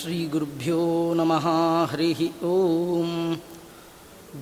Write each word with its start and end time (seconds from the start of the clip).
श्रीगुरुभ्यो 0.00 0.78
नमः 1.18 1.46
हरिः 1.90 2.20
ॐ 2.52 3.04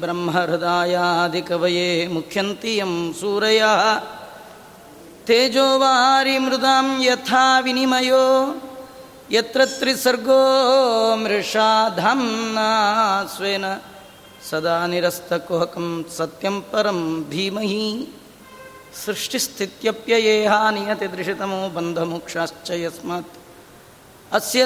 ब्रह्महृदायादिकवये 0.00 1.90
मुख्यन्ति 2.14 2.72
यं 2.78 2.92
सूरयः 3.20 3.82
तेजोवारिमृदां 5.28 6.86
यथा 7.08 7.44
विनिमयो 7.66 8.24
यत्र 9.36 9.60
त्रिसर्गो 9.78 10.42
मृषा 11.24 11.70
धाम्ना 12.00 12.70
स्वेन 13.34 13.64
सदा 14.50 14.76
निरस्तकुहकं 14.92 15.86
सत्यं 16.18 16.56
परं 16.70 17.00
धीमहि 17.30 17.84
सृष्टिस्थित्यप्ययेहा 19.04 20.60
नियतिदृशतमो 20.76 21.60
बन्धमोक्षाश्च 21.76 22.68
यस्मात् 22.84 23.34
अस्य 24.38 24.60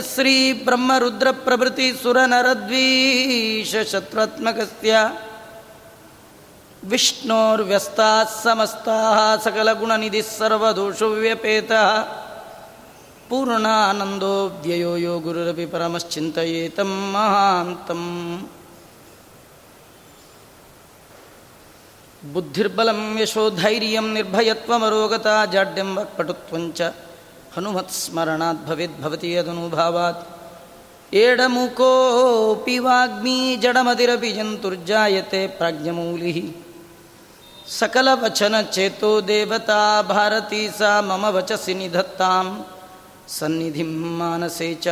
श्रीब्रह्मरुद्रप्रभृतिसुरनरद्वीषशत्रुत्मकस्य 3.63 4.93
विष्णोर्व्यस्ताः 6.93 8.23
समस्ताः 8.45 9.19
सकलगुणनिधिः 9.45 10.29
सर्वदोषव्यपेतः 10.39 11.87
पूर्णानन्दो 13.29 14.35
व्ययो 14.65 14.93
यो 15.05 15.15
गुरुरपि 15.27 15.67
परमश्चिन्तयेतं 15.75 16.91
महान्तम् 17.15 18.09
ಬುದ್ಧಿರ್ಬಲಂ 22.34 23.02
ಯಶೋಧೈರ್ಯಂ 23.22 24.08
ನಿರ್ಭಯತ್ವಮರೋಗತ 24.14 25.28
ಜಾಡ್ಯಂ 25.52 25.90
ವಕ್ಪಟುತ್ವಂಚ 25.98 26.80
ಹನುಮತ್ಸ್ಮರಣಾತ್ 27.56 28.64
ಭವೇದ್ಭವತಿ 28.68 29.30
ಯದನುಭಾವಾತ್ 29.32 30.24
ಏಡಮುಕೋಪಿ 31.14 32.78
ವಾಗ್ಮೀ 32.78 33.36
ಜಡಮದಿರಪಿ 33.56 34.32
ಜಂತುರ್ಜಾಯತೆ 34.32 35.42
ಪ್ರಾಜ್ಞಮೂಲಿ 35.58 36.34
ಸಕಲವಚನ 37.80 38.56
ಚೇತೋ 38.72 39.12
ದೇವತಾ 39.28 39.80
ಭಾರತೀ 40.10 40.62
ಸಾ 40.78 40.92
ಮಮ 41.02 41.26
ವಚಸಿ 41.30 41.74
ನಿಧತ್ತಾಂ 41.74 42.48
ಸನ್ನಿಧಿಂ 43.30 43.94
ಮಾನಸೇ 44.20 44.70
ಚ. 44.76 44.88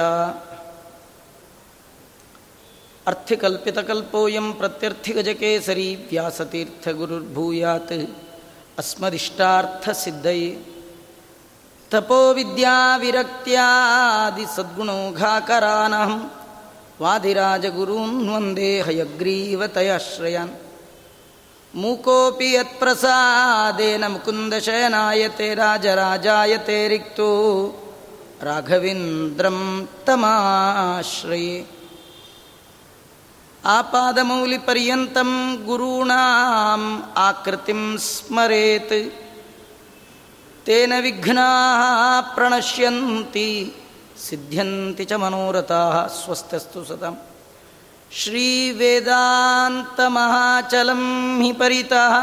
ಅರ್ಥಿಕಲ್ಪಿತಕಲ್ಪೋಯಂ 3.07 4.45
ಪ್ರತ್ಯರ್ಥಿಗಜಕೇಸರಿ 4.53 5.89
ವ್ಯಾಸತೀರ್ಥಗುರುರ್ಭೂಯಾತ್ 6.09 7.93
ಅಸ್ಮದಿಷ್ಟಾರ್ಥಸಿದ್ಧಯೇ 8.77 10.49
ತಪೋವಿದ್ಯಾವಿರಕ್ತಿಯಾದಿಸದ್ಗುಣೋಘಾಕರಾನಹಂ 14.85 16.13
ವಾದಿರಾಜಗುರೂನ್ 17.01 18.19
ವಂದೇ 18.29 18.71
ಹಯಗ್ರೀವತಯಶ್ರಯಾನ್ 18.81 20.53
ಮೂಕೋಪಿ 21.73 22.49
ಯತ್ಪ್ರಸಾದೇನ 22.53 24.03
ಮುಕುಂದಶಯನಾಯತೆ 24.07 25.49
ರಾಜರಾಜಾಯತೆ 25.55 26.87
ರಿಕ್ತೋ 26.87 27.29
ರಾಘವೇಂದ್ರಂ 28.43 29.59
ತಮಾಶ್ರಯೇ 30.05 31.55
आपादमौलिपर्यन्तं 33.76 35.30
गुरूणाम् 35.66 36.86
आकृतिं 37.26 37.82
स्मरेत् 38.10 38.94
तेन 40.66 40.92
विघ्नाः 41.04 41.82
प्रणश्यन्ति 42.36 43.48
सिद्ध्यन्ति 44.26 45.04
च 45.10 45.12
मनोरथाः 45.22 45.96
स्वस्तस्तु 46.20 46.80
सतम् 46.90 47.18
श्रीवेदान्तमहाचलं 48.20 51.02
हि 51.42 51.50
परितः 51.60 52.14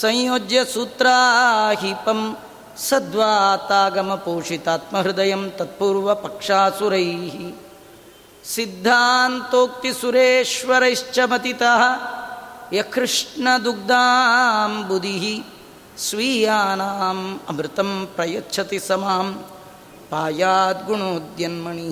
संयोज्य 0.00 0.58
सूत्राहिपं 0.74 2.20
सद्वातागमपोषितात्महृदयं 2.88 5.42
तत्पूर्वपक्षासुरैः 5.58 7.36
ಸಿದ್ಧಾಂತೋಕ್ತಿ 8.45 9.91
ಸುರೇಶ್ವರೈಶ್ಚ 9.99 11.19
ಮತಿತಃ 11.31 11.81
ಯಕೃಷ್ಣದುಗ್ಧಾಂಬುಧಿ 12.73 15.17
ಸ್ವೀಯಾನಾಂ 15.97 17.41
ಅಮೃತಂ 17.49 18.07
ಪ್ರಯಚ್ಛತಿ 18.15 18.79
ಸಮಾಂ 18.79 19.27
ಪಾಯಾದ್ಗುಣೋದ್ಯನ್ಮಣಿ 20.09 21.87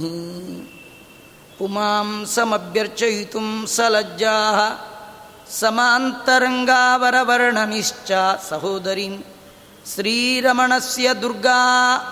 ಪುಮಾಂ 1.58 2.26
ಸಮಭ್ಯರ್ಚಯಿತು 2.28 3.68
ಸಲಜ್ಜಾ 3.68 4.38
ಸಮಾಂತರಂಗಾವರವರ್ಣನಿಶ್ಚ 5.60 8.12
ಸಹೋದರಿಂ 8.50 9.16
ಶ್ರೀರಮಣಸ್ಯ 9.86 11.10
ದುರ್ಗಾ 11.22 11.60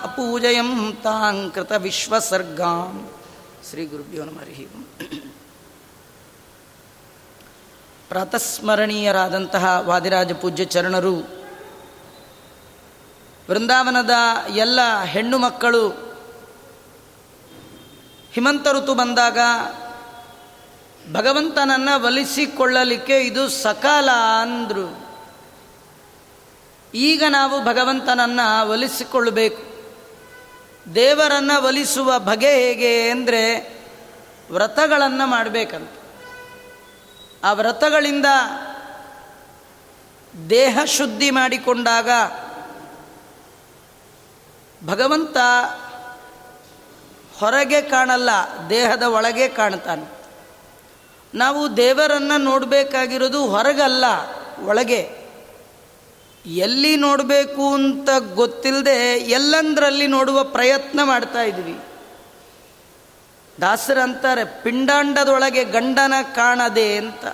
ಅಪೂಜಯಂ 0.03 0.97
ತಾಂಕೃತ 1.03 1.71
ವಿಶ್ವಸರ್ಗಾಂ 1.81 2.95
ಶ್ರೀ 3.71 3.85
ಗುರುಭ್ಯೋ 3.85 4.25
ನಮರಿ 4.25 4.67
ಪ್ರಾತಸ್ಮರಣೀಯರಾದಂತಹ 8.09 9.83
ವಾದಿರಾಜ 9.85 10.31
ಪೂಜ್ಯ 10.31 10.65
ಚರಣರು, 10.65 11.15
ವೃಂದಾವನದ 13.49 14.09
ಎಲ್ಲ 14.55 15.03
ಹೆಣ್ಣು 15.03 15.37
ಮಕ್ಕಳು, 15.37 15.89
ಹಿಮಂತ 18.31 18.67
ಋತು 18.67 18.95
ಬಂದಾಗ 18.95 19.39
ಭಗವಂತನನ್ನು 21.13 22.05
ಒಲಿಸಿಕೊಳ್ಳಲಿಕ್ಕೆ 22.05 23.19
ಇದು 23.19 23.49
ಸಕಾಲ 23.49 24.09
ಅಂದರು. 24.41 25.07
ಈಗ 26.93 27.23
ನಾವು 27.29 27.63
ಭಗವಂತನನ್ನು 27.63 28.69
ಒಲಿಸಿಕೊಳ್ಳಬೇಕು. 28.69 29.70
ದೇವರನ್ನು 30.95 31.63
ಒಲಿಸುವ 31.63 32.19
ಬಗೆ 32.19 32.51
ಹೇಗೆ 32.53 33.09
ಅಂದರೆ 33.09 33.73
ವ್ರತಗಳನ್ನು 34.51 35.27
ಮಾಡಬೇಕಂತ. 35.27 35.89
ಆ 37.43 37.53
ವ್ರತಗಳಿಂದ 37.53 38.25
ದೇಹ 40.49 40.79
ಶುದ್ಧಿ 40.85 41.31
ಮಾಡಿಕೊಂಡಾಗ 41.31 42.09
ಭಗವಂತ 44.87 45.37
ಹೊರಗೆ 47.39 47.81
ಕಾಣಲ್ಲ, 47.81 48.29
ದೇಹದ 48.69 49.03
ಒಳಗೆ 49.03 49.47
ಕಾಣ್ತಾನೆ. 49.47 50.21
ನಾವು 51.35 51.77
ದೇವರನ್ನು 51.77 52.37
ನೋಡಬೇಕಾಗಿರೋದು 52.37 53.47
ಹೊರಗಲ್ಲ, 53.47 54.05
ಒಳಗೆ. 54.65 55.20
ಎಲ್ಲಿ 56.45 56.95
ನೋಡಬೇಕು 56.95 57.73
ಅಂತ 57.73 58.09
ಗೊತ್ತಿಲ್ಲದೆ 58.33 59.17
ಎಲ್ಲಂದ್ರಲ್ಲಿ 59.17 60.07
ನೋಡುವ 60.07 60.43
ಪ್ರಯತ್ನ 60.43 61.03
ಮಾಡ್ತಾ 61.03 61.41
ಇದ್ವಿ. 61.41 61.79
ದಾಸರಂತಾರೆ 63.61 64.63
ಪಿಂಡಾಂಡದೊಳಗೆ 64.63 65.63
ಗಂಡನ 65.63 66.13
ಕಾಣದೆ 66.35 66.97
ಅಂತ. 66.97 67.25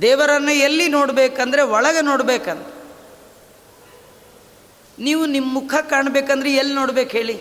ದೇವರನ್ನು 0.00 0.50
ಎಲ್ಲಿ 0.50 0.88
ನೋಡಬೇಕಂದ್ರೆ 0.88 1.62
ಒಳಗೆ 1.62 2.00
ನೋಡ್ಬೇಕಂತ. 2.00 2.66
ನೀವು 4.98 5.26
ನಿಮ್ಮ 5.26 5.52
ಮುಖ 5.52 5.74
ಕಾಣಬೇಕಂದ್ರೆ 5.74 6.54
ಎಲ್ಲಿ 6.54 6.74
ನೋಡ್ಬೇಕು 6.74 7.10
ಹೇಳಿ? 7.10 7.40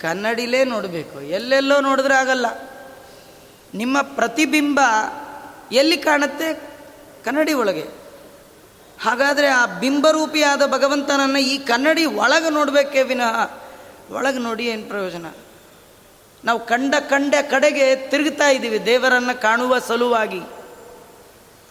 ಕನ್ನಡಿಲೇ 0.00 0.64
ನೋಡಬೇಕು. 0.64 1.20
ಎಲ್ಲೆಲ್ಲೋ 1.20 1.80
ನೋಡಿದ್ರೆ 1.80 2.14
ಆಗಲ್ಲ. 2.14 2.46
ನಿಮ್ಮ 3.74 4.00
ಪ್ರತಿಬಿಂಬ 4.02 4.80
ಎಲ್ಲಿ 5.72 5.96
ಕಾಣುತ್ತೆ? 5.96 6.69
ಕನ್ನಡಿ 7.24 7.52
ಒಳಗೆ. 7.52 7.84
ಹಾಗಾದರೆ 9.00 9.48
ಆ 9.48 9.66
ಬಿಂಬರೂಪಿಯಾದ 9.66 10.66
ಭಗವಂತನನ್ನು 10.66 11.38
ಈ 11.38 11.58
ಕನ್ನಡಿ 11.58 12.04
ಒಳಗೆ 12.06 12.50
ನೋಡಬೇಕೇ 12.50 13.02
ವಿನಃ. 13.02 13.38
ಒಳಗೆ 14.10 14.38
ನೋಡಿ 14.38 14.66
ಏನು 14.66 14.82
ಪ್ರಯೋಜನ? 14.82 15.26
ನಾವು 16.44 16.66
ಕಂಡ 16.66 16.94
ಕಂಡ 17.08 17.34
ಕಡೆಗೆ 17.50 17.96
ತಿರುಗ್ತಾ 18.10 18.48
ಇದ್ದೀವಿ 18.48 18.86
ದೇವರನ್ನು 18.86 19.40
ಕಾಣುವ 19.40 19.78
ಸಲುವಾಗಿ. 19.78 20.42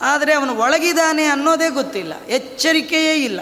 ಆದರೆ 0.02 0.34
ಅವನು 0.34 0.58
ಒಳಗಿದ್ದಾನೆ 0.58 1.26
ಅನ್ನೋದೇ 1.26 1.70
ಗೊತ್ತಿಲ್ಲ, 1.70 2.14
ಎಚ್ಚರಿಕೆಯೇ 2.28 3.16
ಇಲ್ಲ. 3.16 3.42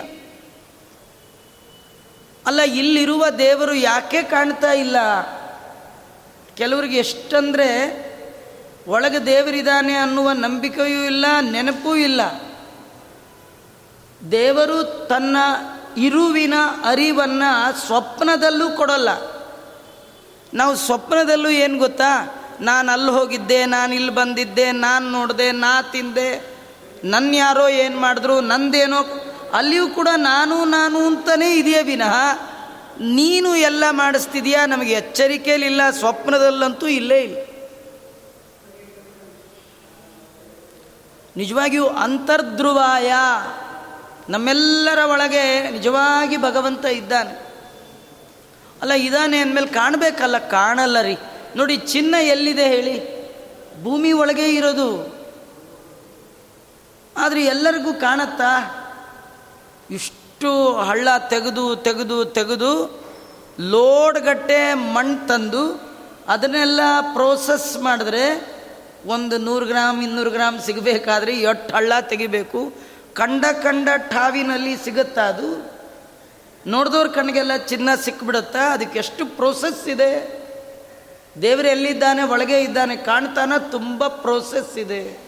ಅಲ್ಲ, 2.46 2.62
ಇಲ್ಲಿರುವ 2.62 3.30
ದೇವರು 3.30 3.74
ಯಾಕೆ 3.74 4.24
ಕಾಣ್ತಾ 4.24 4.72
ಇಲ್ಲ? 4.72 4.98
ಕೆಲವರಿಗೆ 6.56 6.98
ಎಷ್ಟಂದರೆ 6.98 7.68
ಒಳಗೆ 8.88 9.26
ದೇವರಿದ್ದಾನೆ 9.26 9.94
ಅನ್ನುವ 9.94 10.32
ನಂಬಿಕೆಯೂ 10.32 11.04
ಇಲ್ಲ, 11.04 11.26
ನೆನಪೂ 11.42 11.96
ಇಲ್ಲ. 11.96 12.22
ದೇವರು 14.32 15.08
ತನ್ನ 15.10 15.38
ಇರುವಿನ 15.98 16.54
ಅರಿವನ್ನು 16.86 17.86
ಸ್ವಪ್ನದಲ್ಲೂ 17.86 18.70
ಕೊಡಲ್ಲ. 18.70 19.10
ನಾವು 20.54 20.76
ಸ್ವಪ್ನದಲ್ಲೂ 20.76 21.50
ಏನು 21.50 21.78
ಗೊತ್ತಾ? 21.78 22.36
ನಾನು 22.62 22.92
ಅಲ್ಲಿ 22.92 23.12
ಹೋಗಿದ್ದೆ 23.12 23.66
ನಾನು 23.66 23.96
ಇಲ್ಲಿ 23.96 24.10
ಬಂದಿದ್ದೆ, 24.10 24.72
ನಾನು 24.72 25.10
ನೋಡಿದೆ, 25.10 25.52
ನಾ 25.52 25.82
ತಿಂದೆ. 25.82 26.58
ನನ್ನ 27.04 27.36
ಯಾರೋ 27.36 27.68
ಏನು 27.68 28.00
ಮಾಡಿದ್ರು, 28.00 28.42
ನಂದೇನೋ 28.42 28.98
ಅಲ್ಲಿಯೂ 29.54 29.88
ಕೂಡ 29.88 30.08
ನಾನು 30.16 30.66
ನಾನು 30.66 31.06
ಅಂತಲೇ 31.06 31.56
ಇದೆಯೇ 31.56 31.82
ವಿನಃ, 31.82 32.16
ನೀನು 33.00 33.56
ಎಲ್ಲ 33.56 33.84
ಮಾಡಿಸ್ತಿದೀಯಾ? 33.92 34.66
ನಮಗೆ 34.66 34.94
ಎಚ್ಚರಿಕೆಯಲ್ಲಿಲ್ಲ, 34.94 35.90
ಸ್ವಪ್ನದಲ್ಲಂತೂ 35.90 36.88
ಇಲ್ಲೇ 36.88 37.22
ಇಲ್ಲ. 37.22 37.47
ನಿಜವಾಗಿಯೂ 41.38 41.88
ಅಂತರ್ಧ್ರುವಾಯ. 41.88 43.14
ನಮ್ಮೆಲ್ಲರ 44.30 45.00
ಒಳಗೆ 45.10 45.72
ನಿಜವಾಗಿ 45.72 46.38
ಭಗವಂತ 46.38 46.86
ಇದ್ದಾನೆ. 46.86 47.48
ಅಲ್ಲ, 48.82 48.94
ಇದಾನೆ 48.94 49.40
ಅಂದಮೇಲೆ 49.40 49.68
ಕಾಣಬೇಕಲ್ಲ, 49.68 50.38
ಕಾಣಲ್ಲ 50.38 51.02
ರೀ. 51.02 51.18
ನೋಡಿ, 51.56 51.78
ಚಿನ್ನ 51.78 52.16
ಎಲ್ಲಿದೆ 52.22 52.64
ಹೇಳಿ? 52.64 53.18
ಭೂಮಿ 53.84 54.12
ಒಳಗೆ 54.12 54.56
ಇರೋದು. 54.56 55.16
ಆದರೆ 57.18 57.46
ಎಲ್ಲರಿಗೂ 57.46 57.94
ಕಾಣತ್ತಾ? 57.94 58.74
ಇಷ್ಟು 59.92 60.74
ಹಳ್ಳ 60.74 61.08
ತೆಗೆದು 61.30 61.76
ತೆಗೆದು 61.76 62.26
ತೆಗೆದು 62.26 63.04
ಲೋಡ್ಗಟ್ಟೆ 63.60 64.74
ಮಣ್ಣು 64.74 65.28
ತಂದು 65.28 65.82
ಅದನ್ನೆಲ್ಲ 66.28 66.80
ಪ್ರೋಸೆಸ್ 67.14 67.78
ಮಾಡಿದ್ರೆ 67.78 68.57
ಒಂದು 69.06 69.38
ನೂರು 69.38 69.66
ಗ್ರಾಮ್, 69.66 70.04
ಇನ್ನೂರು 70.04 70.32
ಗ್ರಾಮ್ 70.32 70.60
ಸಿಗಬೇಕಾದ್ರೆ 70.60 71.34
ಎಷ್ಟು 71.34 71.76
ಹಳ್ಳ 71.76 71.94
ತೆಗಿಬೇಕು. 72.02 72.74
ಕಂಡ 73.14 73.46
ಕಂಡ 73.64 73.90
ಠಾವಿನಲ್ಲಿ 73.98 74.78
ಸಿಗುತ್ತಾ 74.78 75.22
ಅದು? 75.22 75.78
ನೋಡಿದವ್ರ 76.68 77.08
ಕಣ್ಣಿಗೆಲ್ಲ 77.08 77.58
ಚಿನ್ನ 77.58 77.90
ಸಿಕ್ಬಿಡುತ್ತಾ? 77.96 78.60
ಅದಕ್ಕೆ 78.60 79.00
ಎಷ್ಟು 79.00 79.26
ಪ್ರೋಸೆಸ್ 79.26 79.88
ಇದೆ? 79.88 80.38
ದೇವರು 81.42 81.68
ಎಲ್ಲಿದ್ದಾನೆ, 81.68 82.24
ಒಳಗೆ 82.24 82.62
ಇದ್ದಾನೆ, 82.62 82.96
ಕಾಣ್ತಾನ? 82.96 83.54
ತುಂಬ 83.58 84.08
ಪ್ರೋಸೆಸ್ 84.08 84.78
ಇದೆ. 84.78 85.28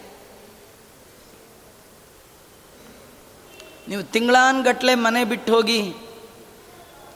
ನೀವು 3.88 4.02
ತಿಂಗಳಾನ್ಗಟ್ಲೆ 4.02 4.94
ಮನೆ 4.94 5.24
ಬಿಟ್ಟು 5.24 5.54
ಹೋಗಿ, 5.54 5.94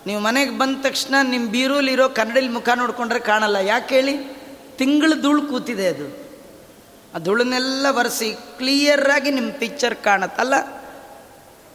ನೀವು 0.06 0.20
ಮನೆಗೆ 0.20 0.58
ಬಂದ 0.58 0.82
ತಕ್ಷಣ 0.82 1.14
ನಿಮ್ಮ 1.22 1.50
ಬೀರೂಲಿರೋ 1.50 2.08
ಕನ್ನಡಲ್ಲಿ 2.08 2.50
ಮುಖ 2.50 2.68
ನೋಡ್ಕೊಂಡ್ರೆ 2.68 3.20
ಕಾಣಲ್ಲ. 3.20 3.56
ಯಾಕೆ 3.56 3.94
ಹೇಳಿ? 3.94 4.18
ತಿಂಗಳು 4.76 5.22
ಧೂಳು 5.22 5.42
ಕೂತಿದೆ 5.42 5.88
ಅದು. 5.88 6.23
ಆ 7.14 7.18
ಧೂಳನ್ನೆಲ್ಲ 7.18 7.86
ಒರೆಸಿ 7.90 8.36
ಕ್ಲಿಯರಾಗಿ 8.58 9.30
ನಿಮ್ಮ 9.30 9.50
ಪಿಕ್ಚರ್ 9.52 9.94
ಕಾಣತ್ತಲ್ಲ 9.94 10.54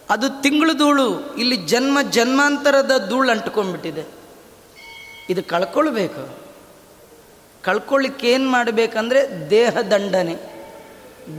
ಅದು 0.09 0.41
ತಿಂಗಳು 0.41 0.73
ಧೂಳು, 0.73 1.35
ಇಲ್ಲಿ 1.35 1.55
ಜನ್ಮ 1.55 2.01
ಜನ್ಮಾಂತರದ 2.01 3.07
ಧೂಳು 3.09 3.31
ಅಂಟ್ಕೊಂಡ್ಬಿಟ್ಟಿದೆ. 3.31 4.03
ಇದು 5.29 5.43
ಕಳ್ಕೊಳ್ಬೇಕು. 5.43 6.39
ಕಳ್ಕೊಳ್ಳಿಕ್ಕೆ 7.63 8.31
ಏನು 8.31 8.49
ಮಾಡಬೇಕಂದ್ರೆ 8.49 9.49
ದೇಹ 9.49 9.77
ದಂಡನೆ. 9.77 10.35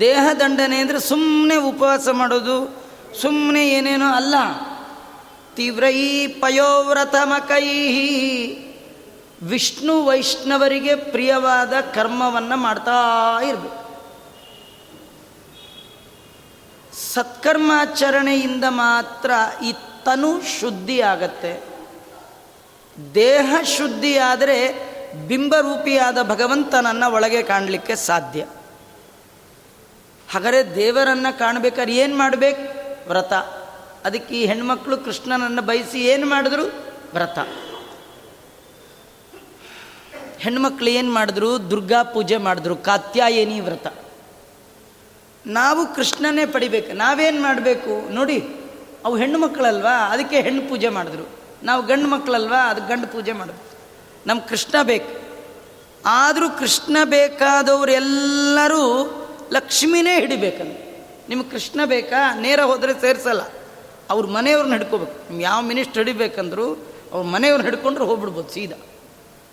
ದೇಹ 0.00 0.28
ದಂಡನೆ 0.40 0.76
ಅಂದರೆ 0.76 1.00
ಸುಮ್ಮನೆ 1.00 1.56
ಉಪವಾಸ 1.56 2.08
ಮಾಡೋದು 2.12 2.82
ಸುಮ್ಮನೆ 3.20 3.68
ಏನೇನೋ 3.68 4.06
ಅಲ್ಲ. 4.06 4.34
ತೀವ್ರೈ 5.54 6.26
ಪಯೋವ್ರತಮಕೈ 6.26 7.68
ವಿಷ್ಣು 9.42 10.04
ವೈಷ್ಣವರಿಗೆ 10.04 10.94
ಪ್ರಿಯವಾದ 10.94 11.72
ಕರ್ಮವನ್ನು 11.94 12.56
ಮಾಡ್ತಾ 12.56 12.98
ಇರಬೇಕು. 13.42 13.79
ಸತ್ಕರ್ಮಾಚರಣೆಯಿಂದ 17.14 18.64
ಮಾತ್ರ 18.68 19.30
ಈ 19.64 19.72
ತನು 20.04 20.60
ಶುದ್ಧಿ 20.60 21.00
ಆಗತ್ತೆ 21.00 21.62
ದೇಹ 23.14 23.54
ಶುದ್ಧಿಯಾದರೆ 23.76 24.90
ಬಿಂಬರೂಪಿಯಾದ 25.28 26.22
ಭಗವಂತನನ್ನು 26.22 27.12
ಒಳಗೆ 27.12 27.42
ಕಾಣಲಿಕ್ಕೆ 27.42 27.96
ಸಾಧ್ಯ. 27.96 28.46
ಹಾಗಾದರೆ 30.30 30.74
ದೇವರನ್ನು 30.74 31.38
ಕಾಣಬೇಕಾದ್ರೆ 31.38 31.96
ಏನು 31.96 32.18
ಮಾಡಬೇಕು? 32.18 32.62
ವ್ರತ. 33.08 33.32
ಅದಕ್ಕೆ 34.04 34.34
ಈ 34.34 34.46
ಹೆಣ್ಮಕ್ಳು 34.46 34.96
ಕೃಷ್ಣನನ್ನು 34.96 35.62
ಬಯಸಿ 35.62 36.04
ಏನು 36.04 36.26
ಮಾಡಿದ್ರು? 36.26 36.66
ವ್ರತ. 37.14 37.38
ಹೆಣ್ಮಕ್ಳು 40.38 40.90
ಏನು 40.90 41.12
ಮಾಡಿದ್ರು? 41.12 41.70
ದುರ್ಗಾ 41.70 42.02
ಪೂಜೆ 42.02 42.36
ಮಾಡಿದ್ರು. 42.36 42.76
ಕಾತ್ಯಾಯನಿ 42.76 43.60
ವ್ರತ. 43.60 43.86
ನಾವು 45.46 45.94
ಕೃಷ್ಣನೇ 45.94 46.46
ಪಡಿಬೇಕು, 46.46 46.92
ನಾವೇನು 46.92 47.42
ಮಾಡಬೇಕು? 47.42 48.12
ನೋಡಿ, 48.12 48.48
ಅವು 49.04 49.16
ಹೆಣ್ಣು 49.16 49.38
ಮಕ್ಕಳಲ್ವಾ? 49.38 49.90
ಅದಕ್ಕೆ 49.90 50.40
ಹೆಣ್ಣು 50.40 50.68
ಪೂಜೆ 50.68 50.88
ಮಾಡಿದ್ರು. 50.88 51.30
ನಾವು 51.62 51.86
ಗಂಡು 51.86 52.08
ಮಕ್ಕಳಲ್ವಾ? 52.08 52.70
ಅದಕ್ಕೆ 52.70 52.94
ಗಂಡು 52.94 53.06
ಪೂಜೆ 53.06 53.32
ಮಾಡಬೇಕು 53.32 53.70
ನಮ್ಮ 54.26 54.40
ಕೃಷ್ಣ 54.40 54.82
ಬೇಕು. 54.82 55.20
ಆದರೂ 56.06 56.50
ಕೃಷ್ಣ 56.50 56.96
ಬೇಕಾದವರೆಲ್ಲರೂ 57.04 59.16
ಲಕ್ಷ್ಮಿನೇ 59.52 60.20
ಹಿಡಿಬೇಕಂತ 60.20 61.04
ನಿಮ್ಗೆ 61.28 61.50
ಕೃಷ್ಣ 61.50 61.84
ಬೇಕಾ? 61.84 62.40
ನೇರ 62.40 62.60
ಹೋದರೆ 62.60 63.00
ಸೇರಿಸಲ್ಲ. 63.00 63.40
ಅವ್ರ 64.10 64.26
ಮನೆಯವ್ರನ್ನ 64.26 64.72
ಹಿಡ್ಕೋಬೇಕು. 64.72 65.12
ನಿಮ್ಗೆ 65.12 65.44
ಯಾವ 65.44 65.62
ಮಿನಿಸ್ಟ್ರ್ 65.62 65.98
ಹಿಡಿಬೇಕಂದ್ರು 65.98 66.86
ಅವ್ರ 67.12 67.26
ಮನೆಯವ್ರನ್ನ 67.26 67.70
ಹಿಡ್ಕೊಂಡ್ರೆ 67.70 68.04
ಹೋಗ್ಬಿಡ್ಬೋದು 68.04 68.50
ಸೀದಾ. 68.50 68.76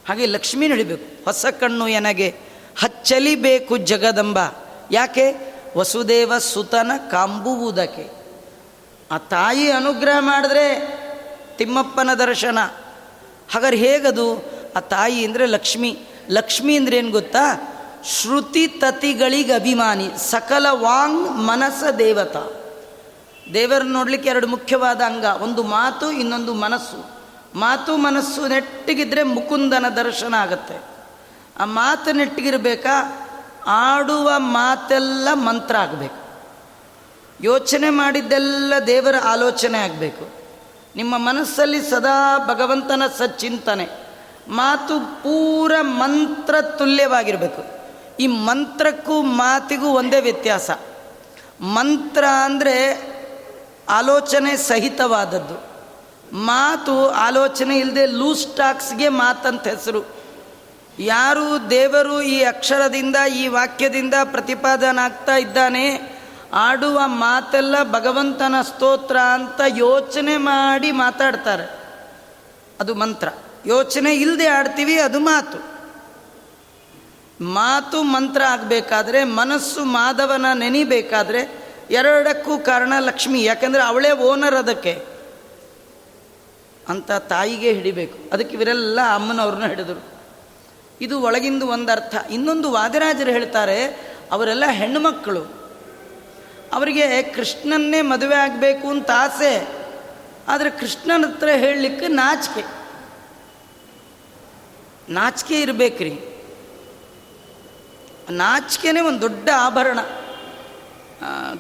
ಹಾಗೆ 0.08 0.26
ಲಕ್ಷ್ಮೀನ 0.26 0.72
ಹಿಡಿಬೇಕು. 0.72 1.26
ಹೊಸ 1.26 1.46
ಕಣ್ಣು 1.46 1.88
ಎನಗೆ 1.88 2.36
ಹಚ್ಚಲಿಬೇಕು 2.80 3.78
ಜಗದಂಬ. 3.78 4.40
ಯಾಕೆ? 4.92 5.57
ವಸುದೇವ 5.78 6.38
ಸುತನ 6.38 6.92
ಕಾಂಬುವುದಕ್ಕೆ. 7.12 8.12
ಆ 9.12 9.18
ತಾಯಿ 9.18 9.72
ಅನುಗ್ರಹ 9.72 10.18
ಮಾಡಿದ್ರೆ 10.20 10.98
ತಿಮ್ಮಪ್ಪನ 11.58 12.14
ದರ್ಶನ. 12.14 12.60
ಹಾಗಾದ್ರೆ 13.52 13.78
ಹೇಗದು? 13.78 14.52
ಆ 14.76 14.80
ತಾಯಿ 14.80 15.26
ಅಂದರೆ 15.26 15.46
ಲಕ್ಷ್ಮಿ. 15.46 16.00
ಲಕ್ಷ್ಮಿ 16.30 16.78
ಅಂದ್ರೆ 16.78 16.98
ಏನು 16.98 17.12
ಗೊತ್ತಾ? 17.12 17.74
ಶ್ರುತಿ 18.06 18.68
ತತಿಗಳಿಗೆ 18.68 19.54
ಅಭಿಮಾನಿ, 19.54 20.10
ಸಕಲ 20.18 20.66
ವಾಂಗ್ 20.70 21.32
ಮನಸ 21.32 21.84
ದೇವತಾ. 22.00 22.44
ದೇವರನ್ನು 23.54 23.94
ನೋಡಲಿಕ್ಕೆ 23.94 24.30
ಎರಡು 24.30 24.48
ಮುಖ್ಯವಾದ 24.48 25.02
ಅಂಗ, 25.02 25.24
ಒಂದು 25.24 25.64
ಮಾತು, 25.64 26.12
ಇನ್ನೊಂದು 26.12 26.54
ಮನಸ್ಸು. 26.54 27.20
ಮಾತು, 27.60 27.98
ಮನಸ್ಸು 27.98 28.48
ನೆಟ್ಟಿಗಿದ್ರೆ 28.48 29.24
ಮುಕುಂದನ 29.24 29.86
ದರ್ಶನ 29.90 30.34
ಆಗುತ್ತೆ. 30.34 30.82
ಆ 31.60 31.66
ಮಾತು 31.66 32.12
ನೆಟ್ಟಿಗಿರ್ಬೇಕಾ? 32.12 33.27
ಆಡುವ 33.68 34.32
ಮಾತೆಲ್ಲ 34.38 35.28
ಮಂತ್ರ 35.34 35.78
ಆಗಬೇಕು. 35.78 36.28
ಯೋಚನೆ 37.44 37.90
ಮಾಡಿದ್ದೆಲ್ಲ 37.90 38.74
ದೇವರ 38.88 39.16
ಆಲೋಚನೆ 39.24 39.78
ಆಗಬೇಕು. 39.78 40.30
ನಿಮ್ಮ 40.96 41.18
ಮನಸ್ಸಲ್ಲಿ 41.18 41.90
ಸದಾ 41.90 42.38
ಭಗವಂತನ 42.48 43.04
ಸಚ್ಚಿಂತನೆ. 43.18 43.90
ಮಾತು 44.48 45.00
ಪೂರ 45.00 45.72
ಮಂತ್ರ 45.82 46.62
ತುಲ್ಯವಾಗಿರಬೇಕು. 46.62 47.64
ಈ 48.20 48.28
ಮಂತ್ರಕ್ಕೂ 48.28 49.22
ಮಾತಿಗೂ 49.22 49.88
ಒಂದೇ 49.88 50.22
ವ್ಯತ್ಯಾಸ. 50.22 50.72
ಮಂತ್ರ 51.62 52.26
ಅಂದರೆ 52.44 53.08
ಆಲೋಚನೆ 53.90 54.58
ಸಹಿತವಾದದ್ದು. 54.58 55.78
ಮಾತು 56.36 57.10
ಆಲೋಚನೆ 57.10 57.80
ಇಲ್ಲದೆ 57.80 58.06
ಲೂಸ್ 58.06 58.56
ಟಾಕ್ಸ್ಗೆ 58.56 59.10
ಮಾತಂತ 59.10 59.68
ಹೆಸರು. 59.68 60.17
ಯಾರು 61.00 61.70
ದೇವರು 61.70 62.22
ಈ 62.22 62.44
ಅಕ್ಷರದಿಂದ, 62.44 63.16
ಈ 63.36 63.48
ವಾಕ್ಯದಿಂದ 63.48 64.14
ಪ್ರತಿಪಾದನಾಗ್ತಾ 64.24 65.36
ಇದ್ದಾನೆ? 65.36 66.18
ಆಡುವ 66.54 67.02
ಮಾತೆಲ್ಲ 67.06 67.84
ಭಗವಂತನ 67.84 68.56
ಸ್ತೋತ್ರ 68.62 69.18
ಅಂತ 69.18 69.62
ಯೋಚನೆ 69.78 70.38
ಮಾಡಿ 70.38 70.92
ಮಾತಾಡ್ತಾರೆ. 70.92 71.80
ಅದು 72.80 72.96
ಮಂತ್ರ. 72.96 73.28
ಯೋಚನೆ 73.66 74.16
ಇಲ್ಲದೆ 74.16 74.48
ಆಡ್ತೀವಿ, 74.48 75.00
ಅದು 75.00 75.20
ಮಾತು. 75.20 75.78
ಮಾತು 77.44 78.04
ಮಂತ್ರ 78.04 78.44
ಆಗಬೇಕಾದ್ರೆ, 78.44 79.24
ಮನಸ್ಸು 79.24 79.86
ಮಾಧವನ 79.86 80.46
ನೆನಿಬೇಕಾದ್ರೆ 80.54 81.68
ಎರಡಕ್ಕೂ 81.92 82.58
ಕಾರಣ 82.58 82.94
ಲಕ್ಷ್ಮಿ. 83.00 83.44
ಯಾಕಂದರೆ 83.44 83.84
ಅವಳೇ 83.84 84.12
ಓನರ್ 84.12 84.56
ಅದಕ್ಕೆ. 84.56 85.06
ಅಂತ 86.90 87.12
ತಾಯಿಗೆ 87.12 87.74
ಹಿಡಿಬೇಕು. 87.74 88.20
ಅದಕ್ಕೆ 88.34 88.56
ಇವರೆಲ್ಲ 88.56 89.00
ಅಮ್ಮನವ್ರನ್ನ 89.14 89.66
ಹಿಡಿದರು. 89.66 90.17
ಇದು 91.02 91.22
ಒಳಗಿಂದು 91.22 91.68
ಒಂದು 91.68 91.92
ಅರ್ಥ 91.92 92.16
ಇನ್ನೊಂದು 92.30 92.72
ವಾದಿರಾಜರು 92.72 93.32
ಹೇಳ್ತಾರೆ, 93.32 93.86
ಅವರೆಲ್ಲ 94.32 94.66
ಹೆಣ್ಣುಮಕ್ಕಳು 94.66 95.44
ಅವರಿಗೆ 96.74 97.24
ಕೃಷ್ಣನ್ನೇ 97.24 98.02
ಮದುವೆ 98.02 98.36
ಆಗಬೇಕು 98.36 98.88
ಅಂತ 98.88 99.12
ಆಸೆ. 99.16 99.68
ಆದರೆ 100.48 100.70
ಕೃಷ್ಣನ 100.70 101.26
ಹತ್ರ 101.26 101.50
ಹೇಳಲಿಕ್ಕೆ 101.50 102.08
ನಾಚಿಕೆ. 102.08 102.88
ನಾಚಿಕೆ 105.10 105.62
ಇರಬೇಕ್ರಿ. 105.62 106.20
ನಾಚಿಕೆನೇ 108.30 109.02
ಒಂದು 109.02 109.22
ದೊಡ್ಡ 109.22 109.50
ಆಭರಣ. 109.58 110.00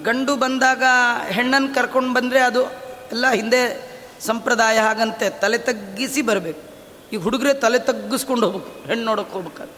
ಗಂಡು 0.04 0.36
ಬಂದಾಗ 0.36 0.84
ಹೆಣ್ಣನ್ನು 1.32 1.76
ಕರ್ಕೊಂಡು 1.76 2.14
ಬಂದರೆ 2.14 2.40
ಅದು 2.40 2.66
ಎಲ್ಲ 3.12 3.32
ಹಿಂದೆ 3.32 3.92
ಸಂಪ್ರದಾಯ 4.22 4.80
ಹಾಗಂತೆ 4.80 5.30
ತಲೆ 5.30 5.58
ತಗ್ಗಿಸಿ 5.58 6.22
ಬರಬೇಕು. 6.22 6.77
ಈ 7.14 7.16
ಹುಡುಗರೆ 7.16 7.54
ತಲೆ 7.54 7.80
ತಗ್ಗಿಸ್ಕೊಂಡು 7.80 8.50
ಹೋಗ್ಬೇಕು, 8.50 8.88
ಹೆಣ್ಣು 8.88 9.06
ನೋಡೋಕೆ 9.06 9.32
ಹೋಗ್ಬೇಕಾದ್ರೆ. 9.32 9.76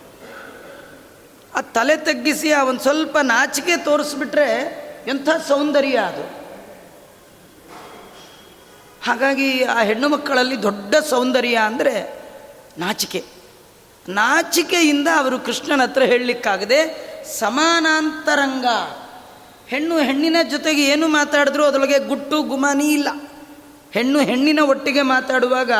ಆ 1.56 1.62
ತಲೆ 1.62 1.98
ತಗ್ಗಿಸಿ 1.98 2.52
ಆ 2.52 2.64
ಒಂದು 2.64 2.82
ಸ್ವಲ್ಪ 2.82 3.18
ನಾಚಿಕೆ 3.18 3.78
ತೋರಿಸ್ಬಿಟ್ರೆ 3.78 4.48
ಎಂಥ 5.08 5.30
ಸೌಂದರ್ಯ 5.48 5.98
ಅದು. 5.98 6.24
ಹಾಗಾಗಿ 9.04 9.64
ಆ 9.64 9.80
ಹೆಣ್ಣು 9.82 10.10
ಮಕ್ಕಳಲ್ಲಿ 10.10 10.64
ದೊಡ್ಡ 10.64 10.96
ಸೌಂದರ್ಯ 10.96 11.56
ಅಂದರೆ 11.56 11.94
ನಾಚಿಕೆ. 12.78 13.24
ನಾಚಿಕೆಯಿಂದ 14.10 15.08
ಅವರು 15.18 15.40
ಕೃಷ್ಣನ 15.40 15.82
ಹತ್ರ 15.82 16.04
ಹೇಳಲಿಕ್ಕಾಗದೆ 16.04 16.80
ಸಮಾನಾಂತರಂಗ. 17.40 18.66
ಹೆಣ್ಣು 19.68 19.98
ಹೆಣ್ಣಿನ 20.00 20.38
ಜೊತೆಗೆ 20.52 20.84
ಏನು 20.84 21.08
ಮಾತಾಡಿದ್ರೂ 21.08 21.64
ಅದರೊಳಗೆ 21.64 22.00
ಗುಟ್ಟು 22.00 22.42
ಗುಮಾನಿ 22.42 22.88
ಇಲ್ಲ. 22.94 23.10
ಹೆಣ್ಣು 23.92 24.20
ಹೆಣ್ಣಿನ 24.20 24.60
ಒಟ್ಟಿಗೆ 24.60 25.02
ಮಾತಾಡುವಾಗ 25.02 25.72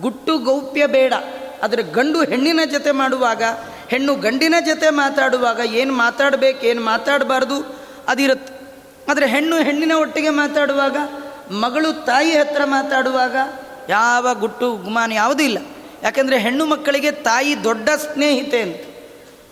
ಗುಟ್ಟು 0.00 0.38
ಗೌಪ್ಯ 0.38 0.86
ಬೇಡ. 0.86 1.14
ಆದರೆ 1.62 1.82
ಗಂಡು 1.82 2.24
ಹೆಣ್ಣಿನ 2.24 2.60
ಜೊತೆ 2.70 2.90
ಮಾಡುವಾಗ, 2.90 3.42
ಹೆಣ್ಣು 3.88 4.14
ಗಂಡಿನ 4.14 4.54
ಜೊತೆ 4.66 4.90
ಮಾತಾಡುವಾಗ 4.90 5.60
ಏನು 5.66 5.92
ಮಾತಾಡಬೇಕು, 5.92 6.66
ಏನು 6.66 6.82
ಮಾತಾಡಬಾರ್ದು, 6.82 7.84
ಅದಿರುತ್ತೆ. 8.08 8.54
ಆದರೆ 9.10 9.26
ಹೆಣ್ಣು 9.26 9.56
ಹೆಣ್ಣಿನ 9.56 9.92
ಒಟ್ಟಿಗೆ 9.92 10.30
ಮಾತಾಡುವಾಗ, 10.30 10.96
ಮಗಳು 11.50 12.04
ತಾಯಿ 12.04 12.30
ಹತ್ರ 12.30 12.62
ಮಾತಾಡುವಾಗ 12.64 13.36
ಯಾವ 13.88 14.34
ಗುಟ್ಟು 14.34 14.72
ಗುಮಾನ 14.72 15.12
ಯಾವುದೂ 15.12 15.42
ಇಲ್ಲ. 15.42 15.58
ಯಾಕೆಂದರೆ 16.02 16.38
ಹೆಣ್ಣು 16.38 16.66
ಮಕ್ಕಳಿಗೆ 16.66 17.10
ತಾಯಿ 17.10 17.64
ದೊಡ್ಡ 17.64 17.88
ಸ್ನೇಹಿತೆ 17.88 18.62
ಅಂತ. 18.62 18.76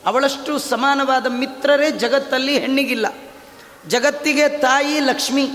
ಅವಳಷ್ಟು 0.06 0.58
ಸಮಾನವಾದ 0.58 1.26
ಮಿತ್ರರೇ 1.26 1.90
ಜಗತ್ತಲ್ಲಿ 1.90 2.58
ಹೆಣ್ಣಿಗಿಲ್ಲ. 2.58 3.06
ಜಗತ್ತಿಗೆ 3.88 4.48
ತಾಯಿ 4.48 5.00
ಲಕ್ಷ್ಮಿ, 5.00 5.50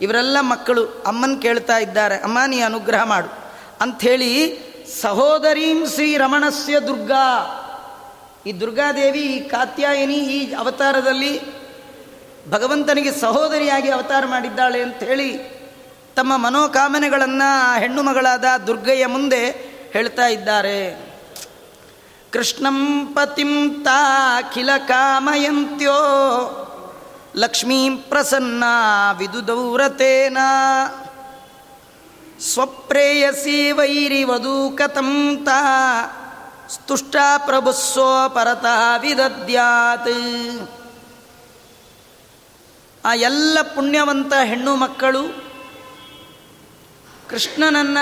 ಇವರೆಲ್ಲ 0.00 0.36
ಮಕ್ಕಳು. 0.40 0.84
ಅಮ್ಮನ 1.06 1.38
ಕೇಳ್ತಾ 1.42 1.78
ಇದ್ದಾರೆ, 1.78 2.16
ಅಮ್ಮ 2.16 2.38
ನೀ 2.46 2.60
ಅನುಗ್ರಹ 2.60 3.04
ಮಾಡು. 3.04 3.41
ಅಂಥೇಳಿ 3.82 4.32
ಸಹೋದರೀಂ 5.00 5.86
ಶ್ರೀ 5.86 6.16
ರಮಣಸ್ಯ 6.16 6.80
ದುರ್ಗಾ. 6.80 7.26
ಈ 8.46 8.52
ದುರ್ಗಾದೇವಿ, 8.52 9.20
ಈ 9.20 9.48
ಕಾತ್ಯಾಯಿನಿ 9.48 10.14
ಈ 10.14 10.54
ಅವತಾರದಲ್ಲಿ 10.54 11.32
ಭಗವಂತನಿಗೆ 12.50 13.12
ಸಹೋದರಿಯಾಗಿ 13.20 13.90
ಅವತಾರ 13.90 14.24
ಮಾಡಿದ್ದಾಳೆ 14.26 14.82
ಅಂಥೇಳಿ 14.82 15.28
ತಮ್ಮ 16.16 16.36
ಮನೋಕಾಮನೆಗಳನ್ನು 16.36 17.80
ಹೆಣ್ಣು 17.80 18.02
ಮಗಳಾದ 18.02 18.44
ದುರ್ಗೆಯ 18.66 19.06
ಮುಂದೆ 19.06 19.42
ಹೇಳ್ತಾ 19.92 20.26
ಇದ್ದಾರೆ. 20.26 20.78
ಕೃಷ್ಣಂ 22.30 23.06
ಪತಿಂ 23.06 23.82
ತಾಖಿಲ 23.84 24.70
ಕಾಮಯಂತ್ಯೋ 24.88 25.98
ಲಕ್ಷ್ಮೀ 27.36 27.90
ಪ್ರಸನ್ನ 27.90 28.64
ವಿದುದೌರತೇನ. 29.18 30.38
ಸ್ವಪ್ರೇಯಸಿ 32.42 33.72
ವೈರಿ 33.72 34.24
ವಧೂಕತಂತ 34.24 35.48
ಸ್ತುಷ್ಟ 36.70 37.16
ಪ್ರಭುಸ್ಸೋ 37.46 38.28
ಪರತಃ 38.28 38.96
ವಿದದ್ಯಾತ್. 38.98 40.70
ಆ 43.04 43.14
ಎಲ್ಲ 43.14 43.58
ಪುಣ್ಯವಂತ 43.74 44.32
ಹೆಣ್ಣು 44.44 44.76
ಮಕ್ಕಳು 44.76 45.22
ಕೃಷ್ಣನನ್ನ 47.30 47.98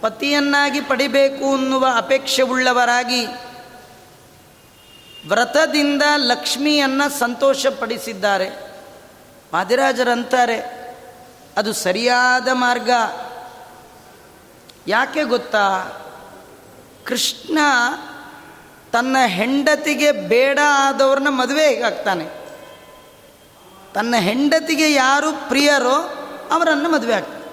ಪತಿಯನ್ನಾಗಿ 0.00 0.80
ಪಡಿಬೇಕು 0.80 1.54
ಅನ್ನುವ 1.54 1.86
ಅಪೇಕ್ಷೆ 1.96 2.42
ಉಳ್ಳವರಾಗಿ 2.42 3.26
ವ್ರತದಿಂದ 5.28 6.02
ಲಕ್ಷ್ಮಿಯನ್ನು 6.16 7.18
ಸಂತೋಷಪಡಿಸಿದ್ದಾರೆ. 7.18 8.50
ಮಾದಿರಾಜರಂತಾರೆ. 9.52 10.83
ಅದು 11.56 11.72
ಸರಿಯಾದ 11.72 12.48
ಮಾರ್ಗ. 12.52 12.90
ಯಾಕೆ 14.86 15.24
ಗೊತ್ತಾ? 15.24 15.92
ಕೃಷ್ಣ 17.04 17.58
ತನ್ನ 18.92 19.16
ಹೆಂಡತಿಗೆ 19.26 20.12
ಬೇಡ 20.12 20.58
ಆದವ್ರನ್ನ 20.66 21.28
ಮದುವೆ 21.28 21.82
ಆಗ್ತಾನೆ 21.82 22.26
ತನ್ನ 23.94 24.14
ಹೆಂಡತಿಗೆ 24.18 24.92
ಯಾರು 24.92 25.48
ಪ್ರಿಯರೋ 25.48 25.94
ಅವರನ್ನು 26.50 26.90
ಮದುವೆ 26.90 27.14
ಆಗ್ತಾನೆ. 27.14 27.44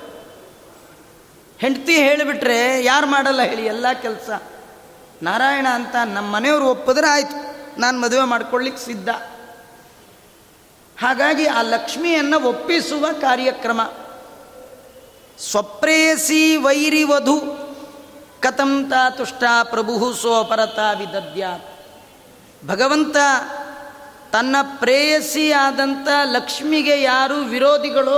ಹೆಂಡತಿ 1.59 1.95
ಹೇಳಿಬಿಟ್ರೆ 1.95 2.83
ಯಾರು 2.83 3.07
ಮಾಡಲ್ಲ 3.07 3.41
ಹೇಳಿ, 3.41 3.65
ಎಲ್ಲ 3.65 3.85
ಕೆಲಸ. 4.01 4.41
ನಾರಾಯಣ 5.23 5.67
ಅಂತ 5.71 5.95
ನಮ್ಮ 6.05 6.35
ಮನೆಯವರು 6.35 6.65
ಒಪ್ಪಿದ್ರೆ 6.65 7.07
ಆಯಿತು, 7.07 7.37
ನಾನು 7.79 8.01
ಮದುವೆ 8.01 8.25
ಮಾಡ್ಕೊಳ್ಳಿಕ್ಕೆ 8.25 8.85
ಸಿದ್ಧ. 8.85 9.09
ಹಾಗಾಗಿ 11.01 11.45
ಆ 11.45 11.61
ಲಕ್ಷ್ಮಿಯನ್ನು 11.61 12.39
ಒಪ್ಪಿಸುವ 12.39 13.05
ಕಾರ್ಯಕ್ರಮ. 13.21 13.81
ಸ್ವಪ್ರೇಯಸಿ 15.39 16.55
ವೈರಿ 16.55 17.03
ವಧು 17.03 17.39
ಕತಂತ 18.39 19.17
ತುಷ್ಟ 19.17 19.43
ಪ್ರಭು 19.63 20.13
ಸೋಪರತ 20.13 20.79
ವಿದದ್ಯ. 20.99 21.47
ಭಗವಂತ 22.67 23.15
ತನ್ನ 24.31 24.55
ಪ್ರೇಯಸಿಯಾದಂಥ 24.79 26.07
ಲಕ್ಷ್ಮಿಗೆ 26.23 27.01
ಯಾರು 27.01 27.35
ವಿರೋಧಿಗಳು 27.35 28.17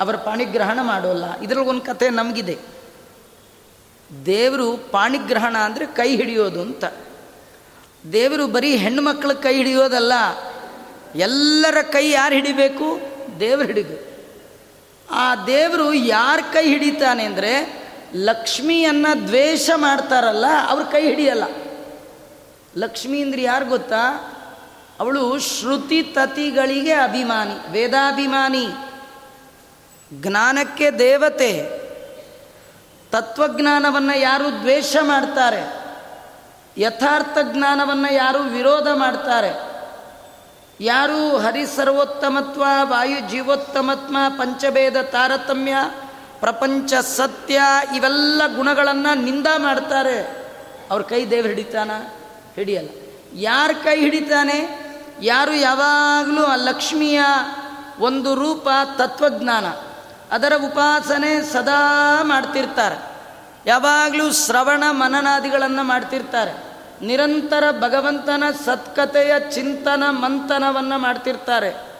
ಅವರ 0.00 0.16
ಪಾಣಿಗ್ರಹಣ 0.16 0.78
ಮಾಡೋಲ್ಲ. 0.82 1.40
ಇದರಲ್ಲಿ 1.40 1.68
ಒಂದು 1.68 1.80
ಕತೆ 1.80 2.10
ನಮಗಿದೆ. 2.10 2.58
ದೇವರು 4.26 4.76
ಪಾಣಿಗ್ರಹಣ 4.76 5.56
ಅಂದರೆ 5.56 5.86
ಕೈ 5.86 6.16
ಹಿಡಿಯೋದು 6.16 6.60
ಅಂತ. 6.60 6.84
ದೇವರು 8.12 8.46
ಬರೀ 8.46 8.76
ಹೆಣ್ಣು 8.76 9.02
ಮಕ್ಕಳ 9.02 9.32
ಕೈ 9.32 9.56
ಹಿಡಿಯೋದಲ್ಲ 9.56 10.12
ಎಲ್ಲರ 11.14 11.82
ಕೈ 11.82 12.10
ಯಾರು 12.10 12.34
ಹಿಡಿಬೇಕು? 12.34 13.00
ದೇವರು 13.40 13.66
ಹಿಡಿಬೇಕು 13.66 14.14
ಆ 15.10 15.44
ದೇವರು 15.44 15.94
ಯಾರ 15.94 16.38
ಕೈ 16.52 16.66
ಹಿಡಿತಾನೆ 16.66 17.24
ಅಂದರೆ 17.24 17.84
ಲಕ್ಷ್ಮಿಯನ್ನು 18.14 19.26
ದ್ವೇಷ 19.26 19.70
ಮಾಡ್ತಾರಲ್ಲ, 19.76 20.46
ಅವ್ರ 20.68 20.82
ಕೈ 20.82 21.02
ಹಿಡಿಯಲ್ಲ. 21.02 21.44
ಲಕ್ಷ್ಮಿ 22.76 23.22
ಅಂದ್ರೆ 23.22 23.42
ಯಾರು 23.42 23.64
ಗೊತ್ತಾ? 23.64 24.30
ಅವಳು 25.00 25.38
ಶ್ರುತಿ 25.38 26.02
ತತಿಗಳಿಗೆ 26.02 26.92
ಅಭಿಮಾನಿ, 26.92 27.72
ವೇದಾಭಿಮಾನಿ. 27.72 28.66
ಜ್ಞಾನಕ್ಕೆ 30.12 30.90
ದೇವತೆ. 30.90 31.84
ತತ್ವಜ್ಞಾನವನ್ನು 33.12 34.18
ಯಾರು 34.18 34.60
ದ್ವೇಷ 34.60 34.96
ಮಾಡ್ತಾರೆ? 35.02 35.62
ಯಥಾರ್ಥ 36.78 37.38
ಜ್ಞಾನವನ್ನು 37.52 38.12
ಯಾರು 38.12 38.38
ವಿರೋಧ 38.38 38.86
ಮಾಡ್ತಾರೆ? 38.94 39.73
ಯಾರು 40.80 41.38
ಹರಿಸರ್ವೋತ್ತಮತ್ವ, 41.38 42.64
ವಾಯು 42.82 43.30
ಜೀವೋತ್ತಮತ್ವ 43.30 44.16
ಪಂಚಭೇದ 44.28 44.96
ತಾರತಮ್ಯ, 44.96 45.76
ಪ್ರಪಂಚ 46.40 46.94
ಸತ್ಯ, 46.94 47.60
ಇವೆಲ್ಲ 47.96 48.42
ಗುಣಗಳನ್ನು 48.56 49.22
ನಿಂದ 49.22 49.46
ಮಾಡ್ತಾರೆ. 49.56 50.48
ಅವ್ರ 50.90 51.02
ಕೈ 51.02 51.26
ದೇವ್ರು 51.26 51.48
ಹಿಡಿತಾನ? 51.48 51.90
ಹಿಡಿಯಲ್ಲ. 52.54 52.88
ಯಾರ 53.34 53.70
ಕೈ 53.84 54.00
ಹಿಡಿತಾನೆ? 54.00 54.84
ಯಾರು 55.22 55.54
ಯಾವಾಗಲೂ 55.54 56.44
ಆ 56.44 56.54
ಲಕ್ಷ್ಮಿಯ 56.54 57.20
ಒಂದು 58.00 58.34
ರೂಪ, 58.34 58.68
ತತ್ವಜ್ಞಾನ. 58.96 59.66
ಅದರ 60.32 60.52
ಉಪಾಸನೆ 60.64 61.52
ಸದಾ 61.52 62.22
ಮಾಡ್ತಿರ್ತಾರೆ. 62.22 63.14
ಯಾವಾಗಲೂ 63.66 64.32
ಶ್ರವಣ 64.32 64.84
ಮನನಾದಿಗಳನ್ನು 64.90 65.82
ಮಾಡ್ತಿರ್ತಾರೆ. 65.82 66.73
ನಿರಂತರ 67.02 67.70
ಭಗವಂತನ 67.70 68.44
ಸತ್ಕತೆಯ 68.64 69.32
ಚಿಂತನ 69.50 70.02
ಮಂಥನವನ್ನು 70.08 70.98
ಮಾಡ್ತಿರ್ತಾರೆ. 70.98 71.94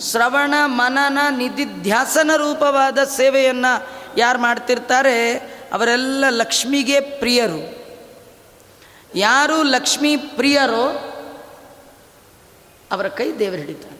ಶ್ರವಣ, 0.00 0.54
ಮನನ, 0.64 1.18
ನಿಧಿಧ್ಯಾಸನ 1.36 2.30
ರೂಪವಾದ 2.36 2.98
ಸೇವೆಯನ್ನು 3.04 3.86
ಯಾರು 4.18 4.38
ಮಾಡ್ತಿರ್ತಾರೆ? 4.38 5.36
ಅವರೆಲ್ಲ 5.72 6.24
ಲಕ್ಷ್ಮಿಗೆ 6.28 7.00
ಪ್ರಿಯರು. 7.00 7.78
ಯಾರು 9.14 9.62
ಲಕ್ಷ್ಮೀ 9.62 10.16
ಪ್ರಿಯರೋ 10.16 11.14
ಅವರ 12.92 13.08
ಕೈ 13.08 13.32
ದೇವರು 13.32 13.56
ಹಿಡಿತಾನೆ 13.56 13.98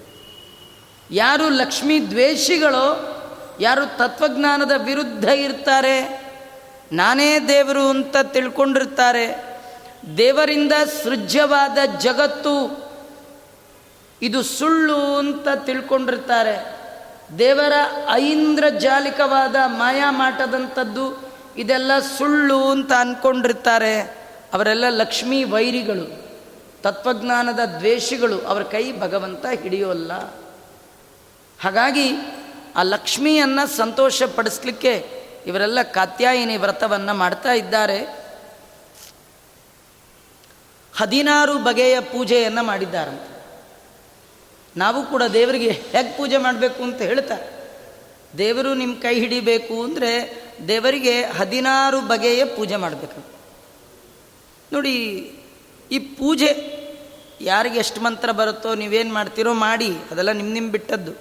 ಯಾರು 1.10 1.48
ಲಕ್ಷ್ಮೀ 1.48 2.00
ದ್ವೇಷಿಗಳೋ, 2.00 3.14
ಯಾರು 3.60 3.98
ತತ್ವಜ್ಞಾನದ 3.98 4.72
ವಿರುದ್ಧ 4.84 5.24
ಇರ್ತಾರೆ, 5.24 6.24
ನಾನೇ 6.92 7.38
ದೇವರು 7.38 7.88
ಅಂತ 7.88 8.16
ತಿಳ್ಕೊಂಡಿರ್ತಾರೆ. 8.22 9.47
ದೇವರಿಂದ 10.16 10.72
ಸೃಜ್ಯವಾದ 11.04 11.78
ಜಗತ್ತು, 11.98 12.88
ಇದು 14.22 14.42
ಸುಳ್ಳು 14.42 15.16
ಅಂತ 15.16 15.48
ತಿಳ್ಕೊಂಡಿರ್ತಾರೆ. 15.64 16.78
ದೇವರ 17.38 17.72
ಐಂದ್ರಜಾಲಿಕವಾದ 18.12 19.56
ಮಾಯಾಮಾಟದಂಥದ್ದು 19.66 21.28
ಇದೆಲ್ಲ 21.56 21.92
ಸುಳ್ಳು 22.18 22.70
ಅಂತ 22.70 22.92
ಅಂದ್ಕೊಂಡಿರ್ತಾರೆ 22.92 24.00
ಅವರೆಲ್ಲ 24.52 24.84
ಲಕ್ಷ್ಮೀ 24.88 25.44
ವೈರಿಗಳು, 25.44 26.28
ತತ್ವಜ್ಞಾನದ 26.82 27.60
ದ್ವೇಷಿಗಳು, 27.78 28.40
ಅವರ 28.40 28.62
ಕೈ 28.62 28.92
ಭಗವಂತ 28.92 29.46
ಹಿಡಿಯೋಲ್ಲ. 29.46 30.12
ಹಾಗಾಗಿ 31.60 32.12
ಆ 32.76 32.82
ಲಕ್ಷ್ಮಿಯನ್ನು 32.82 33.66
ಸಂತೋಷಪಡಿಸ್ಲಿಕ್ಕೆ 33.66 35.10
ಇವರೆಲ್ಲ 35.46 35.82
ಕಾತ್ಯಾಯಿನಿ 35.82 36.56
ವ್ರತವನ್ನು 36.56 37.14
ಮಾಡ್ತಾ 37.14 37.52
ಇದ್ದಾರೆ. 37.52 38.27
ಹದಿನಾರು 40.98 41.58
ಬಗೆಯ 41.58 42.00
ಪೂಜೆಯನ್ನು 42.00 42.62
ಮಾಡಿದ್ದಾರಂತೆ. 42.62 43.28
ನಾವು 44.76 45.06
ಕೂಡ 45.06 45.22
ದೇವರಿಗೆ 45.22 45.70
ಹೇಗೆ 45.70 46.16
ಪೂಜೆ 46.16 46.36
ಮಾಡಬೇಕು 46.36 46.82
ಅಂತ 46.82 47.00
ಹೇಳ್ತಾರೆ 47.02 47.46
ದೇವರು 48.38 48.74
ನಿಮ್ಮ 48.74 48.94
ಕೈ 49.00 49.14
ಹಿಡಿಬೇಕು 49.20 49.82
ಅಂದರೆ 49.82 50.10
ದೇವರಿಗೆ 50.68 51.14
ಹದಿನಾರು 51.22 52.00
ಬಗೆಯ 52.00 52.44
ಪೂಜೆ 52.44 52.76
ಮಾಡಬೇಕು. 52.76 53.20
ನೋಡಿ, 54.72 54.94
ಈ 55.90 55.98
ಪೂಜೆ 55.98 56.50
ಯಾರಿಗೆ 57.40 57.78
ಎಷ್ಟು 57.78 58.00
ಮಂತ್ರ 58.00 58.30
ಬರುತ್ತೋ 58.30 58.74
ನೀವೇನು 58.74 59.14
ಮಾಡ್ತೀರೋ 59.14 59.52
ಮಾಡಿ, 59.54 59.90
ಅದೆಲ್ಲ 60.10 60.32
ನಿಮ್ಮ 60.32 60.52
ನಿಮ್ಮ 60.52 60.70
ಬಿಟ್ಟದ್ದು. 60.70 61.12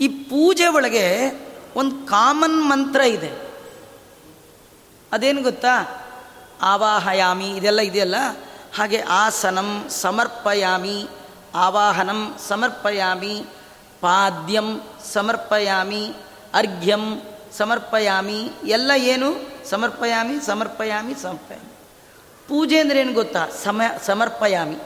ಈ 0.00 0.08
ಪೂಜೆ 0.08 0.66
ಒಳಗೆ 0.66 1.06
ಒಂದು 1.76 2.06
ಕಾಮನ್ 2.06 2.58
ಮಂತ್ರ 2.64 3.00
ಇದೆ. 3.00 3.30
ಅದೇನು 5.12 5.42
ಗೊತ್ತಾ? 5.42 5.74
ಆವಾಹಯಾಮಿ, 6.62 7.50
ಇದೆಲ್ಲ 7.50 7.80
ಇದೆಯಲ್ಲ? 7.80 8.14
ಹಾಗೆ 8.74 9.00
ಆಸನಂ 9.00 9.86
ಸಮರ್ಪಯಾಮಿ, 9.88 11.08
ಆವಾಹನಂ 11.54 12.38
ಸಮರ್ಪಯಾಮಿ, 12.48 13.44
ಪಾದ್ಯಂ 14.00 14.80
ಸಮರ್ಪಯಾಮಿ, 15.12 16.14
ಅರ್ಘ್ಯಂ 16.54 17.22
ಸಮರ್ಪಯಾಮಿ, 17.56 18.50
ಎಲ್ಲ 18.64 18.90
ಏನು? 18.96 19.34
ಸಮರ್ಪಯಾಮಿ 19.68 20.46
ಸಮರ್ಪಯಾಮಿ 20.46 21.14
ಸಮರ್ಪಯಾಮಿ. 21.22 21.72
ಪೂಜೆ 22.48 22.78
ಅಂದರೆ 22.78 23.00
ಏನು 23.00 23.12
ಗೊತ್ತಾ? 23.12 23.48
ಸಮ, 23.64 23.82
ಸಮರ್ಪಯಾಮಿ. 24.04 24.76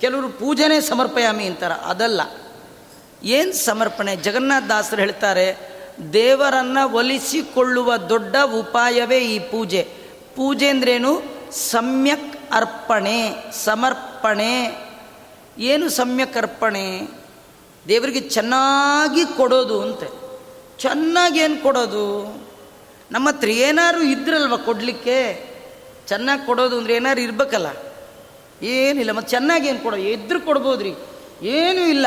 ಕೆಲವರು 0.00 0.28
ಪೂಜೆನೇ 0.28 0.80
ಸಮರ್ಪಯಾಮಿ 0.80 1.44
ಅಂತಾರೆ, 1.44 1.74
ಅದಲ್ಲ. 1.74 2.20
ಏನು 3.22 3.52
ಸಮರ್ಪಣೆ? 3.52 4.16
ಜಗನ್ನಾಥ 4.16 4.64
ದಾಸರು 4.68 5.00
ಹೇಳ್ತಾರೆ, 5.00 5.70
ದೇವರನ್ನು 6.12 6.92
ಒಲಿಸಿಕೊಳ್ಳುವ 6.92 7.96
ದೊಡ್ಡ 7.96 8.36
ಉಪಾಯವೇ 8.58 9.18
ಈ 9.18 9.38
ಪೂಜೆ. 9.38 9.82
ಪೂಜೆ 10.36 10.68
ಅಂದ್ರೇನು 10.68 11.22
ಸಮ್ಯಕ್ 11.52 12.39
ಅರ್ಪಣೆ, 12.52 13.34
ಸಮರ್ಪಣೆ, 13.52 14.84
ಏನು 15.58 15.88
ಸಮ್ಯಕ್ 15.88 16.36
ಅರ್ಪಣೆ? 16.36 17.08
ದೇವರಿಗೆ 17.88 18.20
ಚೆನ್ನಾಗಿ 18.20 19.24
ಕೊಡೋದು 19.24 19.82
ಅಂತೆ. 19.82 20.08
ಚೆನ್ನಾಗಿ 20.78 21.40
ಏನು 21.40 21.62
ಕೊಡೋದು? 21.62 22.34
ನಮ್ಮ 23.12 23.28
ಹತ್ರ 23.28 23.48
ಏನಾದ್ರು 23.48 24.02
ಇದ್ರಲ್ವ 24.02 24.56
ಕೊಡಲಿಕ್ಕೆ? 24.56 25.50
ಚೆನ್ನಾಗಿ 26.08 26.46
ಕೊಡೋದು 26.46 26.78
ಅಂದರೆ 26.78 26.94
ಏನಾದ್ರು 26.94 27.22
ಇರಬೇಕಲ್ಲ? 27.22 27.66
ಏನಿಲ್ಲ, 28.62 29.12
ಮತ್ತು 29.12 29.30
ಚೆನ್ನಾಗಿ 29.30 29.68
ಏನು 29.68 29.78
ಕೊಡೋ? 29.78 29.96
ಇದ್ರು 29.96 30.40
ಕೊಡ್ಬೋದ್ರಿ. 30.40 30.94
ಏನೂ 31.42 31.86
ಇಲ್ಲ. 31.86 32.06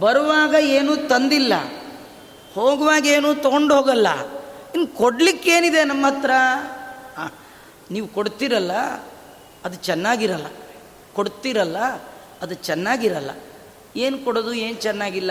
ಬರುವಾಗ 0.00 0.54
ಏನೂ 0.54 0.96
ತಂದಿಲ್ಲ. 0.96 1.52
ಹೋಗುವಾಗ 2.54 3.06
ಏನೂ 3.06 3.34
ತೊಗೊಂಡು 3.34 3.74
ಹೋಗಲ್ಲ. 3.74 4.08
ಇನ್ನು 4.74 4.86
ಕೊಡಲಿಕ್ಕೇನಿದೆ 4.96 5.84
ನಮ್ಮ 5.84 6.06
ಹತ್ರ? 6.06 6.30
ನೀವು 7.90 8.08
ಕೊಡ್ತಿರಲ್ಲ? 8.08 8.70
ಅದು 9.66 9.76
ಚೆನ್ನಾಗಿರಲ್ಲ. 9.76 10.46
ಕೊಡ್ತಿರಲ್ಲ, 11.14 11.76
ಅದು 12.42 12.54
ಚೆನ್ನಾಗಿರಲ್ಲ. 12.54 13.30
ಏನು 13.96 14.18
ಕೊಡೋದು, 14.18 14.54
ಏನು 14.54 14.74
ಚೆನ್ನಾಗಿಲ್ಲ? 14.74 15.30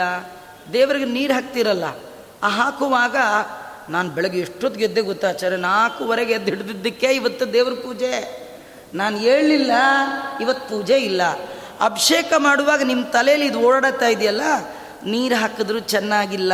ದೇವರಿಗೆ 0.73 1.05
ನೀರು 1.05 1.33
ಹಾಕ್ತಿರಲ್ಲ. 1.33 1.83
ಆ 2.43 2.49
ಹಾಕುವಾಗ 2.49 3.15
ನಾನು 3.89 4.09
ಬೆಳಗ್ಗೆ 4.09 4.39
ಎಷ್ಟೊತ್ತು 4.39 4.79
ಗೆದ್ದೆ 4.79 5.01
ಗೊತ್ತಾಚಾರ್ಯ 5.01 5.57
ನಾಲ್ಕುವರೆಗೆ 5.57 6.33
ಎದ್ದು 6.33 6.45
ಹಿಡಿದಿದ್ದಕ್ಕೆ 6.45 7.07
ಇವತ್ತು 7.07 7.53
ದೇವ್ರ 7.53 7.73
ಪೂಜೆ. 7.73 8.45
ನಾನು 8.93 9.17
ಹೇಳಲಿಲ್ಲ 9.17 9.71
ಇವತ್ತು 10.41 10.69
ಪೂಜೆ 10.69 10.97
ಇಲ್ಲ. 10.97 11.21
ಅಭಿಷೇಕ 11.81 12.33
ಮಾಡುವಾಗ 12.37 12.81
ನಿಮ್ಮ 12.81 13.05
ತಲೆಯಲ್ಲಿ 13.05 13.47
ಇದು 13.47 13.59
ಓಡಾಡ್ತಾ 13.59 14.07
ಇದೆಯಲ್ಲ? 14.07 14.41
ನೀರು 15.05 15.35
ಹಾಕಿದ್ರು 15.35 15.79
ಚೆನ್ನಾಗಿಲ್ಲ. 15.79 16.53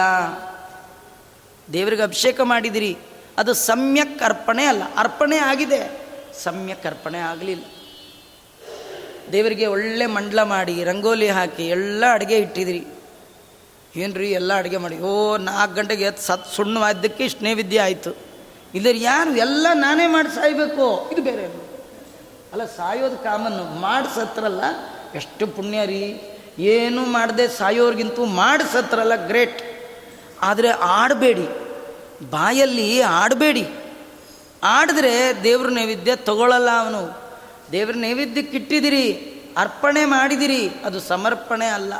ದೇವರಿಗೆ 1.73 2.01
ಅಭಿಷೇಕ 2.01 2.41
ಮಾಡಿದಿರಿ. 2.41 2.97
ಅದು 3.37 3.53
ಸಮ್ಯಕ್ 3.53 4.23
ಅರ್ಪಣೆ 4.23 4.65
ಅಲ್ಲ, 4.65 4.83
ಅರ್ಪಣೆ 4.97 5.37
ಆಗಿದೆ. 5.37 6.00
ಸಮ್ಯಕ್ 6.43 6.85
ಅರ್ಪಣೆ 6.85 7.19
ಆಗಲಿಲ್ಲ. 7.19 7.63
ದೇವರಿಗೆ 9.31 9.65
ಒಳ್ಳೆ 9.65 10.05
ಮಂಡಲ 10.05 10.43
ಮಾಡಿ, 10.43 10.83
ರಂಗೋಲಿ 10.83 11.29
ಹಾಕಿ 11.29 11.67
ಎಲ್ಲ 11.67 12.03
ಅಡುಗೆ 12.13 12.37
ಇಟ್ಟಿದಿರಿ. 12.37 12.83
ಏನ್ರಿ 13.95 14.31
ಎಲ್ಲ 14.31 14.57
ಅಡುಗೆ 14.57 14.77
ಮಾಡಿ? 14.77 14.99
ಓ, 14.99 15.37
ನಾಲ್ಕು 15.37 15.75
ಗಂಟೆಗೆ 15.75 16.03
ಎತ್ತು 16.03 16.23
ಸತ್ 16.23 16.53
ಸುಣ್ಣವಾದ್ದಕ್ಕೆ 16.53 17.23
ಇಷ್ಟು 17.23 17.43
ನೈವೇದ್ಯ 17.43 17.81
ಆಯಿತು. 17.81 18.11
ಇಲ್ಲರಿ 18.75 19.01
ಯಾರು 19.01 19.35
ಎಲ್ಲ 19.37 19.67
ನಾನೇ 19.73 20.07
ಮಾಡಿ 20.07 20.35
ಸಾಯ್ಬೇಕು? 20.35 21.09
ಇದು 21.11 21.21
ಬೇರೆ 21.21 21.45
ಅಲ್ಲ, 22.53 22.65
ಸಾಯೋದು 22.65 23.17
ಕಾಮನ್ನು 23.17 23.63
ಮಾಡಿ 23.79 24.15
ಸತ್ರಲ್ಲ 24.15 24.63
ಎಷ್ಟು 25.15 25.47
ಪುಣ್ಯ 25.47 25.85
ರೀ. 25.85 26.03
ಏನು 26.59 27.01
ಮಾಡದೆ 27.05 27.47
ಸಾಯೋರಿಗಿಂತೂ 27.47 28.25
ಮಾಡಿ 28.25 28.73
ಸತ್ರಲ್ಲ 28.73 29.15
ಗ್ರೇಟ್. 29.27 29.61
ಆದರೆ 30.41 30.69
ಆಡಬೇಡಿ. 30.69 31.47
ಬಾಯಲ್ಲಿ 32.29 33.01
ಆಡಬೇಡಿ. 33.01 33.65
ಆಡಿದ್ರೆ 34.63 35.43
ದೇವ್ರ 35.43 35.69
ನೈವೇದ್ಯ 35.69 36.15
ತಗೊಳ್ಳಲ್ಲ 36.15 36.69
ಅವನು. 36.79 37.01
ದೇವ್ರ 37.71 37.93
ನೈವೇದ್ಯಕ್ಕೆ 37.95 38.57
ಇಟ್ಟಿದಿರಿ 38.57 39.05
ಅರ್ಪಣೆ 39.57 40.05
ಮಾಡಿದಿರಿ, 40.05 40.69
ಅದು 40.85 40.99
ಸಮರ್ಪಣೆ 40.99 41.65
ಅಲ್ಲ. 41.65 41.93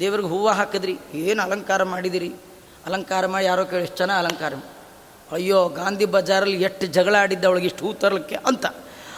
ದೇವ್ರಿಗೆ 0.00 0.28
ಹೂವು 0.28 0.48
ಹಾಕಿದ್ರಿ, 0.48 0.98
ಏನು 1.14 1.42
ಅಲಂಕಾರ 1.42 1.82
ಮಾಡಿದಿರಿ? 1.82 2.34
ಅಲಂಕಾರ 2.86 3.26
ಮಾಡಿ 3.26 3.44
ಯಾರೋ 3.44 3.64
ಕೇಳಿ 3.64 3.82
ಎಷ್ಟು 3.82 3.98
ಜನ 3.98 4.12
ಅಲಂಕಾರ 4.12 4.54
ಅಯ್ಯೋ, 5.32 5.68
ಗಾಂಧಿ 5.68 6.04
ಬಜಾರಲ್ಲಿ 6.04 6.62
ಎಷ್ಟು 6.62 6.86
ಜಗಳ 6.86 7.14
ಆಡಿದ್ದ 7.20 7.44
ಅವಳಿಗೆ 7.44 7.66
ಇಷ್ಟು 7.66 7.86
ಹೂ 7.86 7.92
ತರಲಿಕ್ಕೆ 7.92 8.36
ಅಂತ. 8.46 8.66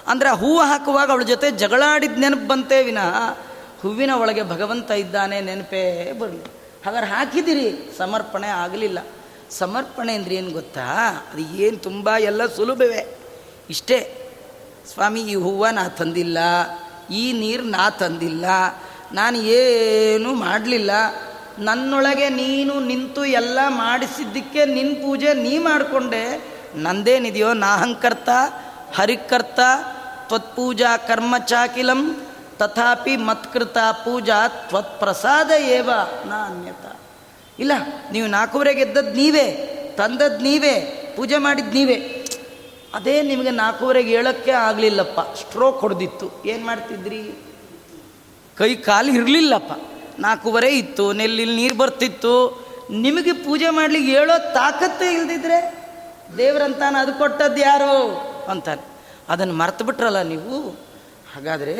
ಅಂದರೆ 0.06 0.30
ಹೂವು 0.30 0.60
ಹಾಕುವಾಗ 0.60 1.10
ಅವಳ 1.10 1.22
ಜೊತೆ 1.22 1.50
ಜಗಳ 1.50 1.82
ಆಡಿದ 1.86 2.18
ನೆನಪು 2.18 2.48
ಬಂತೆ 2.48 2.82
ವಿನಃ 2.82 3.32
ಹೂವಿನ 3.82 4.10
ಒಳಗೆ 4.10 4.42
ಭಗವಂತ 4.42 4.90
ಇದ್ದಾನೆ 4.90 5.40
ನೆನಪೇ 5.40 6.12
ಬರಲಿ. 6.12 6.44
ಹಾಗಾದ್ರೆ 6.86 7.06
ಹಾಕಿದಿರಿ, 7.06 7.94
ಸಮರ್ಪಣೆ 7.98 8.48
ಆಗಲಿಲ್ಲ. 8.48 8.98
ಸಮರ್ಪಣೆ 9.50 10.12
ಅಂದ್ರೆ 10.12 10.34
ಏನು 10.34 10.50
ಗೊತ್ತಾ? 10.50 10.86
ಅದು 11.32 11.42
ಏನು 11.42 11.76
ತುಂಬ 11.76 12.10
ಎಲ್ಲ 12.10 12.46
ಸುಲಭವೇ. 12.46 13.18
ಇಷ್ಟೇ. 13.70 14.22
ಸ್ವಾಮಿ, 14.94 15.20
ಈ 15.20 15.34
ಹೂವು 15.34 15.70
ನಾ 15.70 15.88
ತಂದಿಲ್ಲ, 15.88 16.38
ಈ 17.10 17.32
ನೀರು 17.32 17.62
ನಾ 17.62 17.90
ತಂದಿಲ್ಲ, 17.90 18.44
ನಾನು 19.12 19.36
ಏನೂ 19.36 20.34
ಮಾಡಲಿಲ್ಲ. 20.34 20.90
ನನ್ನೊಳಗೆ 21.58 22.28
ನೀನು 22.28 22.80
ನಿಂತು 22.80 23.24
ಎಲ್ಲ 23.24 23.58
ಮಾಡಿಸಿದ್ದಕ್ಕೆ 23.68 24.64
ನಿನ್ನ 24.64 24.94
ಪೂಜೆ 24.94 25.34
ನೀ 25.34 25.58
ಮಾಡಿಕೊಂಡೆ. 25.58 26.44
ನಂದೇನಿದೆಯೋ 26.74 27.52
ನಾಹಂಕರ್ತ 27.52 28.28
ಹರಿಕರ್ತ, 28.94 29.60
ತ್ವತ್ಪೂಜಾ 30.28 30.96
ಕರ್ಮ 30.96 31.38
ಚಾಕಿಲಂ, 31.38 32.26
ತಥಾಪಿ 32.56 33.16
ಮತ್ಕೃತ 33.16 33.78
ಪೂಜಾ 33.78 34.48
ತ್ವತ್ಪ್ರಸಾದ 34.48 35.50
ಏವ 35.50 35.90
ನಾ 36.26 36.46
ಅನ್ಯತ 36.46 36.95
ಇಲ್ಲ, 37.58 37.72
ನೀವು 38.12 38.26
ನಾಲ್ಕೂವರೆಗೆ 38.26 38.80
ಎದ್ದದ್ದು 38.80 39.12
ನೀವೇ 39.12 39.46
ತಂದದ್ದು 39.96 40.38
ನೀವೇ, 40.38 40.74
ಪೂಜೆ 41.16 41.38
ಮಾಡಿದ್ದು 41.38 41.70
ನೀವೇ. 41.70 41.94
ಅದೇ 42.94 43.22
ನಿಮಗೆ 43.22 43.50
ನಾಲ್ಕೂವರೆಗೆ 43.50 44.10
ಹೇಳೋಕ್ಕೆ 44.10 44.50
ಆಗಲಿಲ್ಲಪ್ಪ 44.50 45.20
ಸ್ಟ್ರೋಕ್ 45.20 45.80
ಹೊಡೆದಿತ್ತು. 45.80 46.42
ಏನು 46.46 46.66
ಮಾಡ್ತಿದ್ರಿ? 46.66 47.32
ಕೈ 48.56 48.74
ಕಾಲು 48.74 49.12
ಇರಲಿಲ್ಲಪ್ಪ. 49.12 49.72
ನಾಲ್ಕೂವರೆ 50.18 50.78
ಇತ್ತು 50.78 51.12
ನೆಲ್ಲಿ 51.12 51.44
ನೀರು 51.44 51.74
ಬರ್ತಿತ್ತು. 51.74 52.66
ನಿಮಗೆ 52.90 53.32
ಪೂಜೆ 53.32 53.70
ಮಾಡ್ಲಿಕ್ಕೆ 53.70 54.12
ಹೇಳೋ 54.12 54.38
ತಾಕತ್ತೇ 54.52 55.14
ಇಲ್ದಿದ್ರೆ 55.14 55.88
ದೇವ್ರಂತಾನ 56.38 56.96
ಅದು 57.00 57.12
ಕೊಟ್ಟದ್ದು 57.12 57.60
ಯಾರು? 57.60 58.16
ಅಂತಾನೆ. 58.50 58.82
ಅದನ್ನು 59.28 59.54
ಮರ್ತು 59.54 59.84
ಬಿಟ್ರಲ್ಲ 59.84 60.22
ನೀವು? 60.22 60.70
ಹಾಗಾದರೆ 61.34 61.74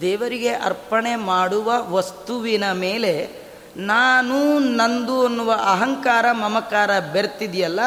ದೇವರಿಗೆ 0.00 0.48
ಅರ್ಪಣೆ 0.48 1.16
ಮಾಡುವ 1.16 1.72
ವಸ್ತುವಿನ 1.92 2.72
ಮೇಲೆ 2.72 3.43
ನಾನು 3.76 4.58
ನಂದು 4.58 5.26
ಅನ್ನುವ 5.26 5.52
ಅಹಂಕಾರ, 5.52 6.32
ಮಮಕಾರ 6.32 6.98
ಬೆರ್ತಿದೆಯಲ್ಲ, 7.12 7.80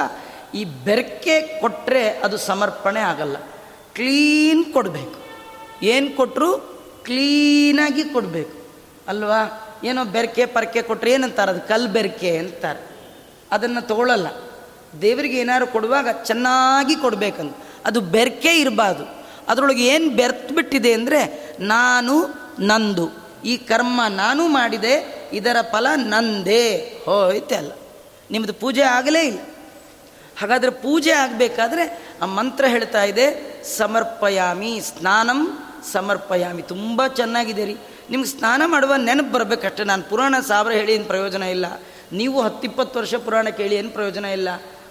ಈ 0.54 0.66
ಬೆರಕೆ 0.66 1.62
ಕೊಟ್ಟರೆ 1.62 2.10
ಅದು 2.10 2.38
ಸಮರ್ಪಣೆ 2.38 3.00
ಆಗಲ್ಲ. 3.00 3.38
ಕ್ಲೀನ್ 3.94 4.74
ಕೊಡಬೇಕು. 4.74 5.16
ಏನು 5.84 6.16
ಕೊಟ್ಟರು 6.16 6.58
ಕ್ಲೀನಾಗಿ 7.04 8.04
ಕೊಡಬೇಕು. 8.04 8.68
ಅಲ್ವಾ? 9.08 9.64
ಏನೋ 9.84 10.06
ಬೆರಕೆ, 10.06 10.46
ಪರಕೆ 10.46 10.82
ಕೊಟ್ಟರೆ 10.82 11.12
ಏನಂತಾರೆ? 11.12 11.52
ಅದು 11.52 11.68
ಕಲ್ 11.68 11.88
ಬೆರಕೆ 11.88 12.38
ಅಂತಾರೆ. 12.38 12.80
ಅದನ್ನು 13.52 13.88
ತಗೊಳ್ಳಲ್ಲ 13.88 14.28
ದೇವರಿಗೆ 15.02 15.38
ಏನಾದ್ರು 15.38 15.68
ಕೊಡುವಾಗ 15.68 16.08
ಚೆನ್ನಾಗಿ 16.24 16.96
ಕೊಡಬೇಕಂತ. 16.96 17.56
ಅದು 17.86 18.02
ಬೆರಕೆ 18.02 18.60
ಇರಬಾರ್ದು. 18.60 19.26
ಅದರೊಳಗೆ 19.48 19.86
ಏನು 19.86 20.10
ಬೆರ್ತು 20.10 20.56
ಬಿಟ್ಟಿದೆ 20.56 20.94
ಅಂದರೆ, 20.94 21.50
ನಾನು 21.60 22.28
ನಂದು. 22.60 23.10
ಈ 23.46 23.58
ಕರ್ಮ 23.58 24.02
ನಾನು 24.10 24.48
ಮಾಡಿದೆ 24.48 25.17
ಇದರ 25.34 25.56
ಫಲ 25.72 25.88
ನಂದೇ 25.96 26.76
ಹೋಯ್ತೆ 27.06 27.56
ಅಲ್ಲ 27.56 27.72
ನಿಮ್ಮದು 28.32 28.54
ಪೂಜೆ 28.54 28.82
ಆಗಲೇ 28.82 29.22
ಇಲ್ಲ. 29.22 29.40
ಹಾಗಾದರೆ 30.38 30.70
ಪೂಜೆ 30.70 31.12
ಆಗಬೇಕಾದ್ರೆ 31.12 32.00
ಆ 32.22 32.26
ಮಂತ್ರ 32.26 32.66
ಹೇಳ್ತಾ 32.66 33.04
ಇದೆ, 33.04 33.58
ಸಮರ್ಪಯಾಮಿ 33.78 34.82
ಸ್ನಾನಂ, 34.82 35.64
ಸಮರ್ಪಯಾಮಿ. 35.92 36.62
ತುಂಬ 36.62 37.08
ಚೆನ್ನಾಗಿದೆ 37.08 37.66
ರೀ. 37.66 37.78
ನಿಮ್ಗೆ 38.10 38.30
ಸ್ನಾನ 38.30 38.62
ಮಾಡುವ 38.66 38.96
ನೆನಪು 38.96 39.32
ಬರಬೇಕಷ್ಟೆ. 39.32 39.84
ನಾನು 39.84 40.04
ಪುರಾಣ 40.04 40.36
ಸಾವಿರ 40.48 40.72
ಹೇಳಿ 40.72 40.94
ಏನು 40.94 41.06
ಪ್ರಯೋಜನ 41.06 41.44
ಇಲ್ಲ. 41.44 41.66
ನೀವು 42.14 42.42
ಹತ್ತಿಪ್ಪತ್ತು 42.42 43.00
ವರ್ಷ 43.00 43.16
ಪುರಾಣ 43.16 43.50
ಕೇಳಿ 43.50 43.76
ಏನು 43.76 43.90
ಪ್ರಯೋಜನ 43.90 44.26
ಇಲ್ಲ. 44.26 44.50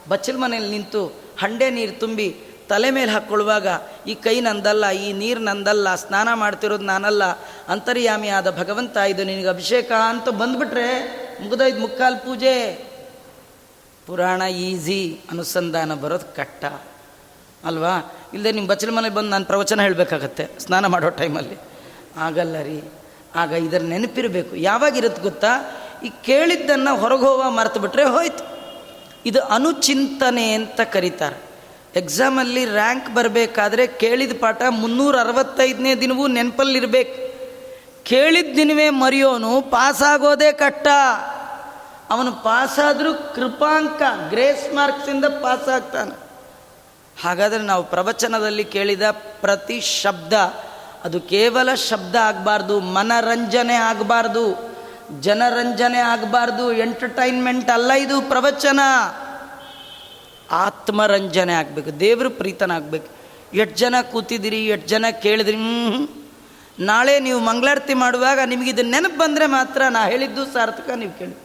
ಬಚ್ಚಲ 0.09 0.37
ಮನೆಯಲ್ಲಿ 0.37 0.71
ನಿಂತು 0.71 1.07
ಹಂಡೆ 1.39 1.71
ನೀರು 1.71 2.01
ತುಂಬಿ 2.01 2.37
ತಲೆ 2.69 2.91
ಮೇಲೆ 2.91 3.13
ಹಾಕ್ಕೊಳ್ಳುವಾಗ, 3.13 3.67
ಈ 4.07 4.15
ಕೈ 4.15 4.41
ನಂದಲ್ಲ, 4.41 4.91
ಈ 4.91 5.13
ನೀರು 5.13 5.41
ನಂದಲ್ಲ, 5.41 5.95
ಸ್ನಾನ 5.95 6.29
ಮಾಡ್ತಿರೋದು 6.35 6.85
ನಾನಲ್ಲ 6.85 7.25
ಅಂತರ್ಯಾಮಿ 7.69 8.29
ಆದ 8.29 8.59
ಭಗವಂತ 8.59 8.97
ಇದು 8.97 9.25
ನಿನಗೆ 9.25 9.49
ಅಭಿಷೇಕ 9.49 9.93
ಅಂತ 9.93 10.29
ಬಂದ್ಬಿಟ್ರೆ 10.29 10.87
ಮುಗಿದೈದು 11.43 11.81
ಮುಕ್ಕಾಲು 11.81 12.17
ಪೂಜೆ. 12.17 12.87
ಪುರಾಣ 14.07 14.43
ಈಸಿ 14.43 15.21
ಅನುಸಂಧಾನ 15.31 15.95
ಬರೋದು 15.95 16.37
ಕಟ್ಟ 16.37 16.65
ಅಲ್ವಾ? 17.65 18.15
ಇಲ್ಲದೆ 18.35 18.53
ನಿಮ್ಮ 18.53 18.69
ಬಚ್ಚಲ 18.69 18.91
ಮನೆ 18.91 19.09
ಬಂದು 19.09 19.31
ನಾನು 19.31 19.45
ಪ್ರವಚನ 19.45 19.83
ಹೇಳಬೇಕಾಗತ್ತೆ, 19.83 20.49
ಸ್ನಾನ 20.59 20.87
ಮಾಡೋ 20.87 21.09
ಟೈಮಲ್ಲಿ. 21.09 21.57
ಆಗಲ್ಲ 22.17 22.61
ರೀ. 22.63 22.83
ಆಗ 23.35 23.53
ಇದರ 23.53 23.79
ನೆನಪಿರಬೇಕು. 23.79 24.57
ಯಾವಾಗಿರುತ್ತೆ 24.57 25.23
ಗೊತ್ತಾ? 25.23 25.83
ಈ 26.05 26.13
ಕೇಳಿದ್ದನ್ನು 26.25 26.97
ಹೊರಗೆ 26.97 27.57
ಮರೆತು 27.57 27.81
ಬಿಟ್ಟರೆ 27.81 28.05
ಹೋಯ್ತು. 28.05 28.45
ಇದು 29.27 29.41
ಅನುಚಿಂತನೆ 29.41 30.53
ಅಂತ 30.53 30.81
ಕರೀತಾರೆ. 30.81 31.46
ಎಕ್ಸಾಮಲ್ಲಿ 31.97 32.65
ರ್ಯಾಂಕ್ 32.65 33.15
ಬರಬೇಕಾದ್ರೆ 33.15 33.87
ಕೇಳಿದ 33.87 34.33
ಪಾಠ 34.41 34.63
ಮುನ್ನೂರ 34.69 35.21
ಅರವತ್ತೈದನೇ 35.21 35.95
ದಿನವೂ 35.95 36.27
ನೆನಪಲ್ಲಿರ್ಬೇಕು. 36.27 37.27
ಕೇಳಿದ 38.05 38.57
ದಿನವೇ 38.57 38.91
ಮರೆಯೋನು 38.91 39.61
ಪಾಸಾಗೋದೇ 39.61 40.53
ಕಟ್ಟ 40.53 40.89
ಅವನು 42.11 42.33
ಪಾಸಾದರೂ 42.33 43.15
ಕೃಪಾಂಕ 43.15 44.03
ಗ್ರೇಸ್ 44.31 44.75
ಮಾರ್ಕ್ಸಿಂದ 44.75 45.25
ಪಾಸ್ 45.25 45.69
ಆಗ್ತಾನೆ. 45.69 46.19
ಹಾಗಾದರೆ 47.23 47.63
ನಾವು 47.63 47.83
ಪ್ರವಚನದಲ್ಲಿ 47.83 48.65
ಕೇಳಿದ 48.65 49.03
ಪ್ರತಿ 49.11 49.81
ಶಬ್ದ, 49.81 50.33
ಅದು 51.05 51.21
ಕೇವಲ 51.21 51.75
ಶಬ್ದ 51.75 52.17
ಆಗಬಾರ್ದು, 52.17 52.81
ಮನರಂಜನೆ 52.81 53.75
ಆಗಬಾರ್ದು. 53.75 54.77
ಜನರಂಜನೆ 55.21 55.99
ಆಗಬಾರ್ದು 55.99 56.73
ಎಂಟರ್ಟೈನ್ಮೆಂಟ್ 56.73 57.71
ಅಲ್ಲ 57.71 57.93
ಇದು 57.93 58.21
ಪ್ರವಚನ. 58.21 58.81
ಆತ್ಮರಂಜನೆ 60.51 61.53
ಆಗಬೇಕು, 61.53 62.01
ದೇವರು 62.01 62.31
ಪ್ರೀತನಾಗಬೇಕು. 62.31 63.09
ಎಷ್ಟು 63.55 63.77
ಜನ 63.77 63.95
ಕೂತಿದ್ದೀರಿ, 64.13 64.67
ಎಷ್ಟು 64.67 64.89
ಜನ 64.89 65.05
ಕೇಳಿದ್ರಿ 65.23 65.57
ನಾಳೆ 66.79 67.21
ನೀವು 67.21 67.41
ಮಂಗಳಾರತಿ 67.41 67.95
ಮಾಡುವಾಗ 67.95 68.39
ನಿಮಗಿದು 68.47 68.83
ನೆನಪು 68.83 69.19
ಬಂದರೆ 69.19 69.47
ಮಾತ್ರ 69.47 69.83
ನಾ 69.91 70.07
ಹೇಳಿದ್ದು 70.07 70.47
ಸಾರ್ಥಕ 70.47 70.91
ನೀವು 70.91 71.19
ಕೇಳಿ. 71.19 71.37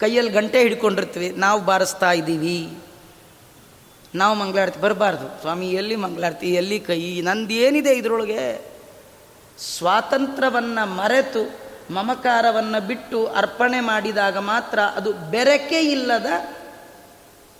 ಕೈಯಲ್ಲಿ 0.00 0.32
ಗಂಟೆ 0.32 0.62
ಹಿಡ್ಕೊಂಡಿರ್ತೀವಿ, 0.62 1.30
ನಾವು 1.30 1.60
ಬಾರಿಸ್ತಾ 1.60 2.12
ಇದ್ದೀವಿ. 2.12 2.78
ನಾವು 4.14 4.34
ಮಂಗಳಾರತಿ 4.34 4.80
ಬರಬಾರ್ದು. 4.80 5.40
ಸ್ವಾಮಿ, 5.40 5.70
ಎಲ್ಲಿ 5.70 5.96
ಮಂಗಳಾರತಿ, 5.96 6.46
ಎಲ್ಲಿ 6.46 6.80
ಕೈ, 6.80 7.20
ನಂದು 7.20 7.52
ಏನಿದೆ 7.52 7.92
ಇದರೊಳಗೆ? 7.92 8.72
ಸ್ವಾತಂತ್ರ್ಯವನ್ನು 9.58 10.94
ಮರೆತು, 10.94 11.58
ಮಮಕಾರವನ್ನು 11.94 12.86
ಬಿಟ್ಟು 12.86 13.26
ಅರ್ಪಣೆ 13.26 13.80
ಮಾಡಿದಾಗ 13.80 14.36
ಮಾತ್ರ 14.38 14.78
ಅದು 14.80 15.12
ಬೆರಕೆ 15.12 15.80
ಇಲ್ಲದ 15.80 16.26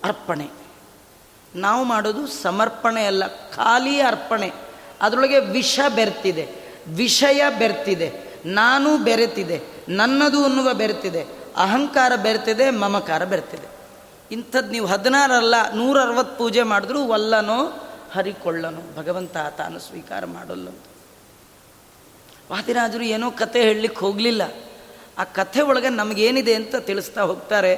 ಅರ್ಪಣೆ. 0.03 0.49
ನಾವು 1.55 1.83
ಮಾಡೋದು 1.83 2.27
ಸಮರ್ಪಣೆ 2.27 3.05
ಅಲ್ಲ, 3.05 3.27
ಖಾಲಿ 3.27 4.01
ಅರ್ಪಣೆ. 4.01 4.51
ಅದರೊಳಗೆ 5.01 5.39
ವಿಷ 5.39 5.79
ಬೆರ್ತಿದೆ. 5.95 6.49
ವಿಷಯ 6.87 7.43
ಬೆರ್ತಿದೆ. 7.59 8.13
ನಾನು 8.45 8.97
ಬೆರೆತಿದೆ. 8.97 9.61
ನನ್ನದು 9.89 10.45
ಅನ್ನುವ 10.45 10.73
ಬೆರೆತಿದೆ. 10.73 11.23
ಅಹಂಕಾರ 11.57 12.11
ಬೆರೆತಿದೆ, 12.15 12.69
ಮಮಕಾರ 12.69 13.25
ಬೆರೆತಿದೆ. 13.25 13.73
ಇಂಥದ್ದು 14.31 14.69
ನೀವು 14.69 14.85
ಹದಿನಾರಲ್ಲ 14.85 15.55
ನೂರ 15.73 16.01
ಅರವತ್ತು 16.01 16.37
ಪೂಜೆ 16.37 16.63
ಮಾಡಿದ್ರೂ 16.63 17.03
ಒಲ್ಲನೋ, 17.03 17.89
ಹರಿಕೊಳ್ಳನು, 18.11 18.97
ಭಗವಂತ 18.97 19.37
ತಾನು 19.37 19.79
ಸ್ವೀಕಾರ 19.79 20.25
ಮಾಡಲ್ಲಂತ 20.25 20.81
ವಾದಿರಾಜರು 22.51 23.03
ಏನೋ 23.03 23.31
ಕತೆ 23.31 23.61
ಹೇಳಲಿಕ್ಕೆ 23.61 23.99
ಹೋಗಲಿಲ್ಲ. 23.99 24.41
ಆ 25.17 25.23
ಕಥೆ 25.23 25.61
ಒಳಗೆ 25.61 25.89
ನಮಗೇನಿದೆ 25.89 26.55
ಅಂತ 26.55 26.75
ತಿಳಿಸ್ತಾ 26.75 27.21
ಹೋಗ್ತಾರೆ. 27.21 27.75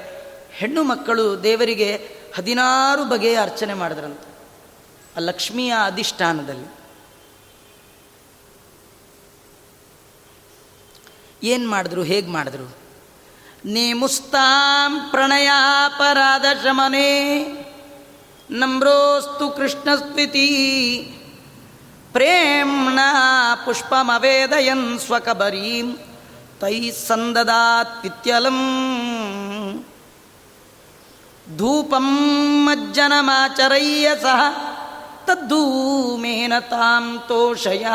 ಹೆಣ್ಣು 0.51 0.83
ಮಕ್ಕಳು 0.83 1.43
ದೇವರಿಗೆ 1.43 2.14
ಹದಿನಾರು 2.37 3.05
ಬಗೆಯ 3.05 3.41
ಅರ್ಚನೆ 3.41 3.73
ಮಾಡಿದ್ರಂತೆ. 3.73 4.29
ಆ 5.15 5.19
ಲಕ್ಷ್ಮಿಯ 5.19 5.73
ಅಧಿಷ್ಠಾನದಲ್ಲಿ. 5.85 6.75
ಏನು 11.43 11.69
ಮಾಡಿದ್ರು, 11.69 12.03
ಹೇಗೆ 12.03 12.27
ಮಾಡಿದ್ರು? 12.27 12.85
ನೇಮುಸ್ತಾಂ 13.65 15.07
ಪ್ರಣಯಾಪರಾಧ 15.11 16.45
ಶಮನೆ 16.63 17.43
ನಮ್ರೋಸ್ತು 18.49 19.49
ಕೃಷ್ಣಸ್ವಿತಿ 19.49 20.47
ಪ್ರೇಮ್ಣ 22.11 22.99
ಪುಷ್ಪಮವೇದಯನ್ 23.65 24.99
ಸ್ವಕಬರೀಂ 24.99 25.97
ತೈ 26.59 26.91
ಸಂದದಾತ್ಪಿತ್ಯಲಂ 26.91 28.59
ಧೂಪಂ 31.57 32.65
ಮಜ್ಜನಮಾಚರಯ್ಯ 32.65 34.09
ಸಹ 34.21 34.41
ತದ್ದೂಮೇನ 35.25 36.53
ತಾಂ 36.59 37.23
ತೋಷಯ. 37.27 37.87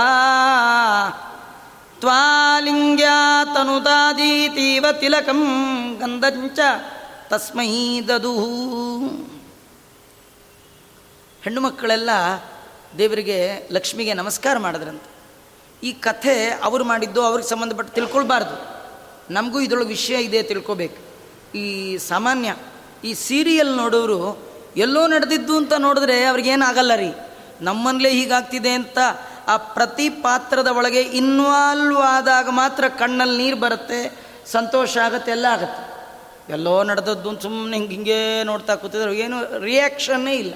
ತ್ವಾಲಿಂಗ್ಯಾತನುದಾದೀತೀವ 1.99 4.87
ತಿಲಕಂ 5.01 5.97
ಗಂಧಂಚ 6.01 6.59
ತಸ್ಮೈ 7.29 8.01
ದದು 8.01 8.35
ಹೆಣ್ಣು 11.43 11.61
ಮಕ್ಕಳೆಲ್ಲ 11.61 12.11
ದೇವರಿಗೆ 12.99 13.69
ಲಕ್ಷ್ಮಿಗೆ 13.73 14.15
ನಮಸ್ಕಾರ 14.15 14.59
ಮಾಡಿದ್ರಂತೆ. 14.59 15.11
ಈ 15.87 15.93
ಕಥೆ 15.93 16.47
ಅವರು 16.47 16.85
ಮಾಡಿದ್ದು 16.85 17.23
ಅವ್ರಿಗೆ 17.23 17.49
ಸಂಬಂಧಪಟ್ಟು 17.49 17.95
ತಿಳ್ಕೊಳ್ಬಾರ್ದು. 17.95 18.81
ನಮಗೂ 19.33 19.61
ಇದರೊಳಗೆ 19.61 19.89
ವಿಷಯ 19.89 20.15
ಇದೆ 20.15 20.43
ತಿಳ್ಕೊಬೇಕು. 20.43 20.97
ಈ 21.57 21.99
ಸಾಮಾನ್ಯ 21.99 22.57
ಈ 23.05 23.15
ಸೀರಿಯಲ್ 23.15 23.77
ನೋಡೋರು 23.77 24.51
ಎಲ್ಲೋ 24.77 25.07
ನಡೆದಿದ್ದು 25.07 25.57
ಅಂತ 25.57 25.73
ನೋಡಿದ್ರೆ 25.73 26.25
ಅವ್ರಿಗೇನಾಗಲ್ಲ 26.25 26.95
ರೀ. 26.95 27.13
ನಮ್ಮಲ್ಲೇ 27.61 28.11
ಹೀಗಾಗ್ತಿದೆ 28.11 28.71
ಅಂತ 28.71 28.99
ಆ 29.49 29.57
ಪ್ರತಿ 29.57 30.09
ಪಾತ್ರದ 30.09 30.67
ಒಳಗೆ 30.67 31.01
ಇನ್ವಾಲ್ವ್ 31.01 31.99
ಆದಾಗ 31.99 32.49
ಮಾತ್ರ 32.51 32.89
ಕಣ್ಣಲ್ಲಿ 32.89 33.45
ನೀರು 33.45 33.57
ಬರುತ್ತೆ, 33.57 34.19
ಸಂತೋಷ 34.47 34.97
ಆಗುತ್ತೆ, 34.97 35.31
ಎಲ್ಲ 35.31 35.47
ಆಗುತ್ತೆ. 35.51 35.91
ಎಲ್ಲೋ 36.53 36.85
ನಡೆದದ್ದು 36.85 37.41
ಸುಮ್ಮನೆ 37.41 37.77
ಹಿಂಗೆ 37.77 37.95
ಹಿಂಗೆ 37.95 38.45
ನೋಡ್ತಾ 38.45 38.75
ಕೂತಿದ್ರು 38.75 39.13
ಏನು 39.13 39.59
ರಿಯಾಕ್ಷನ್ನೇ 39.59 40.35
ಇಲ್ಲ. 40.35 40.55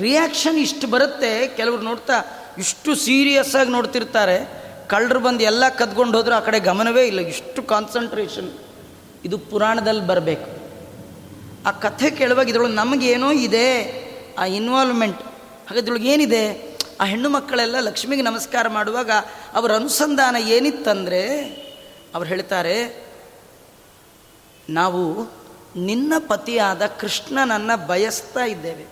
ರಿಯಾಕ್ಷನ್ 0.00 0.58
ಇಷ್ಟು 0.58 0.86
ಬರುತ್ತೆ, 0.86 1.46
ಕೆಲವರು 1.46 1.82
ನೋಡ್ತಾ 1.82 2.46
ಇಷ್ಟು 2.58 2.94
ಸೀರಿಯಸ್ 2.94 3.56
ಆಗಿ 3.56 3.70
ನೋಡ್ತಿರ್ತಾರೆ, 3.70 4.48
ಕಳ್ಳರು 4.88 5.20
ಬಂದು 5.20 5.42
ಎಲ್ಲ 5.42 5.68
ಕದ್ಕೊಂಡು 5.68 6.18
ಹೋದ್ರೂ 6.18 6.34
ಆ 6.34 6.40
ಕಡೆ 6.40 6.60
ಗಮನವೇ 6.60 7.04
ಇಲ್ಲ, 7.06 7.20
ಇಷ್ಟು 7.20 7.62
ಕಾನ್ಸಂಟ್ರೇಷನ್ 7.62 8.50
ಇದು 9.24 9.38
ಪುರಾಣದಲ್ಲಿ 9.38 10.06
ಬರಬೇಕು. 10.06 10.57
ಆ 11.66 11.70
ಕಥೆ 11.70 12.10
ಕೇಳುವಾಗ 12.10 12.48
ಇದ್ರೊಳಗೆ 12.48 12.74
ನಮಗೇನೋ 12.74 13.32
ಇದೆ, 13.32 13.68
ಆ 14.38 14.44
ಇನ್ವಾಲ್ವ್ಮೆಂಟ್ 14.44 15.22
ಹಾಗೆ 15.68 15.78
ಇದ್ರೊಳಗೆ 15.78 16.12
ಏನಿದೆ? 16.12 16.76
ಆ 17.00 17.04
ಹೆಣ್ಣು 17.04 17.28
ಮಕ್ಕಳೆಲ್ಲ 17.28 17.80
ಲಕ್ಷ್ಮಿಗೆ 17.80 18.22
ನಮಸ್ಕಾರ 18.22 18.68
ಮಾಡುವಾಗ 18.68 19.10
ಅವರ 19.54 19.74
ಅನುಸಂಧಾನ 19.74 20.36
ಏನಿತ್ತಂದರೆ, 20.36 21.38
ಅವ್ರು 22.14 22.28
ಹೇಳ್ತಾರೆ, 22.28 23.06
ನಾವು 24.70 25.22
ನಿನ್ನ 25.76 26.12
ಪತಿಯಾದ 26.28 26.86
ಕೃಷ್ಣನನ್ನು 26.86 27.86
ಬಯಸ್ತಾ 27.86 28.44
ಇದ್ದೇವೆ. 28.44 28.86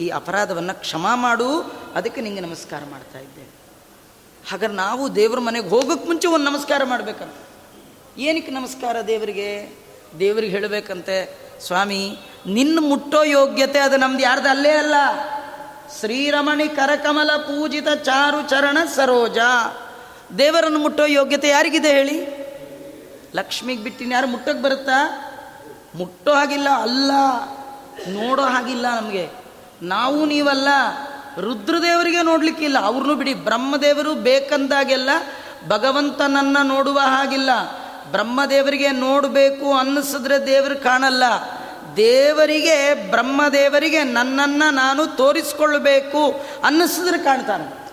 ಈ 0.00 0.08
ಅಪರಾಧವನ್ನು 0.08 0.80
ಕ್ಷಮಾ 0.80 1.14
ಮಾಡು, 1.14 1.60
ಅದಕ್ಕೆ 1.94 2.20
ನಿಂಗೆ 2.20 2.40
ನಮಸ್ಕಾರ 2.40 2.82
ಮಾಡ್ತಾ 2.90 3.18
ಇದ್ದೇವೆ. 3.18 3.58
ಹಾಗಾದ್ರೆ 4.50 4.76
ನಾವು 4.76 5.14
ದೇವ್ರ 5.14 5.38
ಮನೆಗೆ 5.38 5.68
ಹೋಗೋಕ್ಕೆ 5.68 6.06
ಮುಂಚೆ 6.06 6.28
ಒಂದು 6.28 6.44
ನಮಸ್ಕಾರ 6.44 6.82
ಮಾಡಬೇಕಂತ. 6.84 7.34
ಏನಕ್ಕೆ 8.18 8.52
ನಮಸ್ಕಾರ 8.52 8.96
ದೇವರಿಗೆ? 9.00 9.78
ದೇವರಿಗೆ 10.18 10.52
ಹೇಳಬೇಕಂತೆ 10.52 11.47
ಸ್ವಾಮಿ 11.66 12.18
ನಿನ್ನ 12.46 12.78
ಮುಟ್ಟೋ 12.82 13.22
ಯೋಗ್ಯತೆ 13.22 13.78
ಅದು 13.78 13.96
ನಮ್ದು 13.96 14.22
ಯಾರ್ದು? 14.22 14.48
ಅಲ್ಲೇ 14.48 14.70
ಅಲ್ಲ. 14.70 14.94
ಶ್ರೀರಮಣಿ 16.00 16.68
ಕರಕಮಲ 16.68 17.36
ಪೂಜಿತ 17.36 17.88
ಚಾರು 17.88 18.42
ಚರಣ 18.42 18.78
ಸರೋಜ. 18.96 19.38
ದೇವರನ್ನು 20.38 20.78
ಮುಟ್ಟೋ 20.78 21.04
ಯೋಗ್ಯತೆ 21.04 21.48
ಯಾರಿಗಿದೆ 21.48 21.88
ಹೇಳಿ? 21.88 22.38
ಲಕ್ಷ್ಮಿಗೆ 23.34 23.82
ಬಿಟ್ಟಿನ 23.82 24.12
ಯಾರು 24.12 24.26
ಮುಟ್ಟಕ್ಕೆ 24.26 24.62
ಬರುತ್ತಾ? 24.62 25.24
ಮುಟ್ಟೋ 25.94 26.32
ಹಾಗಿಲ್ಲ, 26.32 26.68
ಅಲ್ಲ. 26.68 27.10
ನೋಡೋ 28.08 28.42
ಹಾಗಿಲ್ಲ 28.42 28.96
ನಮಗೆ. 28.96 29.28
ನಾವು 29.82 30.26
ನೀವಲ್ಲ. 30.26 30.68
ರುದ್ರದೇವರಿಗೆ 31.40 32.22
ನೋಡ್ಲಿಕ್ಕಿಲ್ಲ 32.22 32.78
ಅವ್ರನ್ನೂ 32.78 33.14
ಬಿಡಿ. 33.14 33.34
ಬ್ರಹ್ಮದೇವರು 33.34 34.14
ಬೇಕಂದಾಗೆಲ್ಲ 34.14 35.10
ಭಗವಂತನನ್ನ 35.68 36.56
ನೋಡುವ 36.62 36.98
ಹಾಗಿಲ್ಲ. 36.98 37.50
ಬ್ರಹ್ಮದೇವರಿಗೆ 38.10 38.90
ನೋಡಬೇಕು 38.90 39.74
ಅನ್ನಿಸಿದ್ರೆ 39.74 40.46
ದೇವರು 40.46 40.82
ಕಾಣಲ್ಲ. 40.82 41.22
ದೇವರಿಗೆ, 41.96 43.10
ಬ್ರಹ್ಮದೇವರಿಗೆ 43.10 44.04
ನನ್ನನ್ನು 44.04 44.74
ನಾನು 44.74 45.16
ತೋರಿಸ್ಕೊಳ್ಬೇಕು 45.16 46.40
ಅನ್ನಿಸಿದ್ರೆ 46.64 47.18
ಕಾಣ್ತಾನೆ. 47.18 47.88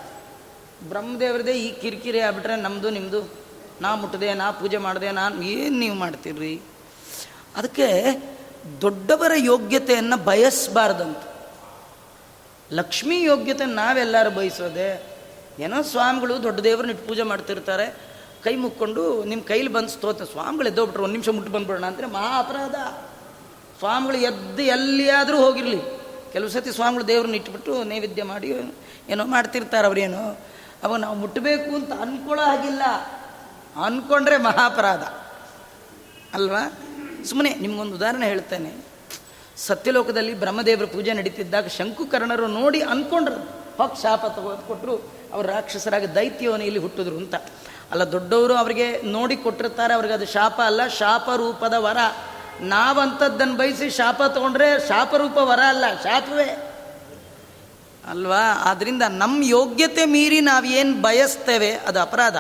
ಬ್ರಹ್ಮದೇವ್ರದೇ 0.90 1.52
ಈ 1.52 1.82
ಕಿರಿಕಿರಿ 1.82 2.20
ಆಗ್ಬಿಟ್ರೆ 2.20 2.56
ನಮ್ಮದು 2.56 2.90
ನಿಮ್ಮದು 2.90 3.46
ನಾ 3.82 3.96
ಮುಟ್ಟದೆ, 3.96 4.34
ನಾ 4.34 4.52
ಪೂಜೆ 4.52 4.78
ಮಾಡಿದೆ 4.78 5.12
ನಾನು 5.12 5.42
ಏನು 5.42 5.80
ನೀವು 5.80 5.96
ಮಾಡ್ತೀರಿ? 5.96 6.62
ಅದಕ್ಕೆ 7.56 8.04
ದೊಡ್ಡವರ 8.82 9.32
ಯೋಗ್ಯತೆಯನ್ನು 9.36 10.18
ಬಯಸಬಾರ್ದಂತ. 10.18 11.18
ಲಕ್ಷ್ಮೀ 12.72 13.24
ಯೋಗ್ಯತೆ 13.24 13.66
ನಾವೆಲ್ಲರೂ 13.66 14.30
ಬಯಸೋದೆ. 14.30 15.18
ಏನೋ 15.60 15.82
ಸ್ವಾಮಿಗಳು 15.82 16.44
ದೊಡ್ಡ 16.44 16.60
ದೇವ್ರನ್ನ 16.60 16.92
ಇಟ್ಟು 16.92 17.08
ಪೂಜೆ 17.08 17.24
ಮಾಡ್ತಿರ್ತಾರೆ. 17.24 18.05
ಕೈ 18.46 18.56
ಮುಕ್ಕೊಂಡು 18.56 19.04
ನಿಮ್ಮ 19.24 19.44
ಕೈಲಿ 19.44 19.68
ಬಂದು 19.68 19.90
ಸ್ತೋತ್ರ. 19.90 20.26
ಸ್ವಾಮಿಗಳು 20.26 20.68
ಎದ್ದೋಗ್ಬಿಟ್ರು, 20.68 21.04
ಒಂದು 21.04 21.12
ನಿಮಿಷ 21.12 21.30
ಮುಟ್ಟು 21.30 21.52
ಬಂದ್ಬಿಡೋಣ 21.52 21.86
ಅಂದರೆ 21.86 22.08
ಮಹಾ 22.08 22.40
ಅಪರಾಧ 22.40 22.76
ಸ್ವಾಮಿಗಳು 23.80 24.18
ಎದ್ದು 24.18 24.64
ಎಲ್ಲಿಯಾದರೂ 24.64 25.38
ಹೋಗಿರಲಿ. 25.38 25.80
ಕೆಲವು 26.34 26.50
ಸತಿ 26.50 26.72
ಸ್ವಾಮಿಗಳು 26.72 27.08
ದೇವ್ರನ್ನ 27.08 27.36
ಇಟ್ಬಿಟ್ಟು 27.36 27.84
ನೈವೇದ್ಯ 27.84 28.24
ಮಾಡಿ, 28.24 28.48
ಏನೋ 29.10 29.26
ಮಾಡ್ತಿರ್ತಾರೆ 29.26 29.88
ಅವರೇನು. 29.88 30.40
ಅವಾಗ 30.84 31.00
ನಾವು 31.00 31.16
ಮುಟ್ಟಬೇಕು 31.16 31.76
ಅಂತ 31.76 31.92
ಅನ್ಕೊಳ್ಳೋ 31.94 32.44
ಹಾಗಿಲ್ಲ. 32.44 32.82
ಅಂದ್ಕೊಂಡ್ರೆ 33.86 34.38
ಮಹಾಪರಾಧ. 34.38 35.04
ಅಲ್ವಾ? 36.34 36.64
ಸುಮ್ಮನೆ 37.26 37.56
ನಿಮಗೊಂದು 37.56 37.96
ಉದಾಹರಣೆ 37.96 38.28
ಹೇಳ್ತೇನೆ. 38.28 38.72
ಸತ್ಯಲೋಕದಲ್ಲಿ 39.58 40.34
ಬ್ರಹ್ಮದೇವರ 40.34 40.86
ಪೂಜೆ 40.86 41.14
ನಡೀತಿದ್ದಾಗ 41.14 41.68
ಶಂಕುಕರ್ಣರು 41.68 42.48
ನೋಡಿ 42.48 42.82
ಅಂದ್ಕೊಂಡ್ರು 42.82 43.36
ಹೋಗಿ 43.78 44.02
ಶಾಪ 44.02 44.26
ತಗೋದು 44.26 44.68
ಕೊಟ್ಟರು 44.68 44.96
ಅವರು 45.34 45.48
ರಾಕ್ಷಸರಾಗಿ 45.48 46.16
ದೈತ್ಯವನಿಯಲ್ಲಿ 46.16 46.80
ಹುಟ್ಟಿದ್ರು 46.80 47.18
ಅಂತ. 47.18 47.36
ಅಲ್ಲ, 47.92 48.12
ದೊಡ್ಡವರು 48.12 48.56
ಅವರಿಗೆ 48.56 49.02
ನೋಡಿ 49.02 49.36
ಕೊಟ್ಟಿರ್ತಾರೆ, 49.36 49.94
ಅವ್ರಿಗೆ 49.94 50.14
ಅದು 50.14 50.26
ಶಾಪ 50.26 50.62
ಅಲ್ಲ, 50.62 50.88
ಶಾಪ 50.88 51.30
ರೂಪದ 51.30 51.74
ವರ. 51.74 51.98
ನಾವಂಥದ್ದನ್ನು 52.62 53.56
ಬಯಸಿ 53.56 53.90
ಶಾಪ 53.90 54.24
ತಗೊಂಡ್ರೆ 54.24 54.88
ಶಾಪರೂಪ 54.88 55.38
ವರ 55.38 55.60
ಅಲ್ಲ, 55.68 55.86
ಶಾಪವೇ. 56.04 56.72
ಅಲ್ವಾ? 58.10 58.42
ಆದ್ದರಿಂದ 58.64 59.02
ನಮ್ಮ 59.10 59.44
ಯೋಗ್ಯತೆ 59.44 60.06
ಮೀರಿ 60.06 60.42
ನಾವೇನು 60.42 61.02
ಬಯಸ್ತೇವೆ, 61.02 61.76
ಅದು 61.76 62.00
ಅಪರಾಧ. 62.00 62.36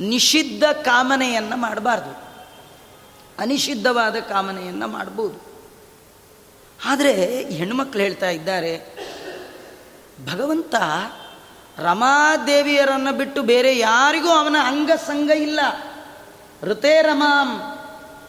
ನಿಷಿದ್ಧ 0.00 0.64
ಕಾಮನೆಯನ್ನು 0.64 1.56
ಮಾಡಬಾರ್ದು. 1.56 2.32
ಅನಿಷಿದ್ಧವಾದ 3.38 4.16
ಕಾಮನೆಯನ್ನು 4.16 4.86
ಮಾಡ್ಬೋದು. 4.88 5.52
ಆದರೆ 6.84 7.44
ಹೆಣ್ಮಕ್ಳು 7.44 8.02
ಹೇಳ್ತಾ 8.02 8.30
ಇದ್ದಾರೆ, 8.30 8.78
ಭಗವಂತ 10.32 10.74
ರಮಾದೇವಿಯರನ್ನು 11.78 13.12
ಬಿಟ್ಟು 13.12 13.42
ಬೇರೆ 13.42 13.78
ಯಾರಿಗೂ 13.78 14.28
ಅವನ 14.28 14.56
ಅಂಗಸಂಗ 14.64 15.30
ಇಲ್ಲ. 15.30 15.60
ಋತೇ 16.62 17.02
ರಮಾಂ. 17.02 17.78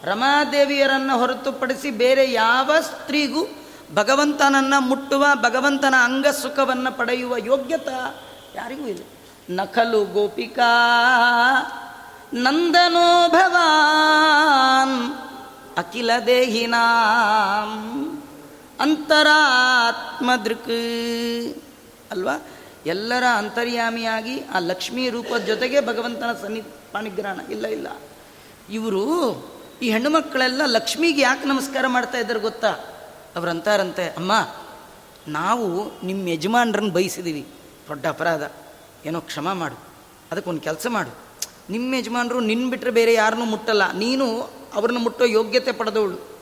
ರಮಾದೇವಿಯರನ್ನು 0.04 1.20
ಹೊರತುಪಡಿಸಿ 1.20 1.92
ಬೇರೆ 1.92 2.32
ಯಾವ 2.32 2.72
ಸ್ತ್ರೀಗೂ 2.82 3.46
ಭಗವಂತನನ್ನು 3.94 4.82
ಮುಟ್ಟುವ, 4.82 5.26
ಭಗವಂತನ 5.36 5.96
ಅಂಗ 6.04 6.28
ಸುಖವನ್ನು 6.28 6.98
ಪಡೆಯುವ 6.98 7.38
ಯೋಗ್ಯತೆ 7.38 8.16
ಯಾರಿಗೂ 8.56 8.88
ಇಲ್ಲ. 8.88 9.04
ನಕಲು 9.50 10.06
ಗೋಪಿಕಾ. 10.06 10.72
ನಂದನೋ 12.34 13.30
ಭವಾನ್. 13.30 15.14
ಅಖಿಲ 15.78 16.12
ದೇಹಿನಾಂ. 16.26 16.80
ಅಂತರಾತ್ಮದೃಕ್. 18.80 20.68
ಅಲ್ವಾ? 22.12 22.42
ಎಲ್ಲರ 22.86 23.24
ಅಂತರ್ಯಾಮಿಯಾಗಿ 23.38 24.40
ಆ 24.40 24.60
ಲಕ್ಷ್ಮೀ 24.60 25.10
ರೂಪದ 25.10 25.38
ಜೊತೆಗೆ 25.38 25.82
ಭಗವಂತನ 25.82 26.34
ಸನ್ನಿ 26.42 26.62
ಪಾಣಿಗ್ರಹಣ. 26.62 27.40
ಇಲ್ಲ 27.52 27.68
ಇಲ್ಲ. 27.68 27.88
ಇವರು 28.70 29.04
ಈ 29.82 29.90
ಹೆಣ್ಣು 29.90 30.10
ಮಕ್ಕಳೆಲ್ಲ 30.10 30.62
ಲಕ್ಷ್ಮಿಗೆ 30.66 31.22
ಯಾಕೆ 31.22 31.48
ನಮಸ್ಕಾರ 31.48 31.88
ಮಾಡ್ತಾ 31.88 32.18
ಇದ್ದಾರೆ 32.18 32.40
ಗೊತ್ತಾ? 32.40 32.70
ಅವ್ರಂತಾರಂತೆ 33.36 34.10
ಅಮ್ಮ, 34.10 34.32
ನಾವು 35.28 35.92
ನಿಮ್ಮ 36.06 36.28
ಯಜಮಾನ್ರನ್ನ 36.28 36.92
ಬಯಸಿದ್ದೀವಿ 36.92 37.48
ದೊಡ್ಡ 37.88 38.06
ಅಪರಾಧ. 38.06 38.52
ಏನೋ 39.06 39.22
ಕ್ಷಮ 39.22 39.54
ಮಾಡು. 39.54 39.78
ಅದಕ್ಕೊಂದು 40.32 40.62
ಕೆಲಸ 40.62 40.88
ಮಾಡು. 40.90 41.16
ನಿಮ್ಮ 41.70 41.94
ಯಜಮಾನರು 41.94 42.40
ನಿನ್ನ 42.40 42.70
ಬಿಟ್ಟರೆ 42.70 42.92
ಬೇರೆ 42.92 43.14
ಯಾರನ್ನೂ 43.14 43.46
ಮುಟ್ಟಲ್ಲ. 43.46 43.92
ನೀನು 43.92 44.50
ಅವ್ರನ್ನ 44.74 44.98
ಮುಟ್ಟೋ 44.98 45.26
ಯೋಗ್ಯತೆ 45.26 45.72
ಪಡೆದವಳು. 45.72 46.38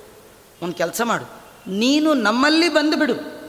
ಒಂದು 0.61 0.75
ಕೆಲಸ 0.75 1.01
ಮಾಡು. 1.03 1.25
ನೀನು 1.71 2.13
ನಮ್ಮಲ್ಲಿ 2.13 2.69
ಬಂದು 2.69 2.97
ಬಿಡು. 2.97 3.40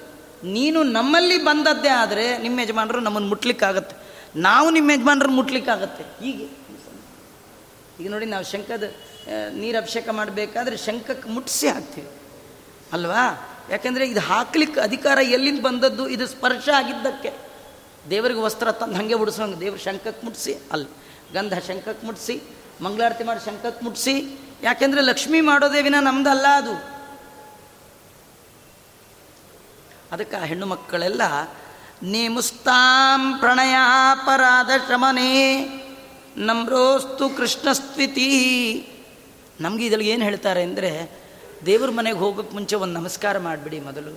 ನೀನು 0.45 0.83
ನಮ್ಮಲ್ಲಿ 0.83 1.45
ಬಂದದ್ದೇ 1.45 1.89
ಆದರೆ 1.89 2.39
ನಿಮ್ಮ 2.39 2.61
ಯಜಮಾನರು 2.61 3.01
ನಮ್ಮನ್ನು 3.01 3.29
ಮುಟ್ಲಿಕ್ಕಾಗತ್ತೆ. 3.29 3.97
ನಾವು 4.37 4.71
ನಿಮ್ಮ 4.71 4.91
ಯಜಮಾನರು 4.91 5.31
ಮುಟ್ಲಿಕ್ಕಾಗತ್ತೆ. 5.31 6.25
ಹೀಗೆ. 6.25 6.63
ಈಗ 8.03 8.11
ನೋಡಿ 8.11 8.27
ನಾವು 8.27 8.45
ಶಂಕದ 8.45 8.95
ನೀರು 9.53 9.79
ಅಭಿಷೇಕ 9.79 10.09
ಮಾಡಬೇಕಾದ್ರೆ 10.09 10.77
ಶಂಕಕ್ಕೆ 10.77 11.29
ಮುಟ್ಟಿಸಿ 11.29 11.69
ಹಾಕ್ತೀವಿ. 11.69 12.11
ಅಲ್ವಾ? 12.93 13.49
ಯಾಕೆಂದರೆ 13.71 14.07
ಇದು 14.07 14.21
ಹಾಕ್ಲಿಕ್ಕೆ 14.21 14.81
ಅಧಿಕಾರ 14.81 15.19
ಎಲ್ಲಿಂದ 15.19 15.61
ಬಂದದ್ದು? 15.61 16.09
ಇದು 16.09 16.27
ಸ್ಪರ್ಶ 16.27 16.69
ಆಗಿದ್ದಕ್ಕೆ. 16.69 17.33
ದೇವರಿಗೆ 18.11 18.41
ವಸ್ತ್ರ 18.41 18.73
ತಂದು 18.73 18.95
ಹಾಗೆ 18.95 19.15
ಉಡಿಸೋಂಗೆ 19.15 19.61
ದೇವ್ರ 19.61 19.79
ಶಂಕಕ್ಕೆ 19.79 20.27
ಮುಟ್ಟಿಸಿ 20.27 20.55
ಅಲ್ಲಿ, 20.73 20.89
ಗಂಧ 21.35 21.59
ಶಂಕಕ್ಕೆ 21.59 22.07
ಮುಟ್ಟಿಸಿ 22.07 22.43
ಮಂಗಳಾರತಿ 22.81 23.25
ಮಾಡಿ 23.25 23.45
ಶಂಕಕ್ಕೆ 23.45 23.85
ಮುಟ್ಟಿಸಿ 23.85 24.39
ಯಾಕೆಂದರೆ 24.63 25.01
ಲಕ್ಷ್ಮಿ 25.01 25.41
ಮಾಡೋದೇವಿನ 25.41 25.95
ನಮ್ದಲ್ಲ 26.01 26.47
ಅದು. 26.47 26.92
ಅದಕ್ಕೆ 30.13 30.37
ಆ 30.37 30.45
ಹೆಣ್ಣು 30.45 30.67
ಮಕ್ಕಳೆಲ್ಲ, 30.67 31.23
ನೇಮುಸ್ತಾಂ 32.03 33.39
ಪ್ರಣಯಾಪರಾಧ 33.39 34.71
ಶಮನೇ, 34.89 35.33
ನಮ್ರೋಸ್ತು 36.37 37.29
ಕೃಷ್ಣಸ್ತ್ವಿತಿ. 37.29 38.29
ನಮಗೆ 39.61 39.87
ಇದ್ರಲ್ಲಿ 39.87 40.09
ಏನು 40.09 40.25
ಹೇಳ್ತಾರೆ 40.25 40.63
ಅಂದರೆ, 40.63 41.11
ದೇವ್ರ 41.67 41.91
ಮನೆಗೆ 41.91 42.19
ಹೋಗೋಕ್ಕೆ 42.19 42.55
ಮುಂಚೆ 42.55 42.77
ಒಂದು 42.77 43.01
ನಮಸ್ಕಾರ 43.01 43.39
ಮಾಡಿಬಿಡಿ 43.39 43.81
ಮೊದಲು. 43.81 44.13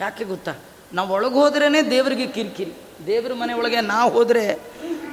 ಯಾಕೆ 0.00 0.24
ಗೊತ್ತಾ? 0.24 0.54
ನಾವು 0.92 1.12
ಒಳಗೆ 1.12 1.34
ಹೋದ್ರೇ 1.34 1.82
ದೇವರಿಗೆ 1.90 2.26
ಕಿರಿಕಿರಿ. 2.26 2.72
ದೇವ್ರ 3.06 3.34
ಮನೆ 3.34 3.52
ಒಳಗೆ 3.52 3.80
ನಾವು 3.80 4.10
ಹೋದರೆ, 4.10 4.46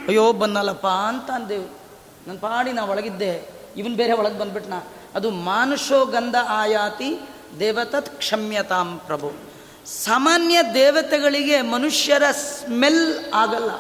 ಅಯ್ಯೋ, 0.08 0.34
ಬಂದಲ್ಲಪ್ಪ 0.34 0.88
ಅಂತ 0.88 1.32
ಅಂದೇವು. 1.32 1.68
ನನ್ನ 2.28 2.40
ಪಾಡಿ 2.40 2.72
ನಾ 2.74 2.84
ಒಳಗಿದ್ದೆ, 2.84 3.50
ಇವನ್ 3.78 3.96
ಬೇರೆ 3.96 4.14
ಒಳಗೆ 4.14 4.38
ಬಂದ್ಬಿಟ್ನಾ. 4.40 4.80
ಅದು 5.16 5.32
ಮಾನುಷೋ 5.32 6.06
ಗಂಧ 6.06 6.36
ಆಯಾತಿ 6.50 7.10
ದೇವತತ್ 7.60 8.10
ಕ್ಷಮ್ಯತಾಂ 8.10 9.02
ಪ್ರಭು. 9.06 9.32
ಸಾಮಾನ್ಯ 9.86 10.60
ದೇವತೆಗಳಿಗೆ 10.74 11.62
ಮನುಷ್ಯರ 11.62 12.24
ಸ್ಮೆಲ್ 12.32 13.34
ಆಗಲ್ಲ. 13.34 13.72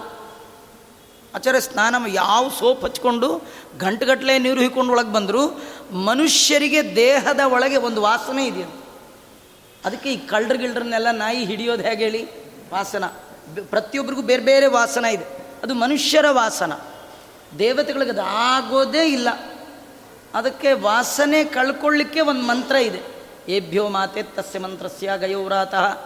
ಆಚಾರ್ಯ, 1.35 1.59
ಸ್ನಾನ 1.59 1.95
ಯಾವ 2.07 2.51
ಸೋಪ್ 2.59 2.83
ಹಚ್ಕೊಂಡು 2.83 3.41
ಗಂಟುಗಟ್ಟಲೆ 3.77 4.39
ನೀರು 4.39 4.61
ಹಿಕೊಂಡು 4.61 4.91
ಒಳಗೆ 4.93 5.13
ಬಂದರು 5.13 5.63
ಮನುಷ್ಯರಿಗೆ 5.95 6.95
ದೇಹದ 6.95 7.39
ಒಳಗೆ 7.39 7.77
ಒಂದು 7.77 8.01
ವಾಸನೆ 8.01 8.47
ಇದೆಯಂತ. 8.47 8.83
ಅದಕ್ಕೆ 9.85 10.13
ಈ 10.13 10.17
ಕಳ್ಳರು 10.17 10.57
ಗಿಳ್ರನ್ನೆಲ್ಲ 10.57 11.11
ನಾಯಿ 11.11 11.45
ಹಿಡಿಯೋದು 11.45 11.83
ಹೇಗೆ 11.83 12.03
ಹೇಳಿ? 12.03 12.25
ವಾಸನ. 12.73 13.05
ಪ್ರತಿಯೊಬ್ಬರಿಗೂ 13.69 14.21
ಬೇರೆ 14.21 14.43
ಬೇರೆ 14.43 14.67
ವಾಸನ 14.67 15.05
ಇದೆ. 15.05 15.25
ಅದು 15.63 15.73
ಮನುಷ್ಯರ 15.73 16.25
ವಾಸನ. 16.29 16.73
ದೇವತೆಗಳಿಗೆ 17.59 18.11
ಅದು 18.11 18.21
ಆಗೋದೇ 18.21 19.05
ಇಲ್ಲ. 19.05 19.29
ಅದಕ್ಕೆ 20.33 20.73
ವಾಸನೆ 20.73 21.43
ಕಳ್ಕೊಳ್ಳಿಕ್ಕೆ 21.43 22.21
ಒಂದು 22.21 22.41
ಮಂತ್ರ 22.41 22.75
ಇದೆ. 22.75 23.16
ಏಭ್ಯೋ 23.47 23.87
ಮಾತೆ 23.87 24.23
ತಸ್ಯ 24.23 24.59
ಮಂತ್ರಸ್ಯ 24.59 25.11
ಗಯೋವ್ರಾತಃ 25.19 25.99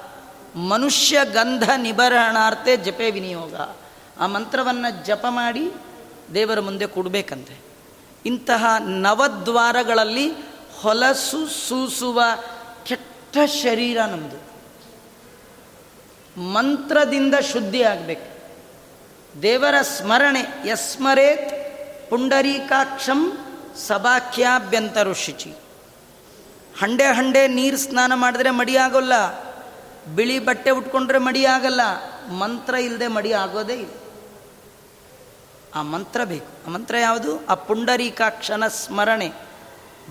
ಮನುಷ್ಯ 0.55 1.19
ಗಂಧ 1.23 1.69
ನಿಬರಣಾರ್ಥೆ 1.77 2.77
ಜಪೆ 2.77 3.11
ವಿನಿಯೋಗ. 3.11 3.55
ಆ 4.19 4.27
ಮಂತ್ರವನ್ನು 4.27 5.05
ಜಪ 5.05 5.25
ಮಾಡಿ 5.29 5.71
ದೇವರ 6.33 6.59
ಮುಂದೆ 6.59 6.87
ಕೊಡಬೇಕಂತೆ. 6.87 7.55
ಇಂತಹ 8.25 8.65
ನವದ್ವಾರಗಳಲ್ಲಿ 8.79 10.31
ಹೊಲಸು 10.81 11.47
ಸೂಸುವ 11.47 12.21
ಕೆಟ್ಟ 12.83 13.37
ಶರೀರ 13.45 14.01
ನಮ್ಮದು 14.01 14.51
ಮಂತ್ರದಿಂದ 16.41 17.35
ಶುದ್ಧಿ 17.53 17.83
ಆಗಬೇಕು. 17.83 18.31
ದೇವರ 19.41 19.81
ಸ್ಮರಣೆ 19.81 20.69
ಯಸ್ಮರೇತ್ 20.69 22.09
ಪುಂಡರೀಕಾಕ್ಷಂ 22.09 23.37
ಸಭಾಖ್ಯಾಭ್ಯಂತರು 23.87 25.13
ಶುಚಿ 25.13 25.53
ಹಂಡೆ 26.79 27.03
ಹಂಡೆ 27.03 27.47
ನೀರು 27.47 27.77
ಸ್ನಾನ 27.77 28.13
ಮಾಡಿದ್ರೆ 28.15 28.49
ಮಡಿ 28.49 28.77
ಆಗೋಲ್ಲ. 28.77 29.13
ಬಿಳಿ 30.15 30.39
ಬಟ್ಟೆ 30.39 30.69
ಉಟ್ಕೊಂಡ್ರೆ 30.69 31.17
ಮಡಿ 31.17 31.45
ಆಗಲ್ಲ. 31.45 31.81
ಮಂತ್ರ 32.29 32.73
ಇಲ್ಲದೆ 32.73 33.07
ಮಡಿ 33.07 33.33
ಆಗೋದೇ 33.33 33.73
ಇಲ್ಲ. 33.73 33.91
ಆ 35.75 35.81
ಮಂತ್ರ 35.81 36.21
ಬೇಕು. 36.23 36.67
ಆ 36.67 36.69
ಮಂತ್ರ 36.69 36.97
ಯಾವುದು? 36.97 37.45
ಆ 37.45 37.53
ಪುಂಡರೀಕಾಕ್ಷನ 37.53 38.67
ಸ್ಮರಣೆ. 38.67 39.31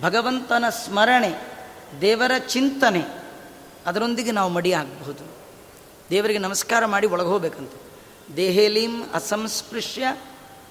ಭಗವಂತನ 0.00 0.64
ಸ್ಮರಣೆ. 0.68 1.34
ದೇವರ 2.00 2.38
ಚಿಂತನೆ. 2.38 3.04
ಅದರೊಂದಿಗೆ 3.86 4.30
ನಾವು 4.30 4.50
ಮಡಿ 4.50 4.72
ಆಗಬಹುದು. 4.72 5.36
ದೇವರಿಗೆ 6.10 6.38
ನಮಸ್ಕಾರ 6.38 6.86
ಮಾಡಿ 6.86 7.06
ಒಳಗೆ 7.06 7.28
ಹೋಗಬೇಕಂತ 7.28 7.72
ದೇಹೇಲೀಂ 8.36 9.10
ಅಸಂಸ್ಪೃಶ್ಯ 9.14 10.16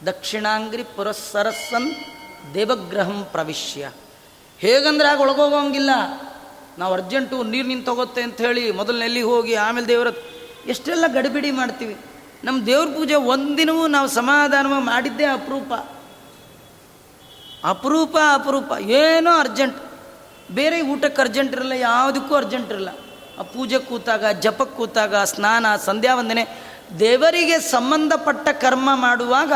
ದಕ್ಷಿಣಾಂಗ್ರಿ 0.05 0.83
ಪುರಸ್ಸರಸ್ಸನ್ 0.83 1.91
ದೇವಗ್ರಹಂ 2.53 3.27
ಪ್ರವಿಶ್ಯ. 3.31 3.91
ಹೇಗಂದ್ರೆ 4.59 5.09
ಆಗ 5.09 5.21
ಒಳಗೋಗೋಂಗಿಲ್ಲ. 5.21 5.89
ನಾವು 6.77 6.93
ಅರ್ಜೆಂಟು 6.93 7.43
ನೀರು 7.43 7.67
ನಿಂತು 7.67 7.85
ತಗೋತ್ತೆ 7.85 8.21
ಅಂತ 8.21 8.41
ಹೇಳಿ 8.41 8.71
ಮೊದಲು 8.71 8.99
ನೆಲ್ಲಿ 8.99 9.21
ಹೋಗಿ, 9.21 9.55
ಆಮೇಲೆ 9.55 9.87
ದೇವರ 9.87 10.07
ಎಷ್ಟೆಲ್ಲ 10.67 11.05
ಗಡಿಬಿಡಿ 11.07 11.51
ಮಾಡ್ತೀವಿ. 11.51 11.97
ನಮ್ಮ 12.43 12.65
ದೇವ್ರ 12.65 12.87
ಪೂಜೆ 12.87 13.15
ಒಂದಿನವೂ 13.15 13.87
ನಾವು 13.87 14.07
ಸಮಾಧಾನವಾಗಿ 14.07 14.83
ಮಾಡಿದ್ದೇ 14.83 15.25
ಅಪರೂಪ. 15.25 15.73
ಅಪರೂಪ 17.63 18.17
ಅಪರೂಪ. 18.33 18.71
ಏನೋ 18.79 19.31
ಅರ್ಜೆಂಟ್. 19.31 19.77
ಬೇರೆ 20.51 20.81
ಊಟಕ್ಕೆ 20.81 21.21
ಅರ್ಜೆಂಟ್ 21.21 21.53
ಇರಲ್ಲ, 21.53 21.71
ಯಾವುದಕ್ಕೂ 21.71 22.35
ಅರ್ಜೆಂಟ್ 22.35 22.71
ಇರಲ್ಲ. 22.71 22.89
ಆ 23.39 23.41
ಪೂಜೆ 23.41 23.79
ಕೂತಾಗ 23.79 24.25
ಜಪಕ್ಕೆ 24.25 24.77
ಕೂತಾಗ, 24.77 25.15
ಸ್ನಾನ 25.15 25.65
ಸಂಧ್ಯಾ 25.85 26.15
ವಂದನೆ 26.15 26.47
ದೇವರಿಗೆ 26.99 27.59
ಸಂಬಂಧಪಟ್ಟ 27.59 28.49
ಕರ್ಮ 28.49 28.89
ಮಾಡುವಾಗ 28.93 29.53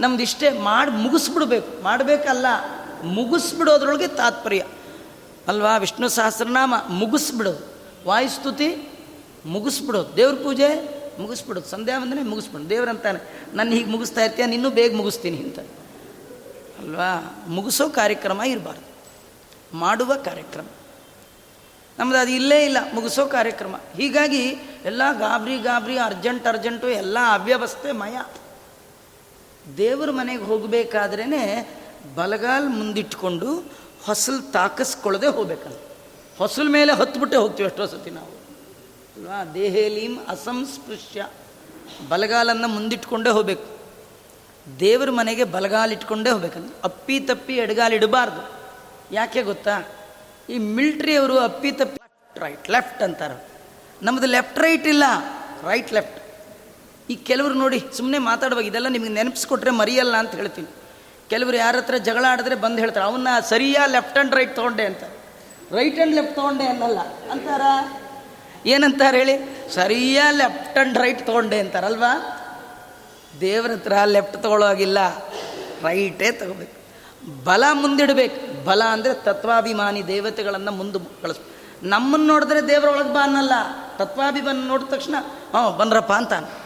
ನಮ್ದು 0.00 0.22
ಇಷ್ಟೇ 0.22 0.50
ಮಾಡಿ 0.50 0.90
ಮುಗಿಸ್ಬಿಡ್ಬೇಕು. 0.90 1.82
ಮಾಡಬೇಕಲ್ಲ. 1.82 2.46
ಮುಗಿಸ್ಬಿಡೋದ್ರೊಳಗೆ 3.02 4.08
ತಾತ್ಪರ್ಯ. 4.08 4.64
ಅಲ್ವಾ? 5.48 5.78
ವಿಷ್ಣು 5.78 6.08
ಸಹಸ್ರನಾಮ 6.08 6.74
ಮುಗಿಸ್ಬಿಡೋದು. 6.88 7.74
ವಾಯುಸ್ತುತಿ 8.06 8.88
ಮುಗಿಸ್ಬಿಡೋದು. 9.46 10.16
ದೇವ್ರ 10.16 10.34
ಪೂಜೆ 10.34 10.68
ಮುಗಿಸ್ಬಿಡೋದು. 11.18 11.66
ಸಂಧ್ಯಾ 11.66 11.98
ವಂದನೆ 11.98 12.22
ಮುಗಿಸ್ಬಿಡೋದು. 12.22 12.70
ದೇವ್ರಂತಾನೆ, 12.70 13.46
ನನ್ನ 13.54 13.70
ಹೀಗೆ 13.70 13.90
ಮುಗಿಸ್ತಾ 13.90 14.24
ಇರ್ತೀಯ? 14.24 14.46
ನಿನ್ನೂ 14.46 14.70
ಬೇಗ 14.70 14.96
ಮುಗಿಸ್ತೀನಿ 14.96 15.36
ಅಂತ. 15.36 15.58
ಅಲ್ವಾ? 16.78 17.44
ಮುಗಿಸೋ 17.48 17.88
ಕಾರ್ಯಕ್ರಮ 17.88 18.42
ಇರಬಾರ್ದು. 18.42 18.94
ಮಾಡುವ 19.76 20.14
ಕಾರ್ಯಕ್ರಮ. 20.14 20.66
ನಮ್ದು 21.98 22.16
ಅದು 22.16 22.30
ಇಲ್ಲೇ 22.30 22.64
ಇಲ್ಲ. 22.64 22.76
ಮುಗಿಸೋ 22.94 23.26
ಕಾರ್ಯಕ್ರಮ. 23.26 23.76
ಹೀಗಾಗಿ 23.96 24.46
ಎಲ್ಲ 24.84 25.02
ಗಾಬರಿ 25.12 25.58
ಗಾಬರಿ, 25.58 25.98
ಅರ್ಜೆಂಟ್ 25.98 26.46
ಅರ್ಜೆಂಟು, 26.46 26.88
ಎಲ್ಲ 26.88 27.18
ಅವ್ಯವಸ್ಥೆ 27.32 27.92
ಮಯ. 27.92 28.18
ದೇವ್ರ 29.76 30.10
ಮನೆಗೆ 30.10 30.42
ಹೋಗಬೇಕಾದ್ರೇ 30.42 31.24
ಬಲಗಾಲ್ 32.14 32.68
ಮುಂದಿಟ್ಕೊಂಡು 32.68 33.62
ಹೊಸಲು 34.04 34.52
ತಾಕಿಸ್ಕೊಳ್ಳದೆ 34.52 35.26
ಹೋಗ್ಬೇಕಂತ 35.26 35.76
ಹೊಸಲ 36.38 36.68
ಮೇಲೆ 36.68 36.92
ಹತ್ಬಿಟ್ಟೆ 36.92 37.36
ಹೋಗ್ತೀವಿ 37.36 37.66
ಎಷ್ಟೋ 37.66 37.86
ಸತಿ 37.86 38.10
ನಾವು. 38.10 38.26
ಅಲ್ವಾ? 38.26 39.44
ದೇಹೇಲೀಂ 39.44 40.18
ಅಸಂಸ್ಪೃಶ್ಯ. 40.28 41.26
ಬಲಗಾಲನ್ನು 42.08 42.68
ಮುಂದಿಟ್ಕೊಂಡೇ 42.68 43.30
ಹೋಗ್ಬೇಕು. 43.30 43.74
ದೇವ್ರ 44.80 45.10
ಮನೆಗೆ 45.10 45.44
ಬಲಗಾಲಿಟ್ಕೊಂಡೇ 45.44 46.30
ಹೋಗ್ಬೇಕಂತ 46.30 46.72
ಅಪ್ಪಿ 46.84 47.20
ತಪ್ಪಿ 47.20 47.56
ಎಡಗಾಲಿಡಬಾರ್ದು 47.56 48.52
ಯಾಕೆ 49.14 49.42
ಗೊತ್ತಾ? 49.42 49.84
ಈ 50.48 50.58
ಮಿಲ್ಟ್ರಿಯವರು 50.58 51.38
ಅಪ್ಪಿ 51.38 51.72
ತಪ್ಪಿ 51.72 52.40
ರೈಟ್ 52.40 52.70
ಲೆಫ್ಟ್ 52.70 53.02
ಅಂತಾರೆ. 53.02 53.48
ನಮ್ಮದು 54.02 54.26
ಲೆಫ್ಟ್ 54.26 54.58
ರೈಟ್ 54.58 54.86
ಇಲ್ಲ. 54.86 55.04
ರೈಟ್ 55.62 55.92
ಲೆಫ್ಟ್ 55.92 56.24
ಈ 57.10 57.14
ಕೆಲವರು 57.14 57.54
ನೋಡಿ 57.54 57.82
ಸುಮ್ಮನೆ 57.96 58.18
ಮಾತಾಡುವಾಗ 58.18 58.64
ಇದೆಲ್ಲ 58.64 58.88
ನಿಮಗೆ 58.88 59.08
ನೆನಪಿಸ್ಕೊಟ್ರೆ 59.08 59.70
ಮರಿಯಲ್ಲ 59.70 60.16
ಅಂತ 60.16 60.34
ಹೇಳ್ತೀನಿ. 60.34 60.68
ಕೆಲವರು 61.34 61.56
ಯಾರ 61.56 61.76
ಹತ್ರ 61.76 61.96
ಜಗಳ 61.96 62.24
ಆಡಿದ್ರೆ 62.28 62.54
ಬಂದು 62.54 62.78
ಹೇಳ್ತಾರೆ, 62.78 63.06
ಅವನ್ನ 63.06 63.28
ಸರಿಯಾ 63.48 63.86
ಲೆಫ್ಟ್ 63.86 64.16
ಆ್ಯಂಡ್ 64.16 64.34
ರೈಟ್ 64.34 64.56
ತೊಗೊಂಡೆ 64.56 64.86
ಅಂತ. 64.86 65.02
ರೈಟ್ 65.72 65.96
ಆ್ಯಂಡ್ 65.96 66.14
ಲೆಫ್ಟ್ 66.14 66.34
ತೊಗೊಂಡೆ 66.34 66.66
ಅನ್ನಲ್ಲ. 66.66 66.98
ಅಂತಾರ? 67.30 67.60
ಏನಂತಾರೆ 68.66 69.18
ಹೇಳಿ? 69.18 69.34
ಸರಿಯಾ 69.74 70.30
ಲೆಫ್ಟ್ 70.30 70.78
ಆ್ಯಂಡ್ 70.78 70.98
ರೈಟ್ 70.98 71.26
ತೊಗೊಂಡೆ 71.26 71.60
ಅಂತಾರಲ್ವಾ? 71.60 72.40
ದೇವ್ರ 73.40 73.70
ಹತ್ರ 73.70 73.92
ಲೆಫ್ಟ್ 74.04 74.42
ತೊಗೊಳ್ಳೋಗಿಲ್ಲ 74.42 74.98
ರೈಟೇ 75.82 76.32
ತಗೋಬೇಕು. 76.32 76.84
ಬಲ 77.44 77.64
ಮುಂದಿಡಬೇಕು. 77.72 78.64
ಬಲ 78.64 78.84
ಅಂದರೆ 78.84 79.14
ತತ್ವಾಭಿಮಾನಿ 79.14 80.06
ದೇವತೆಗಳನ್ನು 80.06 80.70
ಮುಂದೆ 80.70 81.22
ಕಳಿಸ್ಬೇಕು. 81.22 81.86
ನಮ್ಮನ್ನು 81.88 82.26
ನೋಡಿದ್ರೆ 82.26 82.68
ದೇವರೊಳಗೆ 82.68 83.14
ಬಾ 83.14 83.22
ಅನ್ನಲ್ಲ. 83.22 83.52
ತತ್ವಾಭಿಮಾನಿ 83.98 84.68
ನೋಡಿದ 84.68 84.86
ತಕ್ಷಣ 84.86 85.14
ಹ್ಞೂ 85.50 85.76
ಬಂದ್ರಪ್ಪ 85.76 86.12
ಅಂತಾನೆ. 86.12 86.64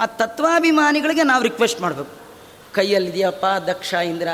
ಆ 0.00 0.06
ತತ್ವಾಭಿಮಾನಿಗಳಿಗೆ 0.06 1.22
ನಾವು 1.22 1.42
ರಿಕ್ವೆಸ್ಟ್ 1.42 1.80
ಮಾಡಬೇಕು. 1.80 2.25
ಕೈಯಲ್ಲಿದೆಯಪ್ಪ 2.76 3.46
ದಕ್ಷ 3.46 3.94
ಇಂದ್ರ, 3.94 4.28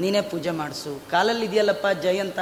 ನೀನೇ 0.00 0.20
ಪೂಜೆ 0.20 0.50
ಮಾಡಿಸು. 0.50 1.10
ಕಾಲಲ್ಲಿದೆಯಲ್ಲಪ್ಪ 1.10 1.86
ಜಯಂತ, 1.88 2.38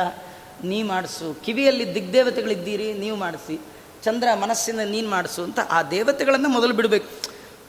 ನೀ 0.65 0.83
ಮಾಡಿಸು. 0.83 1.45
ಕಿವಿಯಲ್ಲಿ 1.45 1.95
ದಿಗ್ದೇವತೆಗಳಿದ್ದೀರಿ, 1.95 2.93
ನೀವು 2.93 3.17
ಮಾಡಿಸಿ. 3.17 3.61
ಚಂದ್ರ 4.05 4.29
ಮನಸ್ಸಿಂದ 4.35 4.81
ನೀನು 4.81 5.11
ಮಾಡಿಸು 5.11 5.43
ಅಂತ 5.43 5.59
ಆ 5.71 5.83
ದೇವತೆಗಳನ್ನು 5.83 6.49
ಮೊದಲು 6.49 6.75
ಬಿಡಬೇಕು. 6.75 7.07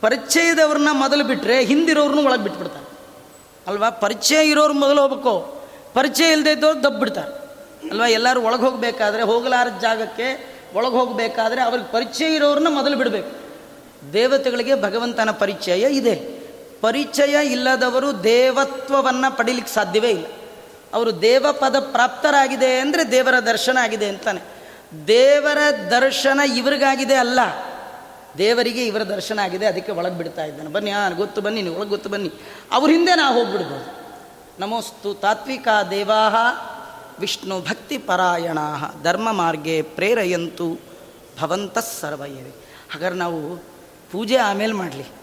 ಪರಿಚಯದವ್ರನ್ನ 0.01 0.87
ಮೊದಲು 0.91 1.23
ಬಿಟ್ಟರೆ 1.23 1.65
ಹಿಂದಿರೋರ್ನು 1.65 2.23
ಒಳಗೆ 2.23 2.43
ಬಿಟ್ಬಿಡ್ತಾರೆ. 2.43 2.89
ಅಲ್ವಾ? 3.67 3.89
ಪರಿಚಯ 3.89 4.49
ಇರೋರು 4.49 4.73
ಮೊದಲು 4.73 5.01
ಹೋಗ್ಬೇಕು. 5.01 5.61
ಪರಿಚಯ 5.93 6.31
ಇಲ್ಲದೆ 6.31 6.51
ಇದ್ದವ್ರು 6.51 6.83
ದಬ್ಬಿಡ್ತಾರೆ. 6.83 7.33
ಅಲ್ವಾ? 7.89 8.07
ಎಲ್ಲರೂ 8.07 8.41
ಒಳಗೆ 8.41 8.61
ಹೋಗಬೇಕಾದ್ರೆ 8.61 9.23
ಹೋಗಲಾರದ 9.23 9.79
ಜಾಗಕ್ಕೆ 9.81 10.55
ಒಳಗೆ 10.73 10.91
ಹೋಗಬೇಕಾದ್ರೆ 10.91 11.61
ಅವ್ರಿಗೆ 11.61 11.91
ಪರಿಚಯ 11.91 12.35
ಇರೋರನ್ನ 12.35 12.67
ಮೊದಲು 12.69 12.97
ಬಿಡಬೇಕು. 12.97 13.31
ದೇವತೆಗಳಿಗೆ 14.13 14.81
ಭಗವಂತನ 14.81 15.31
ಪರಿಚಯ 15.31 15.95
ಇದೆ. 15.95 16.38
ಪರಿಚಯ 16.81 17.51
ಇಲ್ಲದವರು 17.51 18.23
ದೇವತ್ವವನ್ನು 18.23 19.37
ಪಡೀಲಿಕ್ಕೆ 19.37 19.73
ಸಾಧ್ಯವೇ 19.73 20.09
ಇಲ್ಲ. 20.09 20.25
ಅವರು 20.93 21.21
ದೇವಪದ 21.21 21.79
ಪ್ರಾಪ್ತರಾಗಿದೆ 21.79 22.79
ಅಂದರೆ 22.79 23.11
ದೇವರ 23.11 23.39
ದರ್ಶನ 23.39 23.77
ಆಗಿದೆ 23.81 24.09
ಅಂತಾನೆ. 24.09 24.41
ದೇವರ 25.07 25.57
ದರ್ಶನ 25.89 26.39
ಇವರಿಗಾಗಿದೆ 26.55 27.15
ಅಲ್ಲ. 27.15 27.39
ದೇವರಿಗೆ 28.37 28.85
ಇವರ 28.85 29.03
ದರ್ಶನ 29.03 29.39
ಆಗಿದೆ, 29.39 29.65
ಅದಕ್ಕೆ 29.65 29.91
ಒಳಗೆ 29.91 30.17
ಬಿಡ್ತಾ 30.17 30.45
ಇದ್ದಾನೆ. 30.45 30.69
ಬನ್ನಿ, 30.69 30.91
ಹಾಂ, 30.91 31.13
ಗೊತ್ತು 31.13 31.41
ಬನ್ನಿ 31.41 31.61
ನೀವು, 31.61 31.75
ಒಳಗೆ 31.75 31.89
ಗೊತ್ತು 31.89 32.09
ಬನ್ನಿ. 32.09 32.31
ಅವ್ರ 32.71 32.91
ಹಿಂದೆ 32.91 33.15
ನಾವು 33.15 33.39
ಹೋಗ್ಬಿಡ್ಬೋದು. 33.39 33.99
ನಮೋಸ್ತು 34.59 35.13
ತಾತ್ವಿಕ 35.13 35.67
ದೇವಾಹ 35.89 36.35
ವಿಷ್ಣು 37.19 37.61
ಭಕ್ತಿ 37.61 37.97
ಪರಾಯಣ 37.97 38.57
ಧರ್ಮ 39.03 39.31
ಮಾರ್ಗೆ 39.31 39.81
ಪ್ರೇರಯಂತು 39.81 40.79
ಭವಂತ 41.41 41.77
ಸರ್ವಯೇ. 41.77 42.55
ಹಾಗಾದ್ರೆ 42.91 43.19
ನಾವು 43.19 43.57
ಪೂಜೆ 44.11 44.35
ಆಮೇಲೆ 44.35 44.73
ಮಾಡಲಿ. 44.73 45.18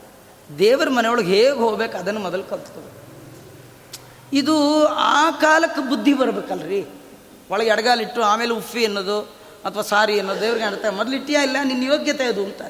ದೇವರ 0.59 0.88
ಮನೆಯೊಳಗೆ 0.88 1.26
ಹೇಗೆ 1.26 1.59
ಹೋಗ್ಬೇಕು 1.59 1.96
ಅದನ್ನು 1.96 2.20
ಮೊದಲು 2.20 2.44
ಕಲ್ತ್ಕೋಬೇಕು. 2.44 2.92
ಇದು 4.32 4.87
ಆ 4.87 5.30
ಕಾಲಕ್ಕೆ 5.30 5.88
ಬುದ್ಧಿ 5.88 6.14
ಬರಬೇಕಲ್ರಿ. 6.14 6.85
ಒಳಗೆ 7.50 7.68
ಎಡಗಾಲಿಟ್ಟು 7.68 8.22
ಆಮೇಲೆ 8.22 8.52
ಉಫ್ಫಿ 8.52 8.85
ಅನ್ನೋದು 8.85 9.20
ಅಥವಾ 9.64 9.82
ಸಾರಿ 9.82 10.18
ಅನ್ನೋದು 10.18 10.40
ದೇವ್ರಿಗೆ 10.40 10.66
ಅರ್ಥ 10.66 10.85
ಮೊದಲು 10.90 11.16
ಇಟ್ಟಿಯಾ 11.16 11.42
ಇಲ್ಲ, 11.42 11.56
ನಿನ್ನ 11.64 11.85
ಯೋಗ್ಯತೆ 11.85 12.24
ಅದು 12.24 12.44
ಅಂತ. 12.44 12.62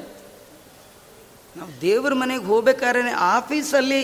ನಾವು 1.57 1.81
ದೇವ್ರ 1.81 2.15
ಮನೆಗೆ 2.15 2.45
ಹೋಗ್ಬೇಕಾದ್ರೆ 2.45 3.11
ಆಫೀಸಲ್ಲಿ 3.11 4.01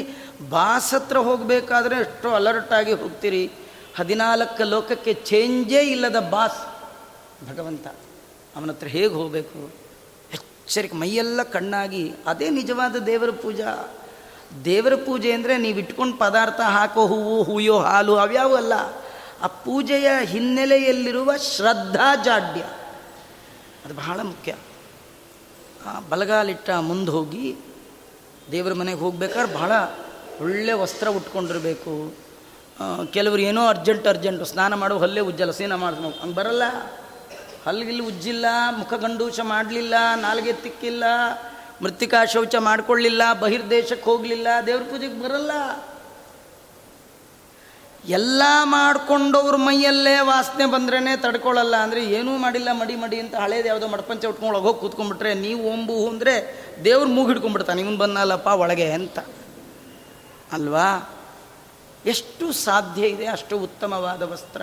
ಬಾಸ್ 0.50 0.94
ಹತ್ರ 0.94 1.18
ಹೋಗಬೇಕಾದ್ರೆ 1.18 1.96
ಎಷ್ಟೋ 1.96 2.30
ಅಲರ್ಟಾಗಿ 2.30 2.92
ಹೋಗ್ತೀರಿ. 2.92 3.50
ಹದಿನಾಲ್ಕು 3.96 4.64
ಲೋಕಕ್ಕೆ 4.64 5.14
ಚೇಂಜೇ 5.14 5.82
ಇಲ್ಲದ 5.82 6.16
ಬಾಸ್ 6.30 6.60
ಭಗವಂತ. 7.48 7.86
ಅವನ 8.56 8.70
ಹತ್ರ 8.70 8.86
ಹೇಗೆ 8.86 9.14
ಹೋಗಬೇಕು? 9.14 9.81
ಎಚ್ಚರಿಕೆ, 10.64 10.96
ಮೈಯೆಲ್ಲ 10.96 11.42
ಕಣ್ಣಾಗಿ, 11.42 12.12
ಅದೇ 12.26 12.50
ನಿಜವಾದ 12.50 12.96
ದೇವರ 12.96 13.30
ಪೂಜಾ. 13.30 13.94
ದೇವರ 14.64 14.94
ಪೂಜೆ 14.94 15.32
ಅಂದರೆ 15.32 15.56
ನೀವು 15.56 15.78
ಇಟ್ಕೊಂಡು 15.78 16.16
ಪದಾರ್ಥ 16.16 16.60
ಹಾಕೋ 16.60 17.06
ಹೂವು, 17.06 17.42
ಹೂಯೋ, 17.42 17.78
ಹಾಲು, 17.78 18.16
ಅವ್ಯಾವು 18.16 18.54
ಅಲ್ಲ. 18.54 18.72
ಆ 19.42 19.46
ಪೂಜೆಯ 19.46 20.08
ಹಿನ್ನೆಲೆಯಲ್ಲಿರುವ 20.24 21.36
ಶ್ರದ್ಧಾ 21.36 22.16
ಜಾಡ್ಯ. 22.24 22.60
ಅದು 23.84 23.94
ಬಹಳ 23.94 24.20
ಮುಖ್ಯ. 24.22 24.54
ಬಲಗಾಲಿಟ್ಟ 26.08 26.70
ಮುಂದೆ 26.70 27.10
ಹೋಗಿ 27.10 27.56
ದೇವರ 28.52 28.72
ಮನೆಗೆ 28.72 28.98
ಹೋಗ್ಬೇಕಾದ್ರೆ 28.98 29.54
ಬಹಳ 29.54 29.72
ಒಳ್ಳೆ 30.40 30.72
ವಸ್ತ್ರ 30.72 31.08
ಉಟ್ಕೊಂಡಿರಬೇಕು. 31.08 32.14
ಕೆಲವರು 33.10 33.42
ಏನೋ 33.42 33.66
ಅರ್ಜೆಂಟ್, 33.66 34.06
ಅರ್ಜೆಂಟು, 34.06 34.44
ಸ್ನಾನ 34.44 34.74
ಮಾಡೋ 34.74 34.98
ಹಲ್ಲೇ 34.98 35.20
ಉಜ್ಜಲ 35.20 35.50
ಸ್ನಾನ 35.50 35.74
ಮಾಡ್ತಾರೆ 35.74 36.20
ಹಂಗೆ 36.20 36.34
ಬರಲ್ಲ. 36.34 36.62
ಹಲ್ಲಿಗಿಲ್ಲಿ 37.66 38.04
ಉಜ್ಜಿಲ್ಲ, 38.10 38.46
ಮುಖ 38.78 38.94
ಗಂಡೂಷ 38.94 39.40
ಮಾಡಲಿಲ್ಲ, 39.40 39.94
ನಾಲ್ಗೆ 40.16 40.52
ತಿಕ್ಕಿಲ್ಲ, 40.52 41.04
ಮೃತ್ತಿಕಾ 41.82 42.24
ಶೌಚ 42.24 42.54
ಮಾಡಿಕೊಳ್ಳಿಲ್ಲ, 42.58 43.22
ಬಹಿರ್ದೇಶಕ್ಕೆ 43.32 44.06
ಹೋಗಲಿಲ್ಲ, 44.10 44.48
ದೇವ್ರ 44.66 44.82
ಪೂಜೆಗೆ 44.82 45.18
ಬರಲ್ಲ. 45.22 45.52
ಎಲ್ಲ 48.08 48.42
ಮಾಡಿಕೊಂಡವ್ರ 48.62 49.56
ಮೈಯಲ್ಲೇ 49.56 50.14
ವಾಸನೆ 50.20 50.66
ಬಂದ್ರೇ 50.66 51.16
ತಡ್ಕೊಳ್ಳಲ್ಲ 51.16 51.76
ಅಂದರೆ 51.76 52.00
ಏನೂ 52.04 52.32
ಮಾಡಿಲ್ಲ, 52.38 52.68
ಮಡಿ 52.72 52.94
ಮಡಿ 52.96 53.18
ಅಂತ 53.20 53.34
ಹಳೇದು 53.34 53.68
ಯಾವುದೋ 53.68 53.88
ಮಡಪಂಚ 53.88 54.24
ಉಟ್ಕೊಂಡು 54.26 54.60
ಹೋಗಿ 54.60 54.80
ಕೂತ್ಕೊಂಡ್ಬಿಟ್ರೆ 54.80 55.34
ನೀವು 55.34 55.62
ಒಂಬು 55.72 55.96
ಅಂದರೆ 56.08 56.34
ದೇವ್ರ 56.84 57.06
ಮೂಗು 57.06 57.28
ಹಿಡ್ಕೊಂಡ್ಬಿಡ್ತಾನೆ. 57.28 57.80
ಇವನು 57.82 57.96
ಬಂದಲ್ಲಪ್ಪ 57.96 58.46
ಒಳಗೆ 58.46 58.92
ಅಂತ. 58.92 59.18
ಅಲ್ವಾ? 60.52 60.88
ಎಷ್ಟು 62.06 62.46
ಸಾಧ್ಯ 62.52 63.02
ಇದೆ 63.06 63.26
ಅಷ್ಟು 63.26 63.58
ಉತ್ತಮವಾದ 63.58 64.22
ವಸ್ತ್ರ, 64.32 64.62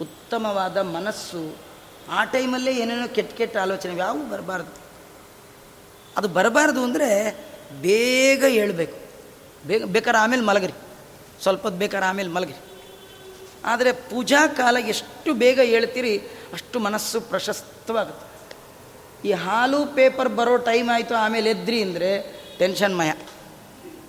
ಉತ್ತಮವಾದ 0.00 0.76
ಮನಸ್ಸು 0.76 1.65
ಆ 2.12 2.24
ಟೈಮಲ್ಲೇ 2.24 2.72
ಏನೇನೋ 2.72 3.14
ಕೆಟ್ಟ 3.14 3.32
ಕೆಟ್ಟ 3.36 3.56
ಆಲೋಚನೆ 3.56 3.96
ಯಾವೂ 3.96 4.18
ಬರಬಾರ್ದು. 4.18 4.72
ಅದು 6.16 6.28
ಬರಬಾರ್ದು 6.28 6.84
ಅಂದರೆ 6.84 7.08
ಬೇಗ 7.82 8.44
ಹೇಳಬೇಕು. 8.44 8.98
ಬೇಗ, 9.66 9.84
ಬೇಕಾದ್ರೆ 9.84 10.22
ಆಮೇಲೆ 10.22 10.42
ಮಲಗ್ರಿ. 10.42 10.72
ಹೊತ್ತು 11.44 11.70
ಬೇಕಾದ್ರೆ 11.70 12.06
ಆಮೇಲೆ 12.06 12.28
ಮಲಗಿರಿ. 12.28 12.58
ಆದರೆ 13.64 13.92
ಪೂಜಾ 13.92 14.46
ಕಾಲ 14.46 14.76
ಎಷ್ಟು 14.76 15.34
ಬೇಗ 15.34 15.60
ಹೇಳ್ತೀರಿ 15.60 16.18
ಅಷ್ಟು 16.52 16.80
ಮನಸ್ಸು 16.80 17.20
ಪ್ರಶಸ್ತವಾಗುತ್ತೆ. 17.20 18.26
ಈ 19.28 19.32
ಹಾಲು 19.32 19.86
ಪೇಪರ್ 19.86 20.28
ಬರೋ 20.28 20.56
ಟೈಮ್ 20.56 20.90
ಆಯಿತು, 20.90 21.14
ಆಮೇಲೆ 21.14 21.50
ಎದ್ರಿ 21.50 21.82
ಅಂದರೆ 21.82 22.10
ಟೆನ್ಷನ್ 22.58 22.98
ಮಯ. 22.98 23.12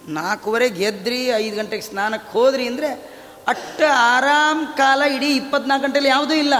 ನಾಲ್ಕೂವರೆಗೆ 0.08 0.84
ಎದ್ರಿ, 0.84 1.26
ಐದು 1.26 1.56
ಗಂಟೆಗೆ 1.56 1.82
ಸ್ನಾನಕ್ಕೆ 1.82 2.32
ಹೋದ್ರಿ 2.32 2.68
ಅಂದರೆ 2.68 3.18
ಅಷ್ಟು 3.48 3.86
ಆರಾಮ್ 3.94 4.78
ಕಾಲ 4.78 5.02
ಇಡೀ 5.02 5.36
ಇಪ್ಪತ್ನಾಲ್ಕು 5.36 5.88
ಗಂಟೆಲಿ 5.88 6.08
ಯಾವುದೂ 6.08 6.34
ಇಲ್ಲ. 6.34 6.54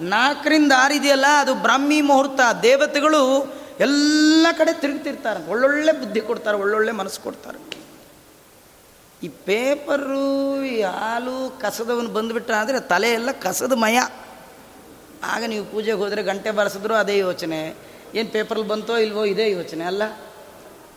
ನಾಲ್ಕರಿಂದ 0.00 0.72
ಆರಿದೆಯಲ್ಲ 0.78 1.24
ಅದು 1.38 1.54
ಬ್ರಾಹ್ಮಿ 1.54 2.00
ಮುಹೂರ್ತ. 2.00 2.40
ದೇವತೆಗಳು 2.62 3.54
ಎಲ್ಲ 3.80 4.46
ಕಡೆ 4.58 4.80
ತಿರುಗ್ತಿರ್ತಾರೆ. 4.80 5.50
ಒಳ್ಳೊಳ್ಳೆ 5.50 5.92
ಬುದ್ಧಿ 5.92 6.20
ಕೊಡ್ತಾರೆ, 6.20 6.56
ಒಳ್ಳೊಳ್ಳೆ 6.56 6.92
ಮನಸ್ಸು 6.92 7.20
ಕೊಡ್ತಾರೆ. 7.20 7.84
ಈ 9.22 9.28
ಪೇಪರು, 9.28 10.64
ಈ 10.64 10.82
ಹಾಲು, 10.82 11.58
ಕಸದವನು 11.60 12.08
ಬಂದುಬಿಟ್ಟ 12.08 12.50
ತಲೆ 12.80 13.12
ಎಲ್ಲ 13.12 13.30
ಕಸದ 13.30 13.72
ಮಯ. 13.72 13.98
ಆಗ 15.24 15.44
ನೀವು 15.44 15.64
ಪೂಜೆಗೆ 15.64 15.96
ಹೋದರೆ 15.96 16.22
ಗಂಟೆ 16.22 16.50
ಬಾರಿಸಿದ್ರು 16.50 16.94
ಅದೇ 16.94 17.18
ಯೋಚನೆ. 17.18 17.74
ಏನು 18.14 18.32
ಪೇಪರಲ್ಲಿ 18.32 18.68
ಬಂತೋ 18.68 18.96
ಇಲ್ವೋ 18.96 19.24
ಇದೇ 19.24 19.50
ಯೋಚನೆ 19.50 19.84
ಅಲ್ಲ. 19.84 20.02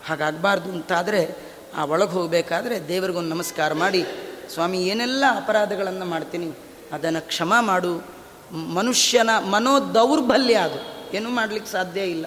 ಹಾಗಾಗಬಾರ್ದು 0.06 0.70
ಅಂತಾದರೆ 0.70 1.36
ಆ 1.76 1.84
ಒಳಗೆ 1.84 2.10
ಹೋಗಬೇಕಾದ್ರೆ 2.10 2.88
ದೇವರಿಗೊಂದು 2.88 3.28
ನಮಸ್ಕಾರ 3.28 3.72
ಮಾಡಿ, 3.72 4.06
ಸ್ವಾಮಿ, 4.54 4.78
ಏನೆಲ್ಲ 4.78 5.24
ಅಪರಾಧಗಳನ್ನು 5.36 6.04
ಮಾಡ್ತೀನಿ? 6.04 6.52
ಅದನ್ನು 6.92 7.26
ಕ್ಷಮ 7.26 7.54
ಮಾಡು. 7.60 8.17
ಮನುಷ್ಯನ 8.52 9.30
ಮನೋ 9.30 9.94
ದೌರ್ಬಲ್ಯ 9.94 10.54
ಅದು. 10.54 11.08
ಏನೂ 11.16 11.30
ಮಾಡಲಿಕ್ಕೆ 11.30 11.72
ಸಾಧ್ಯ 11.72 12.00
ಇಲ್ಲ. 12.00 12.26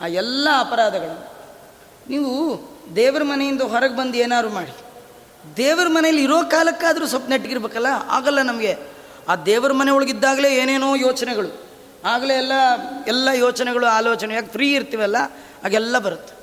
ಆ 0.00 0.06
ಎಲ್ಲ 0.06 0.48
ಅಪರಾಧಗಳು. 0.58 1.34
ನೀವು 2.08 2.60
ದೇವರ 2.96 3.22
ಮನೆಯಿಂದ 3.22 3.62
ಹೊರಗೆ 3.62 3.96
ಬಂದು 3.96 4.18
ಏನಾದ್ರು 4.18 4.50
ಮಾಡಿ. 4.50 4.74
ದೇವರ 5.56 5.86
ಮನೆಯಲ್ಲಿ 5.88 6.22
ಇರೋ 6.22 6.44
ಕಾಲಕ್ಕಾದರೂ 6.50 7.06
ಸ್ವಲ್ಪ 7.06 7.28
ನೆಟ್ಟಗಿರ್ಬೇಕಲ್ಲ 7.28 7.86
ಆಗಲ್ಲ 8.08 8.42
ನಮಗೆ. 8.42 8.76
ಆ 9.28 9.36
ದೇವರ 9.36 9.72
ಮನೆ 9.72 9.90
ಒಳಗಿದ್ದಾಗಲೇ 9.90 10.54
ಏನೇನೋ 10.54 10.94
ಯೋಚನೆಗಳು. 10.94 11.66
ಆಗಲೇ 12.04 12.34
ಎಲ್ಲ 12.34 12.52
ಎಲ್ಲ 13.06 13.28
ಯೋಚನೆಗಳು, 13.34 13.86
ಆಲೋಚನೆ, 13.86 14.34
ಯಾಕೆ 14.34 14.46
ಫ್ರೀ 14.46 14.74
ಇರ್ತೀವಲ್ಲ 14.74 15.16
ಆಗೆಲ್ಲ 15.64 15.98
ಬರುತ್ತೆ. 15.98 16.34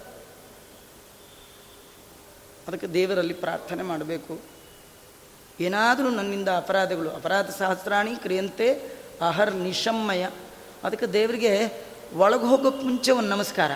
ಅದಕ್ಕೆ 2.67 2.87
ದೇವರಲ್ಲಿ 2.87 3.33
ಪ್ರಾರ್ಥನೆ 3.33 3.83
ಮಾಡಬೇಕು. 3.83 4.39
ಏನಾದರೂ 5.59 6.09
ನನ್ನಿಂದ 6.09 6.49
ಅಪರಾಧಗಳು. 6.49 7.09
ಅಪರಾಧ 7.09 7.49
ಸಹಸ್ರಾಣಿ 7.49 8.15
ಕ್ರಿಯಂತೆ 8.15 9.02
ಅಹರ್ 9.27 9.55
ನಿಶಮ್ಮಯ. 9.55 10.27
ಅದಕ್ಕೆ 10.83 11.05
ದೇವರಿಗೆ 11.05 11.83
ಒಳಗೆ 12.15 12.45
ಹೋಗೋಕ್ಕೆ 12.45 12.85
ಮುಂಚೆ 12.85 13.11
ಒಂದು 13.11 13.29
ನಮಸ್ಕಾರ. 13.29 13.71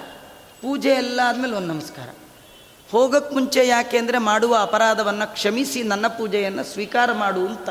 ಪೂಜೆ 0.61 0.89
ಎಲ್ಲ 0.89 1.19
ಆದಮೇಲೆ 1.25 1.53
ಒಂದು 1.53 1.67
ನಮಸ್ಕಾರ. 1.67 2.09
ಹೋಗೋಕ್ಕೆ 2.91 3.35
ಮುಂಚೆ 3.35 3.67
ಯಾಕೆ 3.67 3.97
ಅಂದರೆ 3.97 4.17
ಮಾಡುವ 4.17 4.57
ಅಪರಾಧವನ್ನು 4.61 5.33
ಕ್ಷಮಿಸಿ 5.33 5.83
ನನ್ನ 5.83 6.07
ಪೂಜೆಯನ್ನು 6.07 6.63
ಸ್ವೀಕಾರ 6.63 7.11
ಮಾಡು 7.11 7.47
ಅಂತ. 7.47 7.69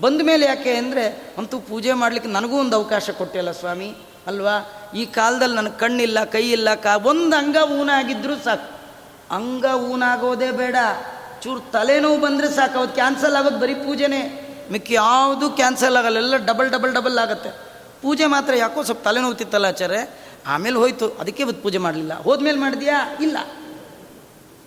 ಬಂದ 0.00 0.22
ಮೇಲೆ 0.22 0.46
ಯಾಕೆ 0.46 0.76
ಅಂದರೆ 0.76 1.34
ಅಂತೂ 1.38 1.58
ಪೂಜೆ 1.58 1.92
ಮಾಡಲಿಕ್ಕೆ 1.92 2.30
ನನಗೂ 2.30 2.58
ಒಂದು 2.58 2.76
ಅವಕಾಶ 2.76 3.10
ಕೊಟ್ಟಿಲ್ಲ 3.10 3.50
ಸ್ವಾಮಿ. 3.50 3.94
ಅಲ್ವಾ? 4.26 4.82
ಈ 4.96 5.04
ಕಾಲದಲ್ಲಿ 5.04 5.56
ನನಗೆ 5.56 5.78
ಕಣ್ಣಿಲ್ಲ 5.78 6.24
ಕೈ 6.24 6.50
ಇಲ್ಲ 6.50 6.74
ಕಾ 6.74 6.96
ಒಂದು 6.96 7.36
ಅಂಗ 7.36 7.56
ಊನಾಗಿದ್ದರೂ 7.70 8.36
ಸಾಕು. 8.36 8.78
ಅಂಗ 9.34 9.64
ಊನಾಗೋದೇ 9.64 10.50
ಬೇಡ. 10.50 10.76
ಚೂರು 11.40 11.60
ತಲೆನೋವು 11.60 12.20
ಬಂದರೆ 12.20 12.48
ಸಾಕು. 12.48 12.78
ಅವತ್ತು 12.78 12.94
ಕ್ಯಾನ್ಸಲ್ 12.94 13.36
ಆಗೋದು 13.36 13.58
ಬರೀ 13.58 13.74
ಪೂಜೆನೇ. 13.74 14.51
ಮಿಕ್ಕಿ 14.72 14.94
ಯಾವುದು 14.94 15.50
ಕ್ಯಾನ್ಸಲ್ 15.50 15.96
ಆಗಲ್ಲ, 15.96 16.16
ಎಲ್ಲ 16.16 16.36
ಡಬಲ್ 16.36 16.70
ಡಬಲ್ 16.70 16.92
ಡಬಲ್ 16.92 17.18
ಆಗುತ್ತೆ. 17.18 17.50
ಪೂಜೆ 18.02 18.26
ಮಾತ್ರ 18.26 18.54
ಯಾಕೋ 18.54 18.82
ಸ್ವಲ್ಪ 18.82 19.04
ತಲೆನೋವು 19.04 19.34
ತಿತ್ತಲ್ಲ 19.34 19.66
ಆಚಾರೆ 19.66 20.18
ಆಮೇಲೆ 20.46 20.76
ಹೋಯ್ತು, 20.76 21.10
ಅದಕ್ಕೆ 21.10 21.42
ಇವತ್ತು 21.42 21.62
ಪೂಜೆ 21.62 21.78
ಮಾಡಲಿಲ್ಲ. 21.78 22.22
ಹೋದ್ಮೇಲೆ 22.22 22.58
ಮಾಡಿದ್ಯಾ? 22.58 23.16
ಇಲ್ಲ. 23.20 23.36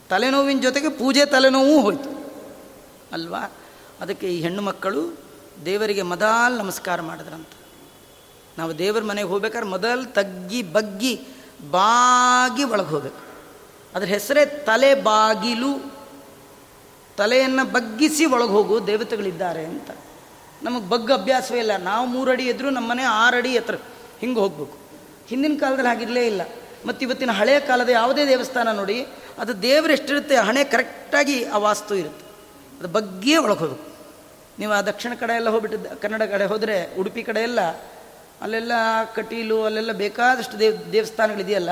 ತಲೆನೋವಿನ 0.09 0.59
ಜೊತೆಗೆ 0.59 0.89
ಪೂಜೆ 0.89 1.25
ತಲೆನೋವು 1.25 1.81
ಹೋಯ್ತು. 1.81 2.33
ಅಲ್ವಾ? 3.13 3.51
ಅದಕ್ಕೆ 4.01 4.27
ಈ 4.27 4.41
ಹೆಣ್ಣು 4.41 4.61
ಮಕ್ಕಳು 4.61 5.17
ದೇವರಿಗೆ 5.65 6.01
ಮದಾಲ್ 6.01 6.53
ನಮಸ್ಕಾರ 6.53 7.01
ಮಾಡಿದ್ರಂತ. 7.01 7.47
ನಾವು 8.57 8.77
ದೇವರ 8.77 9.03
ಮನೆಗೆ 9.03 9.27
ಹೋಗ್ಬೇಕಾದ್ರೆ 9.27 9.69
ಮೊದಲು 9.69 10.13
ತಗ್ಗಿ, 10.13 10.61
ಬಗ್ಗಿ, 10.61 11.27
ಬಾಗಿ 11.71 12.63
ಒಳಗೆ 12.63 12.87
ಹೋಗ್ಬೇಕು. 12.87 13.25
ಅದ್ರ 13.95 14.07
ಹೆಸರೇ 14.07 14.45
ತಲೆ 14.45 14.95
ಬಾಗಿಲು 14.95 15.94
ತಲೆಯನ್ನು 17.17 17.71
ಬಗ್ಗಿಸಿ 17.71 18.25
ಒಳಗೆ 18.25 18.49
ಹೋಗು, 18.49 18.87
ದೇವತೆಗಳಿದ್ದಾರೆ 18.87 19.65
ಅಂತ. 19.65 19.91
ನಮಗೆ 20.63 20.89
ಬಗ್ಗ 20.89 21.11
ಅಭ್ಯಾಸವೇ 21.11 21.59
ಇಲ್ಲ. 21.59 21.77
ನಾವು 21.77 22.07
ಮೂರಡಿ 22.07 22.43
ಎದ್ರು 22.43 22.69
ನಮ್ಮ 22.69 22.89
ಮನೆ 22.89 23.03
ಆರಡಿ 23.03 23.53
ಎತ್ತರ. 23.53 23.75
ಹಿಂಗೆ 24.19 24.39
ಹೋಗ್ಬೇಕು. 24.39 24.77
ಹಿಂದಿನ 25.27 25.57
ಕಾಲದಲ್ಲಿ 25.59 25.87
ಹಾಗಿರಲೇ 25.87 26.27
ಇಲ್ಲ. 26.27 26.41
ಮತ್ತು 26.85 27.05
ಇವತ್ತಿನ 27.05 27.31
ಹಳೆಯ 27.31 27.59
ಕಾಲದ 27.59 27.89
ಯಾವುದೇ 27.89 28.27
ದೇವಸ್ಥಾನ 28.27 28.71
ನೋಡಿ, 28.71 29.05
ಅದು 29.39 29.61
ದೇವರು 29.61 29.93
ಎಷ್ಟಿರುತ್ತೆ, 29.93 30.35
ಹಣೆ 30.35 30.63
ಕರೆಕ್ಟಾಗಿ 30.63 31.43
ಆ 31.45 31.57
ವಾಸ್ತು 31.57 31.95
ಇರುತ್ತೆ. 31.95 32.25
ಅದು 32.79 32.87
ಬಗ್ಗಿಯೇ 32.87 33.37
ಒಳಗೆ 33.37 33.59
ಹೋಗಬೇಕು. 33.59 33.95
ನೀವು 34.59 34.73
ಆ 34.73 34.81
ದಕ್ಷಿಣ 34.81 35.13
ಕಡೆ 35.13 35.33
ಎಲ್ಲ 35.35 35.49
ಹೋಗ್ಬಿಟ್ಟು 35.49 36.01
ಕನ್ನಡ 36.01 36.21
ಕಡೆ 36.21 36.45
ಹೋದರೆ 36.45 36.99
ಉಡುಪಿ 36.99 37.23
ಕಡೆ 37.23 37.39
ಎಲ್ಲ, 37.39 37.61
ಅಲ್ಲೆಲ್ಲ 38.41 38.71
ಕಟೀಲು, 39.15 39.63
ಅಲ್ಲೆಲ್ಲ 39.63 39.91
ಬೇಕಾದಷ್ಟು 39.91 40.59
ದೇವ್, 40.59 40.91
ದೇವಸ್ಥಾನಗಳಿದೆಯಲ್ಲ, 40.91 41.69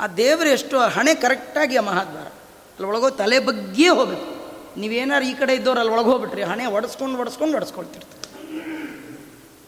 ಆ 0.00 0.06
ದೇವರು 0.06 0.48
ಎಷ್ಟು 0.48 0.78
ಹಣೆ 0.78 1.14
ಕರೆಕ್ಟಾಗಿ 1.14 1.76
ಆ 1.76 1.80
ಮಹಾದ್ವಾರ. 1.80 2.26
ಅಲ್ಲಿ 2.26 2.86
ಒಳಗೋ 2.86 3.10
ತಲೆ 3.10 3.38
ಬಗ್ಗಿಯೇ 3.38 3.88
ಹೋಗಬೇಕು. 3.88 4.43
ನೀವೇನಾರು 4.76 5.24
ಈ 5.24 5.34
ಕಡೆ 5.34 5.54
ಇದ್ದವ್ರು 5.54 5.80
ಅಲ್ಲಿ 5.80 5.94
ಒಳಗೆ 5.94 6.06
ಹೋಗ್ಬಿಟ್ರಿ, 6.06 6.42
ಹಣೆ 6.42 6.66
ಒಡಿಸ್ಕೊಂಡು 6.66 7.18
ಒಡಿಸ್ಕೊಂಡು 7.18 7.56
ಒಡಿಸ್ಕೊಳ್ತಿರ್ತಾರೆ. 7.56 8.24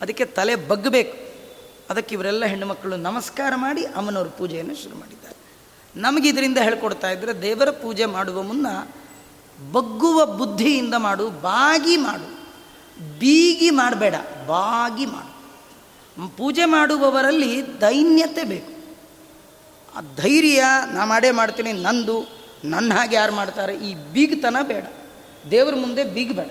ಅದಕ್ಕೆ 0.00 0.24
ತಲೆ 0.24 0.54
ಬಗ್ಗಬೇಕು. 0.54 1.26
ಅದಕ್ಕೆ 1.90 2.14
ಇವರೆಲ್ಲ 2.14 2.44
ಹೆಣ್ಣುಮಕ್ಕಳು 2.44 2.96
ನಮಸ್ಕಾರ 2.96 3.52
ಮಾಡಿ 3.56 3.84
ಅಮ್ಮನವ್ರ 3.84 4.28
ಪೂಜೆಯನ್ನು 4.28 4.74
ಶುರು 4.74 4.96
ಮಾಡಿದ್ದಾರೆ. 4.96 5.36
ನಮಗೆ 5.96 6.28
ಇದರಿಂದ 6.28 6.58
ಹೇಳ್ಕೊಡ್ತಾ 6.58 7.10
ಇದ್ದರೆ 7.10 7.42
ದೇವರ 7.42 7.70
ಪೂಜೆ 7.70 8.04
ಮಾಡುವ 8.04 8.42
ಮುನ್ನ 8.42 8.66
ಬಗ್ಗುವ 9.72 10.26
ಬುದ್ಧಿಯಿಂದ 10.26 10.94
ಮಾಡು, 10.94 11.30
ಬಾಗಿ 11.30 11.96
ಮಾಡು. 11.96 12.36
ಬೀಗಿ 13.18 13.70
ಮಾಡಬೇಡ, 13.70 14.14
ಬಾಗಿ 14.46 15.06
ಮಾಡು. 15.06 15.36
ಪೂಜೆ 16.36 16.64
ಮಾಡುವವರಲ್ಲಿ 16.64 17.80
ದೈನ್ಯತೆ 17.80 18.44
ಬೇಕು. 18.44 18.96
ಆ 19.96 20.00
ಧೈರ್ಯ 20.16 20.64
ನಾ 20.92 21.04
ಮಾಡೇ 21.04 21.30
ಮಾಡ್ತೀನಿ, 21.30 21.72
ನಂದು 21.72 22.35
ನನ್ನ 22.70 22.94
ಹಾಗೆ 22.94 23.16
ಯಾರು 23.16 23.32
ಮಾಡ್ತಾರೆ? 23.32 23.76
ಈ 23.76 23.94
ಬೀಗ್ತನ 23.94 24.56
ಬೇಡ. 24.62 24.84
ದೇವರ 25.50 25.74
ಮುಂದೆ 25.74 26.04
ಬೀಗಬೇಡ. 26.04 26.46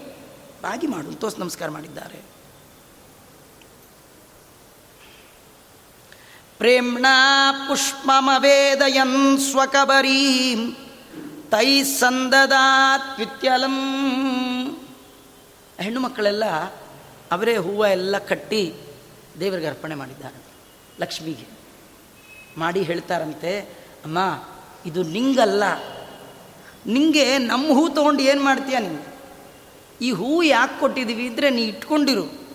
ಬಾಗಿ 0.61 0.87
ಮಾಡು. 0.87 1.11
ತೋಸ್ 1.11 1.39
ನಮಸ್ಕಾರ 1.39 1.69
ಮಾಡಿದ್ದಾರೆ. 1.69 2.35
ಪ್ರೇಮ್ಣ 6.57 7.05
ಪುಷ್ಪಮವೇದಯನ್ 7.67 9.39
ಸ್ವಕಬರೀಂ 9.39 10.75
ತೈ 11.49 11.83
ಸಂದದಾತ್ವಿತ್ಯಲಂ 11.83 13.75
ಹೆಣ್ಣು 15.79 15.99
ಮಕ್ಕಳೆಲ್ಲ 15.99 16.45
ಅವರೇ 17.31 17.57
ಹೂವ 17.57 17.85
ಎಲ್ಲ 17.85 18.17
ಕಟ್ಟಿ 18.17 18.73
ದೇವರಿಗೆ 19.39 19.67
ಅರ್ಪಣೆ 19.67 19.95
ಮಾಡಿದ್ದಾರೆ. 19.95 20.43
ಲಕ್ಷ್ಮಿಗೆ. 20.99 21.47
ಮಾಡಿ 22.57 22.81
ಹೇಳ್ತಾರಂತೆ, 22.81 23.59
ಅಮ್ಮ, 24.05 24.43
ಇದು 24.85 25.03
ನಿಂಗಲ್ಲ. 25.03 25.63
ನಿಂಗೆ 26.87 27.37
ನಮ್ಮ 27.37 27.67
ಹೂ 27.67 27.89
ತೊಗೊಂಡು 27.89 28.23
ಏನು 28.23 28.43
ಮಾಡ್ತೀಯ 28.43 28.79
ನೀನು? 28.79 29.15
ಈ 30.01 30.11
ಹೂ 30.11 30.43
ಯಾಕೆ 30.43 30.79
ಕೊಟ್ಟಿದ್ದೀವಿ 30.79 31.25
ಇದ್ರೆ 31.25 31.49
ನೀ 31.49 31.61
ಇಟ್ಕೊಂಡಿರು. 31.61 32.45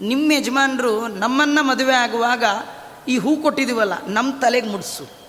ನಿಮ್ಮ 0.00 0.32
ಯಜಮಾನರು 0.32 1.08
ನಮ್ಮನ್ನು 1.08 1.62
ಮದುವೆ 1.62 1.94
ಆಗುವಾಗ 1.94 2.44
ಈ 3.08 3.18
ಹೂ 3.18 3.36
ಕೊಟ್ಟಿದ್ದೀವಲ್ಲ 3.36 4.06
ನಮ್ಮ 4.06 4.40
ತಲೆಗೆ 4.40 4.68
ಮುಡಿಸು. 4.68 5.22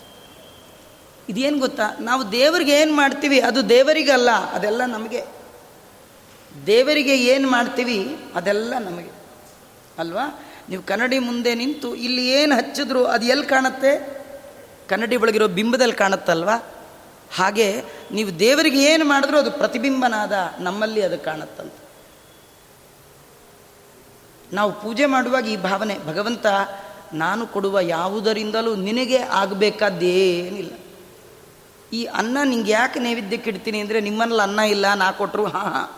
ಇದೇನು 1.30 1.60
ಗೊತ್ತಾ? 1.60 1.84
ನಾವು 2.00 2.32
ದೇವರಿಗೆ 2.32 2.82
ಏನು 2.82 2.96
ಮಾಡ್ತೀವಿ, 2.96 3.40
ಅದು 3.40 3.70
ದೇವರಿಗಲ್ಲ, 3.70 4.32
ಅದೆಲ್ಲ 4.32 4.86
ನಮಗೆ. 4.86 5.26
ದೇವರಿಗೆ 6.68 7.18
ಏನು 7.18 7.52
ಮಾಡ್ತೀವಿ, 7.52 8.18
ಅದೆಲ್ಲ 8.36 8.74
ನಮಗೆ. 8.80 9.12
ಅಲ್ವಾ? 10.00 10.40
ನೀವು 10.70 10.84
ಕನ್ನಡಿ 10.84 11.20
ಮುಂದೆ 11.20 11.56
ನಿಂತು 11.56 11.96
ಇಲ್ಲಿ 11.96 12.28
ಏನು 12.28 12.56
ಹಚ್ಚಿದ್ರು, 12.56 13.06
ಅದು 13.06 13.26
ಎಲ್ಲಿ 13.26 13.46
ಕಾಣುತ್ತೆ? 13.46 14.24
ಕನ್ನಡಿ 14.90 15.16
ಒಳಗಿರೋ 15.16 15.48
ಬಿಂಬದಲ್ಲಿ 15.48 15.94
ಕಾಣುತ್ತಲ್ವಾ? 15.94 16.73
ಹಾಗೆ 17.34 17.84
ನೀವು 18.12 18.40
ದೇವರಿಗೆ 18.40 18.84
ಏನು 18.84 19.06
ಮಾಡಿದ್ರೂ 19.06 19.38
ಅದು 19.38 19.52
ಪ್ರತಿಬಿಂಬನಾದ 19.52 20.34
ನಮ್ಮಲ್ಲಿ 20.60 21.02
ಅದು 21.02 21.18
ಕಾಣುತ್ತಂತ. 21.20 21.74
ನಾವು 24.54 24.72
ಪೂಜೆ 24.82 25.06
ಮಾಡುವಾಗ 25.06 25.46
ಈ 25.48 25.58
ಭಾವನೆ, 25.58 25.96
ಭಗವಂತ 26.08 26.46
ನಾನು 27.14 27.48
ಕೊಡುವ 27.48 27.80
ಯಾವುದರಿಂದಲೂ 27.80 28.76
ನಿನಗೆ 28.76 29.18
ಆಗಬೇಕಾದ್ದೇನಿಲ್ಲ. 29.18 30.74
ಈ 31.94 32.04
ಅನ್ನ 32.06 32.38
ನಿಂಗೆ 32.44 32.72
ಯಾಕೆ 32.72 33.00
ನೈವೇದ್ಯಕ್ಕೆ 33.00 33.50
ಇಡ್ತೀನಿ 33.50 33.80
ಅಂದರೆ 33.80 34.02
ನಿಮ್ಮಲ್ಲಿ 34.02 34.42
ಅನ್ನ 34.42 34.60
ಇಲ್ಲ, 34.60 34.94
ನಾ 34.94 35.12
ಕೊಟ್ಟರು 35.12 35.46
ಹಾಂ 35.46 35.74
ಹಾಂ. 35.74 35.90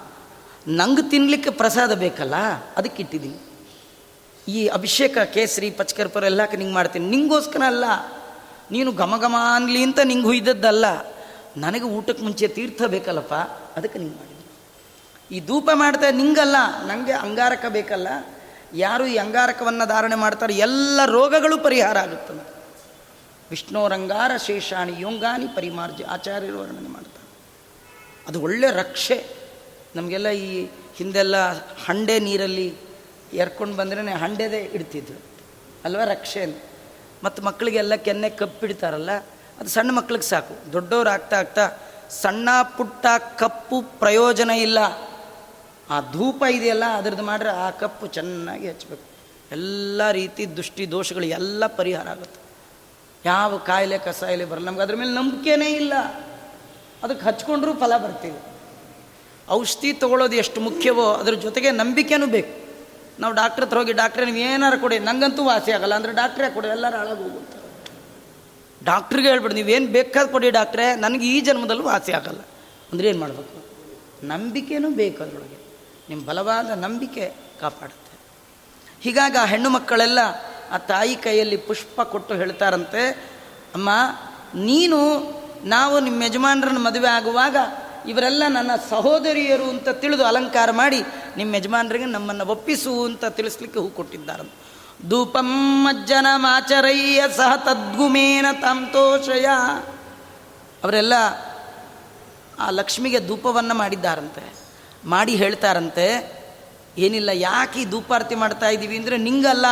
ನಂಗೆ 0.67 1.09
ತಿನ್ನಲಿಕ್ಕೆ 1.09 1.49
ಪ್ರಸಾದ 1.49 1.93
ಬೇಕಲ್ಲ, 1.93 2.35
ಅದಕ್ಕೆ 2.77 3.03
ಇಟ್ಟಿದ್ದೀನಿ. 3.03 3.39
ಈ 4.47 4.67
ಅಭಿಷೇಕ, 4.67 5.17
ಕೇಸರಿ, 5.33 5.69
ಪಚ್ಕರ್ಪುರ 5.71 6.23
ಎಲ್ಲಕ್ಕೆ 6.23 6.57
ನಿಂಗೆ 6.57 6.73
ಮಾಡ್ತೀನಿ? 6.73 7.07
ನಿಂಗೋಸ್ಕರ 7.07 7.61
ಅಲ್ಲ 7.67 7.85
ನೀನು 8.71 8.91
ಘಮ 8.91 9.35
ಅಂತ 9.35 9.99
ನಿಂಗೆ 10.03 10.25
ಹುಯ್ದದ್ದಲ್ಲ. 10.25 10.85
ನನಗೆ 11.57 11.83
ಊಟಕ್ಕೆ 11.83 12.23
ಮುಂಚೆ 12.23 12.47
ತೀರ್ಥ 12.47 12.81
ಬೇಕಲ್ಲಪ್ಪ, 12.83 13.33
ಅದಕ್ಕೆ 13.77 13.99
ನೀನು 13.99 14.15
ಮಾಡಿದ್ದೀನಿ 14.15 15.37
ಈ 15.37 15.45
ಧೂಪ 15.45 15.69
ಮಾಡ್ತಾ 15.73 16.11
ನಿಂಗಲ್ಲ 16.11 16.55
ನನಗೆ 16.87 17.11
ಅಂಗಾರಕ 17.11 17.65
ಬೇಕಲ್ಲ. 17.69 18.07
ಯಾರು 18.73 19.07
ಈ 19.07 19.17
ಅಂಗಾರಕವನ್ನು 19.17 19.87
ಧಾರಣೆ 19.87 20.15
ಮಾಡ್ತಾರೋ, 20.15 20.53
ಎಲ್ಲ 20.53 20.99
ರೋಗಗಳು 21.05 21.57
ಪರಿಹಾರ 21.57 21.97
ಆಗುತ್ತದೆ 21.97 22.55
ವಿಷ್ಣೋರಂಗಾರ 23.51 24.31
ಶೇಷಾಣಿ 24.37 24.93
ಯೋಂಗಾನಿ 25.01 25.47
ಪರಿಮಾರ್ಜ 25.47 26.01
ಆಚಾರ್ಯರು 26.09 26.59
ವರ್ಣನೆ 26.59 26.89
ಮಾಡ್ತಾರೆ. 26.89 27.27
ಅದು 28.27 28.41
ಒಳ್ಳೆ 28.41 28.71
ರಕ್ಷೆ. 28.71 29.25
ನಮಗೆಲ್ಲ 29.95 30.29
ಈ 30.29 30.65
ಹಿಂದೆಲ್ಲ 30.95 31.35
ಹಂಡೆ 31.85 32.19
ನೀರಲ್ಲಿ 32.19 32.75
ಎರ್ಕೊಂಡು 33.33 33.75
ಬಂದ್ರೆ 33.75 34.13
ಹಂಡೆದೇ 34.13 34.71
ಇಡ್ತಿದ್ರು. 34.73 35.19
ಅಲ್ವಾ 35.85 36.03
ರಕ್ಷೆ 36.03 36.45
ಮತ್ತು 37.23 37.41
ಮಕ್ಕಳಿಗೆಲ್ಲ 37.43 37.95
ಕೆನ್ನೆ 37.95 38.29
ಕಪ್ಪಿಡ್ತಾರಲ್ಲ 38.29 39.09
ಅದು 39.59 39.69
ಸಣ್ಣ 39.69 39.91
ಮಕ್ಳಿಗೆ 39.91 40.27
ಸಾಕು. 40.29 40.53
ದೊಡ್ಡವ್ರು 40.73 41.09
ಆಗ್ತಾ 41.09 41.35
ಆಗ್ತಾ 41.39 41.65
ಸಣ್ಣ 42.21 42.49
ಪುಟ್ಟ 42.77 43.05
ಕಪ್ಪು 43.37 43.81
ಪ್ರಯೋಜನ 43.81 44.49
ಇಲ್ಲ. 44.49 44.79
ಆ 45.89 45.99
ಧೂಪ 46.13 46.43
ಇದೆಯಲ್ಲ, 46.51 46.85
ಅದ್ರದ್ದು 46.97 47.23
ಮಾಡ್ರೆ 47.23 47.49
ಆ 47.49 47.69
ಕಪ್ಪು 47.69 48.07
ಚೆನ್ನಾಗಿ 48.07 48.67
ಹಚ್ಚಬೇಕು 48.67 49.05
ಎಲ್ಲ 49.51 50.01
ರೀತಿ 50.11 50.43
ದುಷ್ಟಿ 50.57 50.83
ದೋಷಗಳು 50.91 51.25
ಎಲ್ಲ 51.39 51.67
ಪರಿಹಾರ 51.79 52.07
ಆಗುತ್ತೆ. 52.07 52.39
ಯಾವ 53.25 53.57
ಕಾಯಿಲೆ 53.57 53.97
ಕಸಾಯಿಲೆ 53.97 54.45
ಬರಲ್ಲ. 54.45 54.65
ನಮ್ಗೆ 54.65 54.81
ಅದ್ರ 54.81 54.95
ಮೇಲೆ 54.95 55.11
ನಂಬಿಕೆನೇ 55.11 55.69
ಇಲ್ಲ. 55.81 55.93
ಅದಕ್ಕೆ 57.03 57.23
ಹಚ್ಕೊಂಡ್ರೂ 57.25 57.73
ಫಲ 57.73 57.93
ಬರ್ತೀವಿ 57.97 58.39
ಔಷಧಿ 59.49 59.93
ತೊಗೊಳ್ಳೋದು 59.93 60.35
ಎಷ್ಟು 60.35 60.59
ಮುಖ್ಯವೋ 60.61 61.05
ಅದ್ರ 61.13 61.33
ಜೊತೆಗೆ 61.33 61.71
ನಂಬಿಕೆನೂ 61.71 62.27
ಬೇಕು. 62.27 62.53
ನಾವು 63.19 63.33
ಡಾಕ್ಟ್ರ್ 63.33 63.65
ಹತ್ರ 63.65 63.77
ಹೋಗಿ, 63.77 63.93
ಡಾಕ್ಟ್ರೆ 63.93 64.25
ನೀವು 64.25 64.37
ಏನಾರು 64.37 64.77
ಕೊಡಿ. 64.79 64.97
ನಂಗಂತೂ 64.99 65.41
ವಾಸಿ 65.43 65.71
ಆಗಲ್ಲ. 65.71 65.93
ಅಂದರೆ 65.95 66.13
ಡಾಕ್ಟ್ರೇ 66.13 66.47
ಕೊಡಿ, 66.55 66.67
ಎಲ್ಲರೂ 66.67 66.97
ಹಾಳಾಗಿ 66.97 67.21
ಹೋಗುತ್ತಾರೆ 67.23 67.54
ಡಾಕ್ಟ್ರಿಗೆ 68.85 69.27
ಹೇಳ್ಬಿಡಿ 69.27 69.55
ನೀವೇನು 69.55 69.87
ಬೇಕಾದ 69.87 70.31
ಕೊಡಿ 70.31 70.49
ಡಾಕ್ಟ್ರೆ, 70.49 70.95
ನನಗೆ 70.95 71.27
ಈ 71.27 71.41
ಜನ್ಮದಲ್ಲೂ 71.41 71.83
ವಾಸಿ 71.83 72.11
ಆಗಲ್ಲ. 72.11 72.39
ಅಂದರೆ 72.91 73.07
ಏನು 73.07 73.19
ಮಾಡಬೇಕು? 73.19 73.65
ನಂಬಿಕೆನೂ 74.25 74.89
ಬೇಕು 74.89 75.23
ಅದರೊಳಗೆ. 75.23 75.57
ನಿಮ್ಮ 76.09 76.25
ಬಲವಾದ 76.25 76.69
ನಂಬಿಕೆ 76.69 77.33
ಕಾಪಾಡುತ್ತೆ. 77.61 78.17
ಹೀಗಾಗಿ 79.01 79.37
ಆ 79.37 79.45
ಹೆಣ್ಣು 79.45 79.69
ಮಕ್ಕಳೆಲ್ಲ 79.69 80.19
ಆ 80.71 80.77
ತಾಯಿ 80.77 81.15
ಕೈಯಲ್ಲಿ 81.15 81.57
ಪುಷ್ಪ 81.57 82.01
ಕೊಟ್ಟು 82.01 82.35
ಹೇಳ್ತಾರಂತೆ, 82.35 83.09
ಅಮ್ಮ, 83.75 83.89
ನೀನು, 84.55 84.99
ನಾವು 85.63 85.99
ನಿಮ್ಮ 85.99 86.23
ಯಜಮಾನರನ್ನು 86.23 86.79
ಮದುವೆ 86.79 87.07
ಆಗುವಾಗ 87.07 87.57
ಇವರೆಲ್ಲ 88.09 88.43
ನನ್ನ 88.47 88.71
ಸಹೋದರಿಯರು 88.89 89.63
ಅಂತ 89.63 89.89
ತಿಳಿದು 89.89 90.25
ಅಲಂಕಾರ 90.25 90.71
ಮಾಡಿ 90.71 91.03
ನಿಮ್ಮ 91.37 91.55
ಯಜಮಾನರಿಗೆ 91.55 92.05
ನಮ್ಮನ್ನು 92.05 92.45
ಒಪ್ಪಿಸು 92.45 93.05
ಅಂತ 93.05 93.25
ತಿಳಿಸ್ಲಿಕ್ಕೆ 93.25 93.79
ಹೂ 93.79 93.89
ಕೊಟ್ಟಿದ್ದಾರಂತ. 93.89 94.51
ಧೂಪಂ 95.09 95.49
ಮಜ್ಜನ 95.83 96.27
ಮಾಚರಯ್ಯ 96.35 97.23
ಸಹ 97.35 97.55
ತದ್ಗುಮೇನ 97.55 98.45
ತಂತೋಷಯ. 98.61 99.45
ಅವರೆಲ್ಲ 100.83 101.13
ಆ 102.59 102.69
ಲಕ್ಷ್ಮಿಗೆ 102.69 103.27
ಧೂಪವನ್ನು 103.27 103.75
ಮಾಡಿದ್ದಾರಂತೆ. 103.75 104.53
ಮಾಡಿ 105.05 105.35
ಹೇಳ್ತಾರಂತೆ, 105.35 106.05
ಏನಿಲ್ಲ, 106.97 107.29
ಯಾಕೆ 107.33 107.79
ಈ 107.79 107.85
ಧೂಪಾರತಿ 107.85 108.35
ಮಾಡ್ತಾ 108.35 108.69
ಇದ್ದೀವಿ 108.69 108.97
ಅಂದರೆ 108.97 109.17
ನಿಂಗಲ್ಲ. 109.17 109.67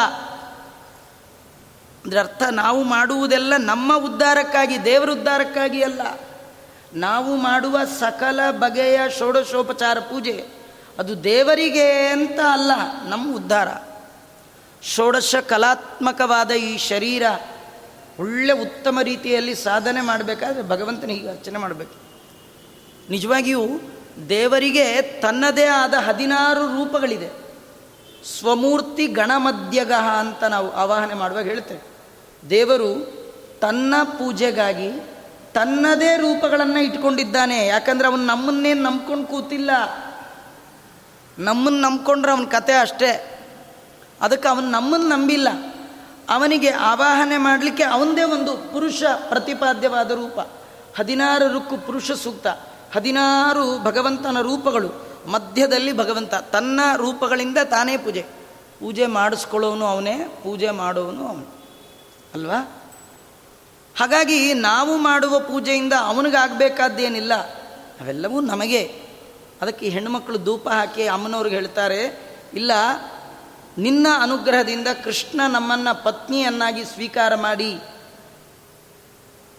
ಅಂದರೆ 2.03 2.19
ಅರ್ಥ, 2.19 2.43
ನಾವು 2.51 2.84
ಮಾಡುವುದೆಲ್ಲ 2.84 3.53
ನಮ್ಮ 3.57 3.97
ಉದ್ಧಾರಕ್ಕಾಗಿ, 3.97 4.86
ದೇವರ 4.86 5.09
ಉದ್ಧಾರಕ್ಕಾಗಿ 5.09 5.84
ಅಲ್ಲ. 5.84 6.01
ನಾವು 6.93 7.36
ಮಾಡುವ 7.36 7.84
ಸಕಲ 7.99 8.39
ಬಗೆಯ 8.51 8.99
ಷೋಡಶೋಪಚಾರ 9.19 9.99
ಪೂಜೆ, 9.99 10.45
ಅದು 10.99 11.24
ದೇವರಿಗೆ 11.24 12.07
ಅಂತ 12.07 12.39
ಅಲ್ಲ, 12.51 12.71
ನಮ್ಮ 13.09 13.36
ಉದ್ಧಾರ. 13.36 13.67
ಷೋಡಶ 14.84 15.36
ಕಲಾತ್ಮಕವಾದ 15.36 16.51
ಈ 16.51 16.77
ಶರೀರ 16.77 17.23
ಒಳ್ಳೆ 18.19 18.53
ಉತ್ತಮ 18.53 18.99
ರೀತಿಯಲ್ಲಿ 19.03 19.55
ಸಾಧನೆ 19.55 20.01
ಮಾಡಬೇಕಾದ್ರೆ 20.01 20.69
ಭಗವಂತನಿಗೆ 20.69 21.29
ಅರ್ಚನೆ 21.29 21.59
ಮಾಡಬೇಕು. 21.59 21.95
ನಿಜವಾಗಿಯೂ 23.09 23.67
ದೇವರಿಗೆ 24.29 25.01
ತನ್ನದೇ 25.01 25.65
ಆದ 25.65 25.93
ಹದಿನಾರು 25.93 26.67
ರೂಪಗಳಿದೆ. 26.67 27.43
ಸ್ವಮೂರ್ತಿ 28.39 29.07
ಗಣಮಧ್ಯಗಃ 29.07 30.07
ಅಂತ 30.07 30.43
ನಾವು 30.43 30.71
ಆವಾಹನೆ 30.71 31.13
ಮಾಡುವಾಗ 31.13 31.43
ಹೇಳ್ತೇವೆ. 31.43 31.81
ದೇವರು 32.49 33.23
ತನ್ನ 33.61 33.95
ಪೂಜೆಗಾಗಿ 34.03 34.91
ತನ್ನದೇ 35.53 36.17
ರೂಪಗಳನ್ನು 36.17 36.79
ಇಟ್ಕೊಂಡಿದ್ದಾನೆ. 36.79 37.67
ಯಾಕಂದ್ರೆ 37.67 38.07
ಅವನು 38.07 38.25
ನಮ್ಮನ್ನೇನು 38.25 38.81
ನಂಬ್ಕೊಂಡು 38.84 39.27
ಕೂತಿಲ್ಲ. 39.27 39.71
ನಮ್ಮನ್ನು 41.39 41.81
ನಂಬ್ಕೊಂಡ್ರೆ 41.81 42.31
ಅವನ 42.31 42.45
ಕತೆ 42.45 42.73
ಅಷ್ಟೇ. 42.73 43.32
ಅದಕ್ಕೆ 44.22 44.47
ಅವನು 44.47 44.70
ನಮ್ಮನ್ನು 44.70 45.07
ನಂಬಿಲ್ಲ. 45.07 45.47
ಅವನಿಗೆ 46.30 46.70
ಆವಾಹನೆ 46.70 47.38
ಮಾಡಲಿಕ್ಕೆ 47.38 47.84
ಅವನದೇ 47.84 48.24
ಒಂದು 48.24 48.57
ಪುರುಷ 48.57 49.03
ಪ್ರತಿಪಾದ್ಯವಾದ 49.30 50.11
ರೂಪ. 50.11 50.39
ಹದಿನಾರು 50.97 51.53
ರುಕ್ಕು 51.53 51.78
ಪುರುಷ 51.78 52.11
ಸೂಕ್ತ. 52.11 52.47
ಹದಿನಾರು 52.95 53.84
ಭಗವಂತನ 53.84 54.41
ರೂಪಗಳು. 54.41 55.14
ಮಧ್ಯದಲ್ಲಿ 55.28 55.97
ಭಗವಂತ. 55.97 56.36
ತನ್ನ 56.36 56.80
ರೂಪಗಳಿಂದ 56.95 57.57
ತಾನೇ 57.64 57.97
ಪೂಜೆ. 57.97 58.26
ಪೂಜೆ 58.80 59.05
ಮಾಡಿಸ್ಕೊಳ್ಳೋನು 59.05 59.86
ಅವನೇ, 59.86 60.18
ಪೂಜೆ 60.43 60.70
ಮಾಡೋನು 60.70 61.28
ಅವನು. 61.28 61.55
ಅಲ್ವಾ? 62.34 62.84
ಹಾಗಾಗಿ 63.97 64.53
ನಾವು 64.53 64.97
ಮಾಡುವ 64.97 65.39
ಪೂಜೆಯಿಂದ 65.39 65.93
ಅವನಿಗಾಗಬೇಕಾದ್ದೇನಿಲ್ಲ? 65.99 67.34
ಅವೆಲ್ಲವೂ 68.01 68.41
ನಮಗೆ. 68.41 69.01
ಅದಕ್ಕೆ 69.61 69.89
ಹೆಣ್ಣುಮಕ್ಕಳು 69.89 70.38
ಧೂಪ 70.38 70.70
ಹಾಕಿ 70.70 71.07
ಅಮ್ಮನವ್ರಿಗೆ 71.07 71.55
ಹೇಳ್ತಾರೆ, 71.55 72.20
ಇಲ್ಲ 72.53 72.72
ನಿನ್ನ 73.78 74.07
ಅನುಗ್ರಹದಿಂದ 74.19 74.88
ಕೃಷ್ಣ 75.03 75.41
ನಮ್ಮನ್ನು 75.47 76.03
ಪತ್ನಿಯನ್ನಾಗಿ 76.03 76.86
ಸ್ವೀಕಾರ 76.86 77.36
ಮಾಡಿ, 77.36 77.80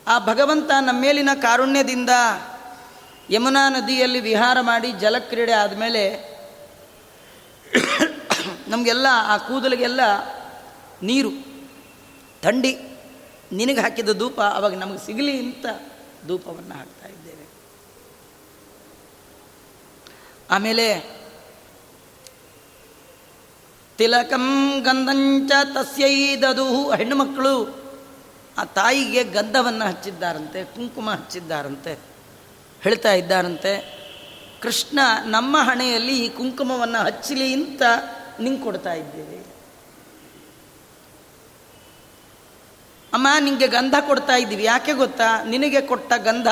ಆ 0.06 0.18
ಭಗವಂತ 0.18 0.70
ನಮ್ಮ 0.80 1.00
ಮೇಲಿನ 1.00 1.28
ಕಾರುಣ್ಯದಿಂದ 1.42 2.10
ಯಮುನಾ 3.30 3.68
ನದಿಯಲ್ಲಿ 3.68 4.20
ವಿಹಾರ 4.20 4.60
ಮಾಡಿ 4.60 4.92
ಜಲಕ್ರೀಡೆ 4.92 5.52
ಆದಮೇಲೆ 5.52 6.34
ನಮಗೆಲ್ಲ 8.68 9.06
ಆ 9.10 9.36
ಕೂದಲಿಗೆಲ್ಲ 9.36 10.00
ನೀರು, 11.02 11.30
ಥಂಡಿ, 12.42 12.72
ನಿನಗೆ 13.52 13.80
ಹಾಕಿದ 13.80 14.18
ಧೂಪ, 14.18 14.40
ಅವಾಗ 14.40 14.74
ನಮಗೆ 14.74 15.06
ಸಿಗಲಿ 15.06 15.38
ಅಂತ 15.38 15.66
ಧೂಪವನ್ನು 16.26 16.74
ಹಾಕ್ತಾ 16.74 17.08
ಇದ್ದೇವೆ. 17.08 17.46
ಆಮೇಲೆ 20.50 20.86
ತಿಲಕಂ 23.98 24.80
ಗಂಧಂಚ 24.80 25.52
ತಸ್ಯೈ 25.74 26.36
ದದು 26.36 26.92
ಹೆಣ್ಣು 26.92 27.16
ಮಕ್ಕಳು 27.16 27.84
ಆ 28.58 28.64
ತಾಯಿಗೆ 28.64 29.24
ಗಂಧವನ್ನು 29.24 29.84
ಹಚ್ಚಿದ್ದಾರಂತೆ, 29.88 30.64
ಕುಂಕುಮ 30.64 31.10
ಹಚ್ಚಿದ್ದಾರಂತೆ, 31.10 31.98
ಹೇಳ್ತಾ 32.80 33.12
ಇದ್ದಾರಂತೆ, 33.12 33.72
ಕೃಷ್ಣ, 34.62 34.98
ನಮ್ಮ 35.26 35.56
ಹಣೆಯಲ್ಲಿ 35.60 36.24
ಈ 36.24 36.28
ಕುಂಕುಮವನ್ನು 36.28 37.04
ಹಚ್ಚಲಿ 37.04 37.52
ಅಂತ 37.52 37.82
ನಿಂಗೆ 38.40 38.62
ಕೊಡ್ತಾ 38.62 38.92
ಇದ್ದೀವಿ. 38.92 39.46
ಅಮ್ಮ 43.12 43.28
ನಿಮಗೆ 43.40 43.66
ಗಂಧ 43.66 43.94
ಕೊಡ್ತಾ 44.06 44.36
ಇದ್ದೀವಿ, 44.36 44.64
ಯಾಕೆ 44.64 44.92
ಗೊತ್ತಾ? 44.92 45.44
ನಿನಗೆ 45.44 45.80
ಕೊಟ್ಟ 45.80 46.12
ಗಂಧ 46.16 46.48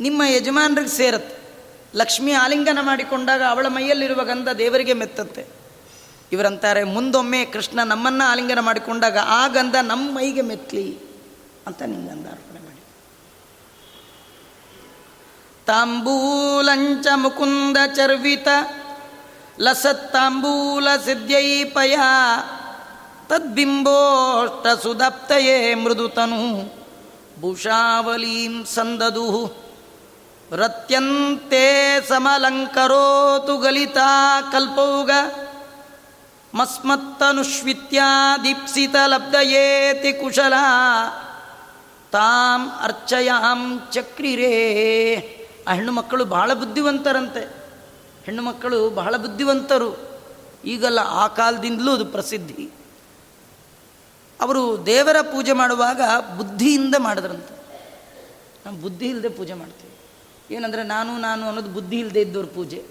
ನಿಮ್ಮ 0.00 0.22
ಯಜಮಾನರಿಗೆ 0.30 0.90
ಸೇರುತ್ತೆ. 0.90 1.41
ಲಕ್ಷ್ಮಿ 1.94 2.32
ಆಲಿಂಗನ 2.32 2.78
ಮಾಡಿಕೊಂಡಾಗ 2.82 3.42
ಅವಳ 3.48 3.66
ಮೈಯಲ್ಲಿರುವ 3.66 4.24
ಗಂಧ 4.24 4.48
ದೇವರಿಗೆ 4.48 4.92
ಮೆತ್ತತ್ತೆ. 4.92 5.46
ಇವರಂತಾರೆ, 6.32 6.84
ಮುಂದೊಮ್ಮೆ 6.84 7.44
ಕೃಷ್ಣ 7.44 7.82
ನಮ್ಮನ್ನು 7.82 8.30
ಆಲಿಂಗನ 8.30 8.58
ಮಾಡಿಕೊಂಡಾಗ 8.60 9.18
ಆ 9.18 9.46
ಗಂಧ 9.46 9.74
ನಮ್ಮ 9.82 10.14
ಮೈಗೆ 10.14 10.40
ಮೆತ್ತಲಿ 10.40 10.98
ಅಂತ 11.66 11.82
ನಿಂಗೆ 11.82 12.10
ಗಂಧ 12.10 12.26
ಅರ್ಪಣೆ 12.26 12.60
ಮಾಡಿ. 12.60 12.82
ತಾಂಬೂಲಂಚ 15.66 17.06
ಮುಕುಂದ 17.14 17.76
ಚರ್ವಿತ, 17.94 18.48
ಲಸತ್ತಾಂಬೂಲ 19.60 20.88
ಸಿದ್ಧೈಪಯ 21.04 21.98
ತದ್ಬಿಂಬೋಷ್ಟ 23.28 24.82
ಸುದಪ್ತಯೇ 24.82 25.74
ಮೃದುತನು, 25.74 26.74
ಭೂಷಾವಲೀಂ 27.40 28.64
ಸಂದದು 28.64 29.62
ರತ್ಯಂತೆ 30.52 32.00
ಸಮಲಂಕರೋತು 32.08 33.58
ಗಲಿತಾ 33.58 34.40
ಕಲ್ಪೌಗ 34.40 35.10
ಮಸ್ಮತ್ತನುಶ್ವಿತ್ಯಾ 36.54 38.38
ದೀಪ್ಸಿತ 38.38 38.94
ಲಬ್ಧಯೇತಿ 39.06 40.12
ಕುಶಲ 40.12 40.54
ತಾಂ 42.12 42.70
ಅರ್ಚಯಾಂ 42.80 43.88
ಚಕ್ರಿರೇ. 43.92 44.48
ಆ 45.68 45.72
ಹೆಣ್ಣು 45.72 45.92
ಮಕ್ಕಳು 45.92 46.24
ಬಹಳ 46.24 46.52
ಬುದ್ಧಿವಂತರಂತೆ. 46.52 47.40
ಹೆಣ್ಣು 48.24 48.42
ಮಕ್ಕಳು 48.42 48.90
ಬಹಳ 48.90 49.16
ಬುದ್ಧಿವಂತರು. 49.16 50.20
ಈಗಲ್ಲ 50.64 50.98
ಆ 50.98 51.26
ಕಾಲದಿಂದಲೂ 51.26 51.92
ಅದು 51.92 52.04
ಪ್ರಸಿದ್ಧಿ. 52.04 52.70
ಅವರು 54.40 54.86
ದೇವರ 54.86 55.20
ಪೂಜೆ 55.20 55.52
ಮಾಡುವಾಗ 55.52 56.00
ಬುದ್ಧಿಯಿಂದ 56.36 56.94
ಮಾಡಿದ್ರಂತೆ. 56.98 57.54
ನಾವು 58.66 58.76
ಬುದ್ಧಿ 58.76 59.06
ಇಲ್ಲದೆ 59.06 59.28
ಪೂಜೆ 59.28 59.54
ಮಾಡ್ತೀವಿ. 59.54 59.91
ಏನಂದರೆ 60.52 60.82
ನಾನು 60.82 61.18
ನಾನು 61.18 61.46
ಅನ್ನೋದು 61.46 61.68
ಬುದ್ಧಿ 61.68 61.98
ಇಲ್ಲದೆ 61.98 62.20
ಇದ್ದವ್ರ 62.20 62.46
ಪೂಜೆ. 62.46 62.84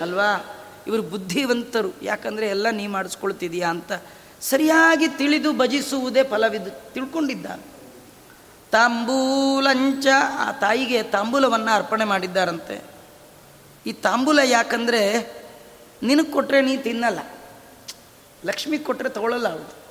ಅಲ್ವಾ? 0.00 0.56
ಇವರು 0.86 1.02
ಬುದ್ಧಿವಂತರು. 1.02 2.02
ಯಾಕಂದರೆ 2.02 2.48
ಎಲ್ಲ 2.48 2.66
ನೀ 2.70 2.86
ಮಾಡಿಸ್ಕೊಳ್ತಿದೀಯಾ 2.86 3.70
ಅಂತ 3.70 3.92
ಸರಿಯಾಗಿ 4.40 5.08
ತಿಳಿದು 5.08 5.52
ಭಜಿಸುವುದೇ 5.52 6.24
ಫಲವಿದ್ದು 6.24 6.92
ತಿಳ್ಕೊಂಡಿದ್ದಾನೆ. 6.92 7.72
ತಾಂಬೂಲಂಚ, 8.70 10.06
ಆ 10.38 10.52
ತಾಯಿಗೆ 10.52 11.02
ತಾಂಬೂಲವನ್ನು 11.02 11.70
ಅರ್ಪಣೆ 11.70 12.04
ಮಾಡಿದ್ದಾರಂತೆ. 12.04 12.84
ಈ 13.86 13.92
ತಾಂಬೂಲ 13.92 14.38
ಯಾಕಂದರೆ 14.38 15.32
ನಿನಗೆ 16.02 16.32
ಕೊಟ್ಟರೆ 16.32 16.60
ನೀ 16.60 16.76
ತಿನ್ನಲ್ಲ. 16.76 17.18
ಲಕ್ಷ್ಮಿ 18.44 18.78
ಕೊಟ್ಟರೆ 18.78 19.08
ತಗೊಳ್ಳಲ್ಲ 19.08 19.48
ಅವಳು. 19.48 19.82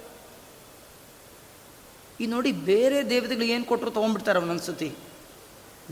ಈ 2.19 2.25
ನೋಡಿ 2.25 2.51
ಬೇರೆ 2.51 3.09
ದೇವತೆಗಳು 3.09 3.45
ಏನು 3.45 3.65
ಕೊಟ್ಟರು 3.65 3.91
ತೊಗೊಂಡ್ಬಿಡ್ತಾರೆ 3.91 4.39
ಒಂದೊಂದು 4.39 4.63
ಸತಿ 4.63 4.95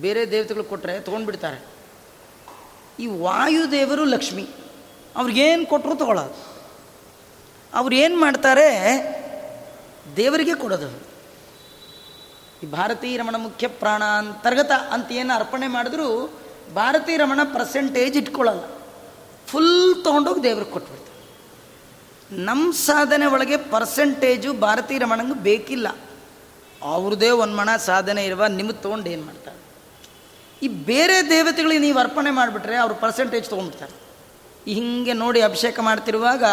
ಬೇರೆ 0.02 0.32
ದೇವತೆಗಳು 0.32 0.64
ಕೊಟ್ಟರೆ 0.64 1.00
ತೊಗೊಂಡ್ಬಿಡ್ತಾರೆ. 1.00 1.66
ಈ 3.00 3.06
ವಾಯುದೇವರು 3.06 4.06
ಲಕ್ಷ್ಮಿ. 4.06 4.48
ಅವ್ರಿಗೇನು 5.16 5.66
ಕೊಟ್ಟರು 5.66 5.96
ತಗೊಳ್ಳೋದು 5.96 6.50
ಅವ್ರು 7.74 7.96
ಏನು 7.96 8.20
ಮಾಡ್ತಾರೆ? 8.20 8.68
ದೇವರಿಗೆ 10.16 10.56
ಕೊಡೋದು. 10.56 11.10
ಈ 12.64 12.66
ಭಾರತೀಯ 12.72 13.18
ರಮಣ 13.18 13.36
ಮುಖ್ಯ 13.36 13.68
ಪ್ರಾಣ 13.68 14.04
ಅಂತರ್ಗತ 14.04 14.72
ಅಂತ 14.72 15.12
ಏನು 15.12 15.34
ಅರ್ಪಣೆ 15.34 15.68
ಮಾಡಿದ್ರು 15.68 16.40
ಭಾರತೀಯ 16.76 17.18
ರಮಣ 17.18 17.40
ಪರ್ಸೆಂಟೇಜ್ 17.44 18.18
ಇಟ್ಕೊಳ್ಳಲ್ಲ 18.18 18.62
ಫುಲ್ 19.48 20.04
ತೊಗೊಂಡೋಗಿ 20.04 20.44
ದೇವ್ರಿಗೆ 20.44 20.72
ಕೊಟ್ಬಿಡ್ತಾರೆ. 20.72 21.10
ನಮ್ಮ 22.44 22.74
ಸಾಧನೆ 22.74 23.26
ಒಳಗೆ 23.26 23.58
ಪರ್ಸೆಂಟೇಜು 23.58 24.54
ಭಾರತೀ 24.54 24.98
ರಮಣಂಗೆ 24.98 25.34
ಬೇಕಿಲ್ಲ. 25.34 25.88
ಅವ್ರದ್ದೇ 26.82 27.30
ಒಂದು 27.30 27.56
ಮಣ 27.56 27.76
ಸಾಧನೆ 27.78 28.26
ಇರುವ, 28.26 28.46
ನಿಮಗೆ 28.46 28.74
ತೊಗೊಂಡು 28.74 29.10
ಏನು 29.10 29.24
ಮಾಡ್ತಾರೆ? 29.24 29.59
ಈ 30.64 30.68
ಬೇರೆ 30.68 31.30
ದೇವತೆಗಳಿಗೆ 31.30 31.80
ನೀವು 31.80 32.00
ಅರ್ಪಣೆ 32.00 32.32
ಮಾಡಿಬಿಟ್ರೆ 32.32 32.76
ಅವರು 32.76 32.96
ಪರ್ಸೆಂಟೇಜ್ 32.96 33.50
ತೊಗೊಂಡ್ಬಿಡ್ತಾರೆ. 33.50 33.94
ಹಿಂಗೆ 34.72 35.14
ನೋಡಿ 35.14 35.42
ಅಭಿಷೇಕ 35.42 35.80
ಮಾಡ್ತಿರುವಾಗ 35.80 36.44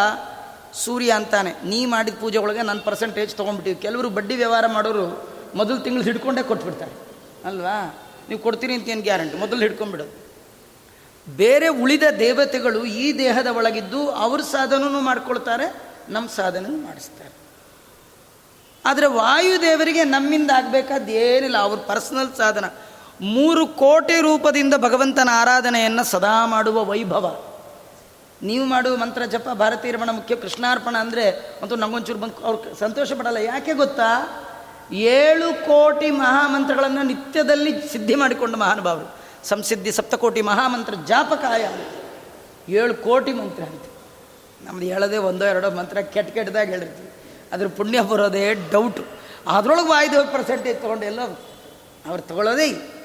ಸೂರ್ಯ 0.75 1.11
ಅಂತಾನೆ, 1.11 1.53
ನೀ 1.65 1.87
ಮಾಡಿದ 1.87 2.15
ಪೂಜೆ 2.21 2.39
ಒಳಗೆ 2.39 2.63
ನನ್ನ 2.63 2.81
ಪರ್ಸೆಂಟೇಜ್ 2.81 3.35
ತೊಗೊಂಡ್ಬಿಟ್ಟಿವಿ. 3.35 3.79
ಕೆಲವರು 3.83 4.09
ಬಡ್ಡಿ 4.11 4.35
ವ್ಯವಹಾರ 4.37 4.67
ಮಾಡೋರು 4.67 5.07
ಮೊದಲು 5.55 5.79
ತಿಂಗಳು 5.79 6.03
ಹಿಡ್ಕೊಂಡೇ 6.03 6.43
ಕೊಟ್ಬಿಡ್ತಾರೆ. 6.43 6.95
ಅಲ್ವಾ? 7.45 7.77
ನೀವು 8.29 8.41
ಕೊಡ್ತೀರಿ 8.41 8.75
ಅಂತ 8.75 8.89
ಏನು 8.89 9.03
ಗ್ಯಾರಂಟಿ? 9.03 9.37
ಮೊದಲು 9.39 9.61
ಹಿಡ್ಕೊಂಡ್ಬಿಡೋದು. 9.61 10.15
ಬೇರೆ 11.27 11.69
ಉಳಿದ 11.69 12.03
ದೇವತೆಗಳು 12.19 12.85
ಈ 12.85 13.19
ದೇಹದ 13.19 13.47
ಒಳಗಿದ್ದು 13.47 14.11
ಅವ್ರ 14.11 14.41
ಸಾಧನೂ 14.41 15.01
ಮಾಡ್ಕೊಳ್ತಾರೆ 15.01 15.67
ನಮ್ಮ 16.09 16.29
ಸಾಧನೂ 16.29 16.71
ಮಾಡಿಸ್ತಾರೆ. 16.77 17.33
ಆದರೆ 18.85 19.07
ವಾಯುದೇವರಿಗೆ 19.07 20.05
ನಮ್ಮಿಂದ 20.05 20.51
ಆಗಬೇಕಾದ 20.51 21.09
ಏನಿಲ್ಲ, 21.09 21.59
ಅವ್ರ 21.59 21.79
ಪರ್ಸನಲ್ 21.87 22.31
ಸಾಧನ. 22.37 22.65
ಮೂರು 23.21 23.67
ಕೋಟಿ 23.67 24.21
ರೂಪದಿಂದ 24.21 24.75
ಭಗವಂತನ 24.79 25.29
ಆರಾಧನೆಯನ್ನು 25.33 26.05
ಸದಾ 26.05 26.47
ಮಾಡುವ 26.47 26.85
ವೈಭವ. 26.85 27.45
ನೀವು 28.43 28.65
ಮಾಡುವ 28.65 28.97
ಮಂತ್ರ 28.97 29.25
ಜಪ 29.25 29.49
ಭಾರತೀಯ 29.55 29.93
ರಮಣ 29.93 30.11
ಮುಖ್ಯ, 30.11 30.37
ಕೃಷ್ಣಾರ್ಪಣ 30.37 30.97
ಅಂದರೆ 30.97 31.25
ಮತ್ತು 31.63 31.77
ನಂಗೊಂಚೂರು 31.77 32.19
ಬಂದು 32.19 32.45
ಅವ್ರು 32.45 32.75
ಸಂತೋಷ 32.79 33.13
ಪಡಲ್ಲ. 33.13 33.37
ಯಾಕೆ 33.37 33.75
ಗೊತ್ತಾ? 33.75 34.09
ಏಳು 34.93 35.67
ಕೋಟಿ 35.67 36.11
ಮಹಾಮಂತ್ರಗಳನ್ನು 36.11 37.03
ನಿತ್ಯದಲ್ಲಿ 37.03 37.89
ಸಿದ್ಧಿ 37.89 38.15
ಮಾಡಿಕೊಂಡ 38.15 38.55
ಮಹಾನುಭಾವರು. 38.55 39.09
ಸಂಸಿದ್ಧಿ 39.49 39.93
ಸಪ್ತಕೋಟಿ 39.93 40.43
ಮಹಾಮಂತ್ರ 40.43 40.95
ಜಾಪಕಾಯ 41.07 41.65
ಏಳು 42.69 42.95
ಕೋಟಿ 42.95 43.33
ಮಂತ್ರ 43.33 43.63
ಅಂತ. 43.63 43.83
ನಮ್ದು 44.67 44.87
ಹೇಳೋದೇ 44.87 45.17
ಒಂದೋ 45.17 45.45
ಎರಡೋ 45.45 45.71
ಮಂತ್ರ 45.71 46.01
ಕೆಟ್ಟ 46.01 46.35
ಕೆಟ್ಟದಾಗ 46.35 46.69
ಹೇಳಿರ್ತೀವಿ. 46.69 47.11
ಅದ್ರ 47.53 47.67
ಪುಣ್ಯ 47.77 48.01
ಬರೋದೇ 48.01 48.55
ಡೌಟು 48.55 49.05
ಅದರೊಳಗೆ 49.47 49.93
ಐದು 49.99 50.33
ಪರ್ಸೆಂಟೇಜ್ 50.33 50.81
ತೊಗೊಂಡು 50.83 51.07
ಎಲ್ಲ 51.07 51.21
ಅವ್ರು 52.07 52.23
ತಗೊಳ್ಳೋದೇ 52.23 52.96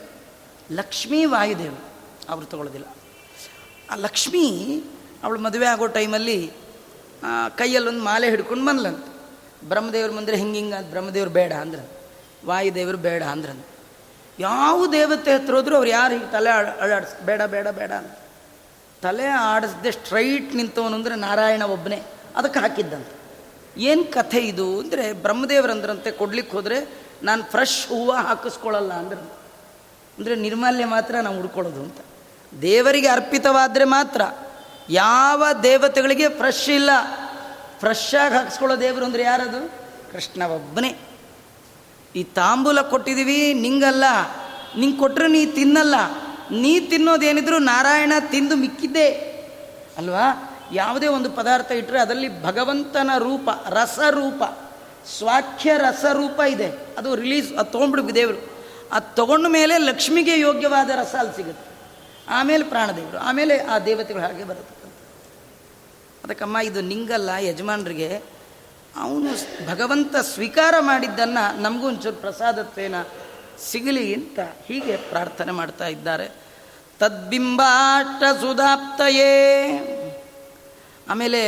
ಲಕ್ಷ್ಮೀ 0.71 1.25
ವಾಯುದೇವ. 1.25 1.75
ಅವರು 2.29 2.45
ತಗೊಳ್ಳೋದಿಲ್ಲ. 2.45 2.87
ಆ 3.91 3.95
ಲಕ್ಷ್ಮೀ 3.95 4.45
ಅವಳು 5.23 5.39
ಮದುವೆ 5.39 5.65
ಆಗೋ 5.65 5.87
ಟೈಮಲ್ಲಿ 5.87 6.51
ಕೈಯಲ್ಲೊಂದು 7.57 8.03
ಮಾಲೆ 8.03 8.29
ಹಿಡ್ಕೊಂಡು 8.29 8.65
ಬಂದ್ಲಂತ 8.65 9.05
ಬ್ರಹ್ಮದೇವ್ರ 9.67 10.11
ಮುಂದೆ 10.11 10.35
ಹಿಂಗೆ 10.35 10.59
ಹಿಂಗೆ 10.59 10.75
ಅಂತ 10.75 10.89
ಬ್ರಹ್ಮದೇವ್ರು 10.89 11.31
ಬೇಡ 11.31 11.53
ಅಂದ್ರೆ 11.53 11.83
ವಾಯುದೇವರು 12.45 12.97
ಬೇಡ 12.97 13.23
ಅಂದ್ರೆ 13.23 13.65
ಯಾವ 14.39 14.87
ದೇವತೆ 14.91 15.33
ಹತ್ರ 15.33 15.55
ಹೋದ್ರು 15.55 15.75
ಅವ್ರು 15.75 15.89
ಯಾರು 15.89 16.13
ಹಿಂಗೆ 16.13 16.31
ತಲೆ 16.31 16.49
ಅಳಾಡ್ಸ್, 16.49 17.21
ಬೇಡ 17.21 17.41
ಬೇಡ 17.41 17.67
ಬೇಡ 17.67 17.91
ಅಂತ. 17.91 18.11
ತಲೆ 19.01 19.25
ಆಡಿಸ್ದೆ 19.27 19.91
ಸ್ಟ್ರೈಟ್ 19.91 20.55
ನಿಂತವನು 20.55 20.95
ಅಂದರೆ 20.95 21.15
ನಾರಾಯಣ 21.15 21.63
ಒಬ್ಬನೇ. 21.63 22.01
ಅದಕ್ಕೆ 22.35 22.59
ಹಾಕಿದ್ದಂತೆ. 22.59 23.13
ಏನು 23.81 24.03
ಕಥೆ 24.03 24.37
ಇದು? 24.37 24.79
ಅಂದರೆ 24.79 25.13
ಬ್ರಹ್ಮದೇವರಂದ್ರಂತೆ 25.13 26.11
ಕೊಡ್ಲಿಕ್ಕೆ 26.11 26.57
ಹೋದರೆ 26.57 27.01
ನಾನು 27.23 27.43
ಫ್ರೆಶ್ 27.43 27.87
ಹೂವು 27.87 28.11
ಹಾಕಿಸ್ಕೊಳ್ಳಲ್ಲ 28.11 28.93
ಅಂದ್ರೆ 28.93 29.40
ಅಂದರೆ 30.17 30.35
ನಿರ್ಮಾಲ್ಯ 30.35 30.85
ಮಾತ್ರ 30.85 31.15
ನಾವು 31.15 31.35
ಹುಡ್ಕೊಳ್ಳೋದು 31.35 31.81
ಅಂತ. 31.81 31.97
ದೇವರಿಗೆ 32.61 33.07
ಅರ್ಪಿತವಾದರೆ 33.07 33.83
ಮಾತ್ರ 33.83 34.21
ಯಾವ 34.89 35.43
ದೇವತೆಗಳಿಗೆ 35.63 36.29
ಫ್ರೆಶ್ 36.29 36.69
ಇಲ್ಲ 36.69 36.89
ಫ್ರೆಶ್ 37.79 38.15
ಆಗಿ 38.15 38.35
ಹಾಕ್ಸ್ಕೊಳ್ಳೋ 38.35 38.79
ದೇವರು 38.79 39.05
ಅಂದರೆ 39.05 39.23
ಯಾರದು? 39.23 39.67
ಕೃಷ್ಣ 40.11 40.43
ಒಬ್ಬನೇ. 40.43 40.95
ಈ 42.15 42.23
ತಾಂಬೂಲ 42.23 42.81
ಕೊಟ್ಟಿದ್ದೀವಿ 42.81 43.53
ನಿಂಗಲ್ಲ. 43.53 44.03
ನಿಂಗೆ 44.77 44.97
ಕೊಟ್ಟರೆ 44.97 45.27
ನೀ 45.27 45.45
ತಿನ್ನಲ್ಲ. 45.45 45.95
ನೀ 46.51 46.79
ತಿನ್ನೋದೇನಿದ್ರು 46.79 47.59
ನಾರಾಯಣ 47.59 48.13
ತಿಂದು 48.19 48.55
ಮಿಕ್ಕಿದ್ದೆ. 48.55 49.09
ಅಲ್ವಾ? 49.97 50.47
ಯಾವುದೇ 50.73 51.07
ಒಂದು 51.07 51.31
ಪದಾರ್ಥ 51.31 51.71
ಇಟ್ಟರೆ 51.71 51.99
ಅದರಲ್ಲಿ 51.99 52.43
ಭಗವಂತನ 52.43 53.09
ರೂಪ, 53.17 53.49
ರಸರೂಪ, 53.69 54.43
ಸ್ವಾಖ್ಯ 55.17 55.77
ರಸರೂಪ 55.77 56.39
ಇದೆ. 56.39 56.71
ಅದು 56.97 57.15
ರಿಲೀಸ್ 57.15 57.53
ಅದು 57.53 57.71
ತೊಗೊಂಡ್ಬಿಡು 57.71 58.15
ದೇವರು. 58.15 58.50
ಅದು 58.91 59.15
ತಗೊಂಡ 59.15 59.45
ಮೇಲೆ 59.49 59.77
ಲಕ್ಷ್ಮಿಗೆ 59.77 60.39
ಯೋಗ್ಯವಾದ 60.39 60.89
ರಸ 60.89 61.15
ಅಲ್ಲಿ 61.19 61.35
ಸಿಗುತ್ತೆ. 61.35 61.67
ಆಮೇಲೆ 62.29 62.63
ಪ್ರಾಣದೇವರು, 62.63 63.17
ಆಮೇಲೆ 63.17 63.59
ಆ 63.59 63.79
ದೇವತೆಗಳು 63.79 64.23
ಹಾಗೆ 64.23 64.43
ಬರುತ್ತೆ 64.43 64.75
ಅದಕ್ಕಮ್ಮ, 66.23 66.57
ಇದು 66.57 66.81
ನಿಂಗಲ್ಲ, 66.81 67.29
ಯಜಮಾನರಿಗೆ 67.39 68.09
ಅವನು 68.95 69.31
ಭಗವಂತ 69.67 70.15
ಸ್ವೀಕಾರ 70.15 70.75
ಮಾಡಿದ್ದನ್ನು 70.79 71.61
ನಮಗೂ 71.61 71.87
ಒಂಚೂರು 71.87 72.15
ಪ್ರಸಾದತ್ವೇನ 72.15 72.95
ಸಿಗಲಿ 73.71 74.13
ಅಂತ 74.13 74.39
ಹೀಗೆ 74.39 74.97
ಪ್ರಾರ್ಥನೆ 74.97 75.51
ಮಾಡ್ತಾ 75.51 75.87
ಇದ್ದಾರೆ. 75.87 76.27
ತದ್ಬಿಂಬಾಷ್ಟ 76.99 78.23
ಸುಧಾಪ್ತಯೇ 78.41 79.33
ಆಮೇಲೆ 81.09 81.41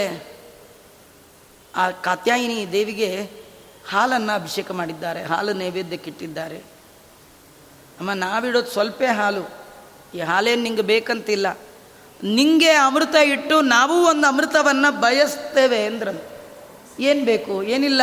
ಆ 1.76 1.92
ಕಾತ್ಯಾಯಿನಿ 1.92 2.72
ದೇವಿಗೆ 2.72 3.10
ಹಾಲನ್ನು 3.90 4.34
ಅಭಿಷೇಕ 4.34 4.72
ಮಾಡಿದ್ದಾರೆ, 4.72 5.24
ಹಾಲು 5.24 5.54
ನೈವೇದ್ಯಕ್ಕಿಟ್ಟಿದ್ದಾರೆ. 5.54 6.73
ಅಮ್ಮ, 8.00 8.14
ನಾವಿಡೋದು 8.14 8.68
ಸ್ವಲ್ಪ 8.68 9.02
ಹಾಲು. 9.18 9.50
ಈ 10.18 10.20
ಹಾಲೇನು 10.20 10.64
ನಿಂಗೆ 10.64 10.82
ಬೇಕಂತಿಲ್ಲ. 10.82 11.58
ನಿಂಗೆ 12.24 12.72
ಅಮೃತ 12.72 13.16
ಇಟ್ಟು 13.16 13.62
ನಾವು 13.62 14.06
ಒಂದು 14.06 14.28
ಅಮೃತವನ್ನು 14.28 15.00
ಬಯಸ್ತೇವೆ 15.00 15.86
ಅಂದ್ರೆ 15.86 16.34
ಏನು 17.00 17.26
ಬೇಕು? 17.26 17.64
ಏನಿಲ್ಲ? 17.64 18.02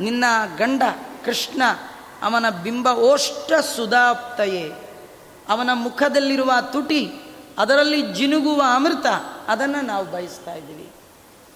ನಿನ್ನ 0.00 0.24
ಗಂಡ 0.56 0.82
ಕೃಷ್ಣ, 1.24 1.62
ಅವನ 2.22 2.50
ಬಿಂಬ 2.50 2.88
ಓಷ್ಟ 2.88 3.52
ಸುಧಾಪ್ತಯೇ 3.76 4.72
ಅವನ 5.48 5.70
ಮುಖದಲ್ಲಿರುವ 5.72 6.52
ತುಟಿ, 6.72 7.12
ಅದರಲ್ಲಿ 7.58 8.02
ಜಿನುಗುವ 8.02 8.62
ಅಮೃತ, 8.74 9.06
ಅದನ್ನು 9.48 9.80
ನಾವು 9.80 10.04
ಬಯಸ್ತಾ 10.04 10.54
ಇದ್ದೀವಿ. 10.54 10.90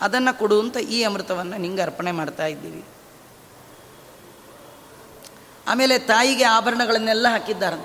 ಅದನ್ನು 0.00 0.38
ಕೊಡುವಂಥ 0.38 0.76
ಈ 0.76 1.02
ಅಮೃತವನ್ನು 1.02 1.56
ನಿಂಗೆ 1.56 1.82
ಅರ್ಪಣೆ 1.82 2.12
ಮಾಡ್ತಾ 2.12 2.46
ಇದ್ದೀವಿ. 2.46 2.84
ಆಮೇಲೆ 5.66 5.98
ತಾಯಿಗೆ 5.98 6.44
ಆಭರಣಗಳನ್ನೆಲ್ಲ 6.44 7.26
ಹಾಕಿದ್ದಾರೆ 7.28 7.76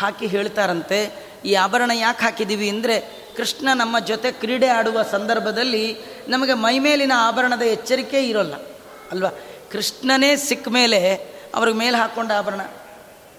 ಹಾಕಿ 0.00 0.26
ಹೇಳ್ತಾರಂತೆ, 0.26 0.98
ಈ 1.44 1.54
ಆಭರಣ 1.54 1.90
ಯಾಕೆ 1.94 2.22
ಹಾಕಿದ್ದೀವಿ 2.24 2.68
ಅಂದರೆ, 2.68 2.96
ಕೃಷ್ಣ 3.36 3.68
ನಮ್ಮ 3.74 3.98
ಜೊತೆ 3.98 4.28
ಕ್ರೀಡೆ 4.32 4.68
ಆಡುವ 4.68 5.02
ಸಂದರ್ಭದಲ್ಲಿ 5.02 5.84
ನಮಗೆ 6.28 6.54
ಮೈಮೇಲಿನ 6.54 7.12
ಆಭರಣದ 7.16 7.62
ಎಚ್ಚರಿಕೆ 7.62 8.20
ಇರೋಲ್ಲ, 8.26 8.54
ಅಲ್ವಾ? 9.10 9.30
ಕೃಷ್ಣನೇ 9.72 10.36
ಸಿಕ್ಕ 10.36 10.68
ಮೇಲೆ 10.68 11.00
ಅವ್ರಿಗೆ 11.54 11.78
ಮೇಲೆ 11.78 11.96
ಹಾಕ್ಕೊಂಡ 11.96 12.32
ಆಭರಣ. 12.32 12.62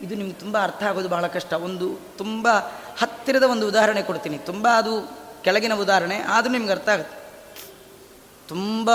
ಇದು 0.01 0.13
ನಿಮ್ಗೆ 0.15 0.37
ತುಂಬ 0.39 0.55
ಅರ್ಥ 0.63 0.83
ಆಗೋದು 0.83 1.09
ಬಹಳ 1.09 1.25
ಕಷ್ಟ. 1.27 1.53
ಒಂದು 1.67 1.87
ತುಂಬ 2.17 2.47
ಹತ್ತಿರದ 3.01 3.43
ಒಂದು 3.43 3.67
ಉದಾಹರಣೆ 3.67 4.01
ಕೊಡ್ತೀನಿ. 4.01 4.37
ತುಂಬ 4.37 4.67
ಅದು 4.67 4.93
ಕೆಳಗಿನ 5.43 5.73
ಉದಾಹರಣೆ, 5.73 6.17
ಆದರೂ 6.19 6.51
ನಿಮ್ಗೆ 6.51 6.71
ಅರ್ಥ 6.71 6.89
ಆಗುತ್ತೆ. 6.89 7.17
ತುಂಬ 8.49 8.89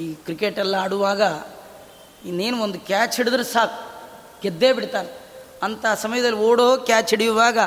ಈ 0.00 0.14
ಕ್ರಿಕೆಟೆಲ್ಲ 0.14 0.74
ಆಡುವಾಗ 0.74 1.22
ಇನ್ನೇನು 2.24 2.62
ಒಂದು 2.62 2.80
ಕ್ಯಾಚ್ 2.80 3.16
ಹಿಡಿದ್ರೆ 3.16 3.44
ಸಾಕು. 3.44 3.78
ಗೆದ್ದೇ 4.42 4.72
ಬಿಡ್ತಾನೆ. 4.72 5.20
ಅಂಥ 5.62 5.86
ಸಮಯದಲ್ಲಿ 5.94 6.38
ಓಡೋ 6.38 6.76
ಕ್ಯಾಚ್ 6.76 7.10
ಹಿಡಿಯುವಾಗ 7.10 7.58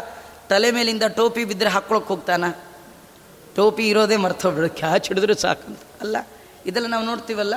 ತಲೆ 0.49 0.71
ಮೇಲಿಂದ 0.71 1.03
ಟೋಪಿ 1.03 1.45
ಬಿದ್ದರೆ 1.45 1.69
ಹಾಕ್ಕೊಳಕ್ಕೆ 1.69 2.07
ಹೋಗ್ತಾನೆ. 2.07 2.59
ಟೋಪಿ 3.55 3.89
ಇರೋದೇ 3.89 4.15
ಮರ್ತೋಗ್ಬಿಡು. 4.15 4.69
ಕ್ಯಾಚ್ 4.69 5.07
ಹಿಡಿದ್ರೆ 5.07 5.33
ಅಂತ. 5.33 5.79
ಅಲ್ಲ, 6.01 6.17
ಇದೆಲ್ಲ 6.65 6.87
ನಾವು 6.87 7.05
ನೋಡ್ತೀವಲ್ಲ? 7.05 7.55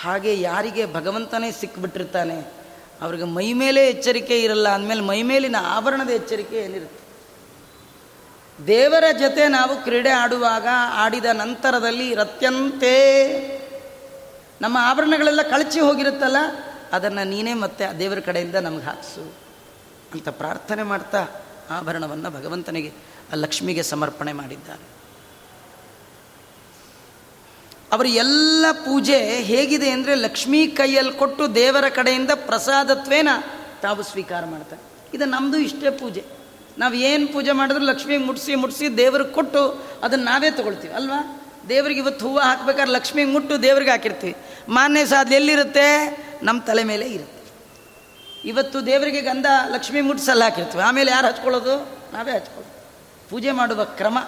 ಹಾಗೆ 0.00 0.40
ಯಾರಿಗೆ 0.40 0.94
ಭಗವಂತನೇ 0.94 1.52
ಸಿಕ್ಕಿಬಿಟ್ಟಿರ್ತಾನೆ 1.52 2.52
ಅವ್ರಿಗೆ 3.02 3.24
ಮೈ 3.24 3.52
ಮೇಲೆ 3.52 3.88
ಎಚ್ಚರಿಕೆ 3.88 4.40
ಇರಲ್ಲ 4.40 4.68
ಅಂದಮೇಲೆ 4.68 5.00
ಮೈ 5.00 5.22
ಮೇಲಿನ 5.22 5.56
ಆಭರಣದ 5.60 6.10
ಎಚ್ಚರಿಕೆ 6.10 6.56
ಏನಿರುತ್ತೆ? 6.56 7.04
ದೇವರ 8.66 9.04
ಜೊತೆ 9.18 9.48
ನಾವು 9.48 9.84
ಕ್ರೀಡೆ 9.84 10.10
ಆಡುವಾಗ 10.10 10.66
ಆಡಿದ 10.92 11.24
ನಂತರದಲ್ಲಿ 11.24 12.14
ರತ್ಯಂತೆ 12.14 12.94
ನಮ್ಮ 14.60 14.76
ಆಭರಣಗಳೆಲ್ಲ 14.80 15.42
ಕಳಚಿ 15.42 15.80
ಹೋಗಿರುತ್ತಲ್ಲ, 15.80 16.36
ಅದನ್ನು 16.92 17.28
ನೀನೇ 17.28 17.54
ಮತ್ತೆ 17.54 17.98
ದೇವರ 17.98 18.18
ಕಡೆಯಿಂದ 18.18 18.54
ನಮ್ಗೆ 18.54 18.84
ಹಾಕಿಸು 18.84 19.34
ಅಂತ 20.12 20.28
ಪ್ರಾರ್ಥನೆ 20.28 20.82
ಮಾಡ್ತಾ 20.82 21.22
ಆಭರಣವನ್ನು 21.70 22.30
ಭಗವಂತನಿಗೆ, 22.30 22.90
ಆ 23.32 23.34
ಲಕ್ಷ್ಮಿಗೆ 23.34 23.82
ಸಮರ್ಪಣೆ 23.82 24.32
ಮಾಡಿದ್ದಾರೆ. 24.32 24.84
ಅವರ 27.92 28.06
ಎಲ್ಲ 28.06 28.66
ಪೂಜೆ 28.84 29.18
ಹೇಗಿದೆ 29.42 29.90
ಅಂದರೆ 29.90 30.14
ಲಕ್ಷ್ಮೀ 30.14 30.66
ಕೈಯಲ್ಲಿ 30.66 31.12
ಕೊಟ್ಟು 31.12 31.54
ದೇವರ 31.54 31.88
ಕಡೆಯಿಂದ 31.88 32.30
ಪ್ರಸಾದತ್ವೇನ 32.34 33.28
ತಾವು 33.82 34.02
ಸ್ವೀಕಾರ 34.02 34.44
ಮಾಡ್ತಾರೆ. 34.44 34.82
ಇದು 35.14 35.24
ನಮ್ಮದು 35.24 35.58
ಇಷ್ಟೇ 35.58 35.90
ಪೂಜೆ. 35.90 36.24
ನಾವು 36.78 36.94
ಏನು 36.94 37.26
ಪೂಜೆ 37.32 37.52
ಮಾಡಿದ್ರು 37.52 37.84
ಲಕ್ಷ್ಮಿಗೆ 37.84 38.24
ಮುಟ್ಸಿ 38.24 38.54
ಮುಟ್ಸಿ 38.54 38.96
ದೇವ್ರಿಗೆ 38.96 39.30
ಕೊಟ್ಟು 39.30 39.84
ಅದನ್ನು 40.02 40.24
ನಾವೇ 40.24 40.50
ತೊಗೊಳ್ತೀವಿ, 40.50 40.94
ಅಲ್ವಾ? 40.94 41.43
ದೇವ್ರಿಗೆ 41.68 42.00
ಇವತ್ತು 42.00 42.26
ಹೂವು 42.26 42.38
ಹಾಕ್ಬೇಕಾದ್ರೆ 42.38 42.92
ಲಕ್ಷ್ಮಿಗೆ 42.92 43.30
ಮುಟ್ಟು 43.30 43.62
ದೇವ್ರಿಗೆ 43.62 43.90
ಹಾಕಿರ್ತೀವಿ. 43.90 44.36
ಮಾನ್ಯ 44.68 45.06
ಸಾಧ್ಯ 45.06 45.36
ಎಲ್ಲಿರುತ್ತೆ? 45.36 46.18
ನಮ್ಮ 46.42 46.62
ತಲೆ 46.62 46.84
ಮೇಲೆ 46.84 47.06
ಇರುತ್ತೆ. 47.06 47.34
ಇವತ್ತು 48.48 48.86
ದೇವರಿಗೆ 48.86 49.20
ಗಂಧ 49.20 49.46
ಲಕ್ಷ್ಮಿ 49.68 50.00
ಮುಟ್ಸಲ್ಲ 50.00 50.44
ಹಾಕಿರ್ತೀವಿ. 50.44 50.82
ಆಮೇಲೆ 50.84 51.10
ಯಾರು 51.10 51.26
ಹಚ್ಕೊಳ್ಳೋದು? 51.26 51.76
ನಾವೇ 52.12 52.32
ಹಚ್ಕೊಳ್ಳೋದು. 52.32 52.84
ಪೂಜೆ 53.30 53.52
ಮಾಡುವ 53.52 53.84
ಕ್ರಮ. 53.84 54.18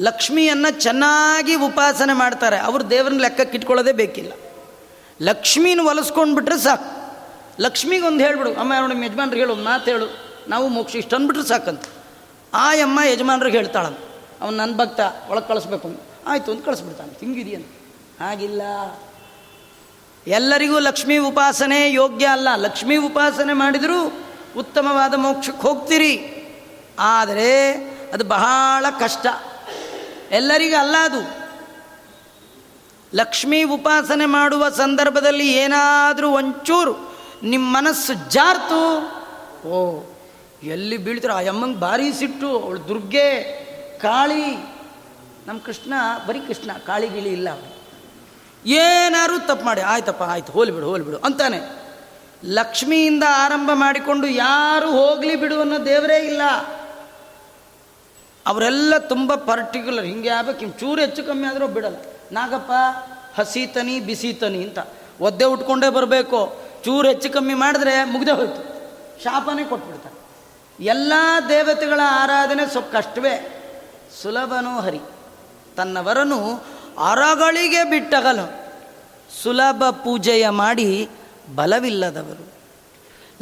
ಲಕ್ಷ್ಮಿಯನ್ನು 0.00 0.80
ಚೆನ್ನಾಗಿ 0.80 1.54
ಉಪಾಸನೆ 1.54 2.12
ಮಾಡ್ತಾರೆ, 2.12 2.58
ಅವರು 2.58 2.90
ದೇವ್ರನ್ನ 2.90 3.20
ಲೆಕ್ಕಕ್ಕೆ 3.20 3.58
ಇಟ್ಕೊಳ್ಳೋದೇ 3.58 3.92
ಬೇಕಿಲ್ಲ. 3.92 4.32
ಲಕ್ಷ್ಮೀನ 5.22 5.80
ಒಲಿಸ್ಕೊಂಡ್ಬಿಟ್ರೆ 5.80 6.58
ಸಾಕು. 6.58 6.90
ಲಕ್ಷ್ಮಿಗೆ 7.62 8.06
ಒಂದು 8.06 8.24
ಹೇಳ್ಬಿಡು, 8.24 8.54
ಅಮ್ಮ 8.54 8.72
ನಿಮ್ಮ 8.88 9.04
ಯಜಮಾನ್ರಿಗೆ 9.04 9.42
ಹೇಳು 9.42 9.54
ಮಾತು 9.54 9.90
ಹೇಳು. 9.90 10.06
ನಾವು 10.48 10.68
ಮೋಕ್ಷ 10.68 10.96
ಇಷ್ಟು 10.96 11.16
ಅಂದ್ಬಿಟ್ರೆ 11.16 11.48
ಸಾಕಂತ. 11.48 11.84
ಆ 12.54 12.72
ಅಮ್ಮ 12.72 13.00
ಯಜಮಾನ್ರಿಗೆ 13.06 13.56
ಹೇಳ್ತಾಳಂತ 13.56 13.98
ಅವ್ನು 14.40 14.56
ನನ್ನ 14.56 14.76
ಭಕ್ತ, 14.76 15.00
ಒಳಗೆ 15.30 15.48
ಕಳಿಸ್ಬೇಕು. 15.48 15.88
ಆಯಿತು 16.26 16.50
ಅಂತ 16.50 16.64
ಕಳಿಸ್ಬಿಡ್ತಾನೆ 16.64 17.12
ಹಿಂಗಿದೆಯಂತ 17.20 17.66
ಹಾಗಿಲ್ಲ. 18.20 18.62
ಎಲ್ಲರಿಗೂ 20.26 20.78
ಲಕ್ಷ್ಮೀ 20.78 21.18
ಉಪಾಸನೆ 21.18 21.92
ಯೋಗ್ಯ 21.92 22.26
ಅಲ್ಲ. 22.26 22.48
ಲಕ್ಷ್ಮೀ 22.56 22.96
ಉಪಾಸನೆ 22.96 23.52
ಮಾಡಿದರೂ 23.52 24.12
ಉತ್ತಮವಾದ 24.56 25.14
ಮೋಕ್ಷಕ್ಕೆ 25.14 25.62
ಹೋಗ್ತೀರಿ. 25.62 26.44
ಆದರೆ 26.98 27.74
ಅದು 28.14 28.24
ಬಹಳ 28.24 28.86
ಕಷ್ಟ. 29.00 29.26
ಎಲ್ಲರಿಗೂ 30.30 30.80
ಅಲ್ಲ 30.80 30.96
ಅದು. 31.00 31.48
ಲಕ್ಷ್ಮೀ 33.14 33.62
ಉಪಾಸನೆ 33.62 34.26
ಮಾಡುವ 34.26 34.68
ಸಂದರ್ಭದಲ್ಲಿ 34.68 35.52
ಏನಾದರೂ 35.52 36.30
ಒಂಚೂರು 36.30 37.14
ನಿಮ್ಮ 37.42 37.76
ಮನಸ್ಸು 37.76 38.30
ಜಾರ್ತು. 38.30 38.98
ಓ, 39.68 40.02
ಎಲ್ಲಿ 40.62 40.96
ಬೀಳ್ತಾರೋ 40.96 41.34
ಆ 41.34 41.40
ಅಮ್ಮಂಗೆ 41.40 41.80
ಭಾರಿ 41.80 42.12
ಸಿಟ್ಟು, 42.12 42.58
ಅವಳು 42.60 42.88
ದುರ್ಗೆ, 42.88 43.42
ಕಾಳಿ. 43.98 44.46
ನಮ್ಮ 45.46 45.60
ಕೃಷ್ಣ, 45.60 45.92
ಬರೀ 46.26 46.40
ಕೃಷ್ಣ, 46.40 46.72
ಕಾಳಿ, 46.72 47.08
ಗಿಳಿ 47.08 47.28
ಇಲ್ಲ 47.28 47.48
ಏನಾರು 48.68 49.46
ತಪ್ಪು 49.46 49.66
ಮಾಡಿ, 49.66 49.80
ಆಯ್ತಪ್ಪ, 49.80 50.22
ಆಯ್ತು, 50.22 50.52
ಹೋಲಿ 50.52 50.70
ಬಿಡು 50.70 50.86
ಹೋಲಿ 50.86 51.04
ಬಿಡು, 51.04 51.18
ಅಂತಾನೆ. 51.18 51.60
ಲಕ್ಷ್ಮಿಯಿಂದ 52.44 53.22
ಆರಂಭ 53.28 53.70
ಮಾಡಿಕೊಂಡು 53.74 54.26
ಯಾರು 54.26 54.90
ಹೋಗಲಿ 54.90 55.36
ಬಿಡು 55.36 55.60
ಅನ್ನೋ 55.60 55.84
ದೇವರೇ 55.84 56.16
ಇಲ್ಲ. 56.16 56.42
ಅವರೆಲ್ಲ 58.46 58.98
ತುಂಬ 58.98 59.34
ಪರ್ಟಿಕ್ಯುಲರ್ 59.34 60.04
ಹಿಂಗೆ 60.04 60.28
ಆಗ್ಬೇಕು, 60.28 60.58
ಹಿಂಗೆ 60.58 60.78
ಚೂರು 60.78 61.00
ಹೆಚ್ಚು 61.00 61.24
ಕಮ್ಮಿ 61.24 61.48
ಆದರೂ 61.48 61.68
ಬಿಡಲ್ಲ. 61.68 61.96
ನಾಗಪ್ಪ, 62.32 62.72
ಹಸಿತನಿ, 63.40 64.00
ಬಿಸಿತನಿ 64.00 64.64
ಅಂತ. 64.64 64.78
ಒದ್ದೆ 65.20 65.44
ಉಟ್ಕೊಂಡೇ 65.44 65.88
ಬರಬೇಕು. 65.88 66.60
ಚೂರು 66.84 67.08
ಹೆಚ್ಚು 67.08 67.30
ಕಮ್ಮಿ 67.30 67.54
ಮಾಡಿದ್ರೆ 67.54 68.04
ಮುಗ್ದೆ 68.04 68.30
ಹೋಯ್ತು. 68.30 68.78
ಶಾಪನೇ 69.24 69.64
ಕೊಟ್ಬಿಡ್ತಾರೆ. 69.64 70.18
ಎಲ್ಲ 70.84 71.12
ದೇವತೆಗಳ 71.48 72.00
ಆರಾಧನೆ 72.04 72.66
ಸ್ವಲ್ಪ 72.66 72.96
ಕಷ್ಟವೇ. 72.96 73.54
ಸುಲಭನೋ 74.22 74.80
ಹರಿ. 74.80 75.00
ತನ್ನವರನು 75.76 76.64
ಅರಗಳಿಗೆ 76.98 77.84
ಬಿಟ್ಟಗಲು 77.84 78.72
ಸುಲಭ 79.42 79.84
ಪೂಜೆಯ 79.90 80.48
ಮಾಡಿ 80.48 81.08
ಬಲವಿಲ್ಲದವರು. 81.54 82.52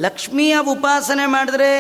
ಲಕ್ಷ್ಮಿಯ 0.00 0.58
ಉಪಾಸನೆ 0.60 1.26
ಮಾಡಿದ್ರೆ 1.26 1.72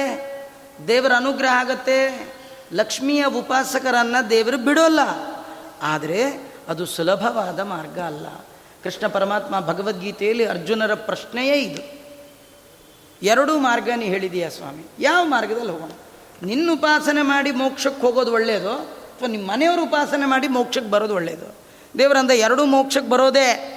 ದೇವರ 0.88 1.12
ಅನುಗ್ರಹ 1.16 1.48
ಆಗತ್ತೆ. 1.48 2.28
ಲಕ್ಷ್ಮಿಯ 2.72 3.24
ಉಪಾಸಕರನ್ನು 3.26 4.30
ದೇವರು 4.30 4.58
ಬಿಡೋಲ್ಲ. 4.58 5.00
ಆದರೆ 5.82 6.52
ಅದು 6.68 6.86
ಸುಲಭವಾದ 6.86 7.60
ಮಾರ್ಗ 7.60 7.98
ಅಲ್ಲ. 7.98 8.26
ಕೃಷ್ಣ 8.84 9.06
ಪರಮಾತ್ಮ 9.06 9.60
ಭಗವದ್ಗೀತೆಯಲ್ಲಿ 9.60 10.44
ಅರ್ಜುನರ 10.44 10.94
ಪ್ರಶ್ನೆಯೇ 10.94 11.62
ಇದು. 11.62 11.96
ಎರಡೂ 13.22 13.58
ಮಾರ್ಗ 13.58 13.88
ನೀ 13.96 14.04
ಹೇಳಿದೀಯಾ 14.04 14.48
ಸ್ವಾಮಿ? 14.48 14.86
ಯಾವ 14.98 15.24
ಮಾರ್ಗದಲ್ಲಿ 15.24 15.72
ಹೋಗೋಣ? 15.72 15.90
ನಿನ್ನ 16.42 16.70
ಉಪಾಸನೆ 16.72 17.22
ಮಾಡಿ 17.22 17.50
ಮೋಕ್ಷಕ್ಕೆ 17.50 18.00
ಹೋಗೋದು 18.00 18.32
ಒಳ್ಳೆಯದು 18.32 18.70
ಅಥವಾ 18.70 19.28
ನಿಮ್ಮ 19.28 19.52
ಮನೆಯವರು 19.52 19.84
ಉಪಾಸನೆ 19.84 20.26
ಮಾಡಿ 20.26 20.48
ಮೋಕ್ಷಕ್ಕೆ 20.48 20.90
ಬರೋದು 20.90 21.14
ಒಳ್ಳೆಯದು 21.14 21.65
ದೇವರಂದ 21.98 22.30
ಎರಡೂ 22.30 22.64
ಮೋಕ್ಷಕ್ಕೆ 22.64 23.10
ಬರೋದೇ 23.10 23.72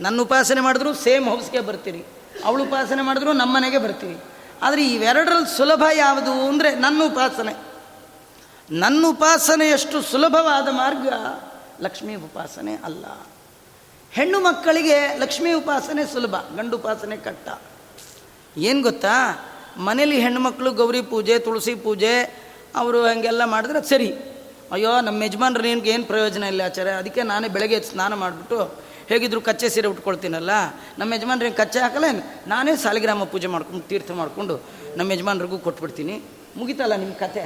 ನನ್ನ 0.00 0.20
ಉಪಾಸನೆ 0.20 0.60
ಮಾಡಿದ್ರು 0.60 0.94
ಸೇಮ್ 0.94 1.28
ಹೌಸ್ಗೆ 1.28 1.60
ಬರ್ತೀರಿ. 1.60 2.04
ಅವಳು 2.44 2.62
ಉಪಾಸನೆ 2.64 3.02
ಮಾಡಿದ್ರು 3.02 3.32
ನಮ್ಮ 3.32 3.56
ಮನೆಗೆ 3.56 3.78
ಬರ್ತೀವಿ 3.78 4.18
ಆದರೆ 4.62 4.88
ಇವೆರಡರಲ್ಲಿ 4.88 5.56
ಸುಲಭ 5.56 5.84
ಯಾವುದು 5.92 6.32
ಅಂದರೆ 6.32 6.74
ನನ್ನ 6.74 7.02
ಉಪಾಸನೆ. 7.04 7.56
ನನ್ನ 8.70 9.06
ಉಪಾಸನೆಯಷ್ಟು 9.08 10.02
ಸುಲಭವಾದ 10.02 10.68
ಮಾರ್ಗ? 10.68 11.08
ಲಕ್ಷ್ಮೀ 11.84 12.14
ಉಪಾಸನೆ 12.14 12.74
ಅಲ್ಲ. 12.74 13.04
ಹೆಣ್ಣು 14.12 14.40
ಮಕ್ಕಳಿಗೆ 14.40 15.18
ಲಕ್ಷ್ಮೀ 15.18 15.52
ಉಪಾಸನೆ 15.52 16.12
ಸುಲಭ, 16.12 16.36
ಗಂಡು 16.56 16.76
ಉಪಾಸನೆ 16.76 17.16
ಕಟ್ಟ. 17.16 17.48
ಏನು 18.56 18.82
ಗೊತ್ತಾ? 18.82 19.44
ಮನೇಲಿ 19.76 20.20
ಹೆಣ್ಣುಮಕ್ಕಳು 20.20 20.72
ಗೌರಿ 20.72 21.02
ಪೂಜೆ, 21.02 21.38
ತುಳಸಿ 21.38 21.74
ಪೂಜೆ, 21.74 22.22
ಅವರು 22.76 23.02
ಹಂಗೆಲ್ಲ 23.02 23.44
ಮಾಡಿದ್ರೆ 23.44 23.88
ಸರಿ. 23.88 24.14
ಅಯ್ಯೋ 24.72 25.00
ನಮ್ಮ 25.00 25.22
ಯಜಮಾನ್ರು 25.22 25.62
ನಿನ್ಗೆ 25.62 25.90
ಏನು 25.90 26.04
ಪ್ರಯೋಜನ 26.04 26.42
ಇಲ್ಲ 26.42 26.62
ಆಚಾರ್ಯ? 26.64 26.90
ಅದಕ್ಕೆ 26.90 27.22
ನಾನೇ 27.22 27.48
ಬೆಳಗ್ಗೆ 27.48 27.82
ಸ್ನಾನ 27.82 28.14
ಮಾಡಿಬಿಟ್ಟು 28.14 28.58
ಹೇಗಿದ್ರು 29.08 29.40
ಕಚ್ಚೆ 29.40 29.68
ಸೀರೆ 29.68 29.88
ಉಟ್ಕೊಳ್ತೀನಲ್ಲ? 29.88 30.50
ನಮ್ಮ 30.98 31.14
ಯಜಮಾನ್ರಿಗೆ 31.14 31.56
ಕಚ್ಚೆ 31.56 31.78
ಹಾಕಲ್ಲ 31.78 32.04
ನಾನೇ 32.46 32.76
ಸಾಲಿಗ್ರಾಮ 32.76 33.24
ಪೂಜೆ 33.24 33.46
ಮಾಡ್ಕೊಂಡು, 33.46 33.88
ತೀರ್ಥ 33.88 34.10
ಮಾಡಿಕೊಂಡು 34.10 34.60
ನಮ್ಮ 34.96 35.12
ಯಜಮಾನ್ರಿಗೂ 35.12 35.58
ಕೊಟ್ಬಿಡ್ತೀನಿ. 35.58 36.22
ಮುಗಿತಲ್ಲ 36.56 36.94
ನಿಮ್ಮ 36.94 37.14
ಕತೆ? 37.14 37.44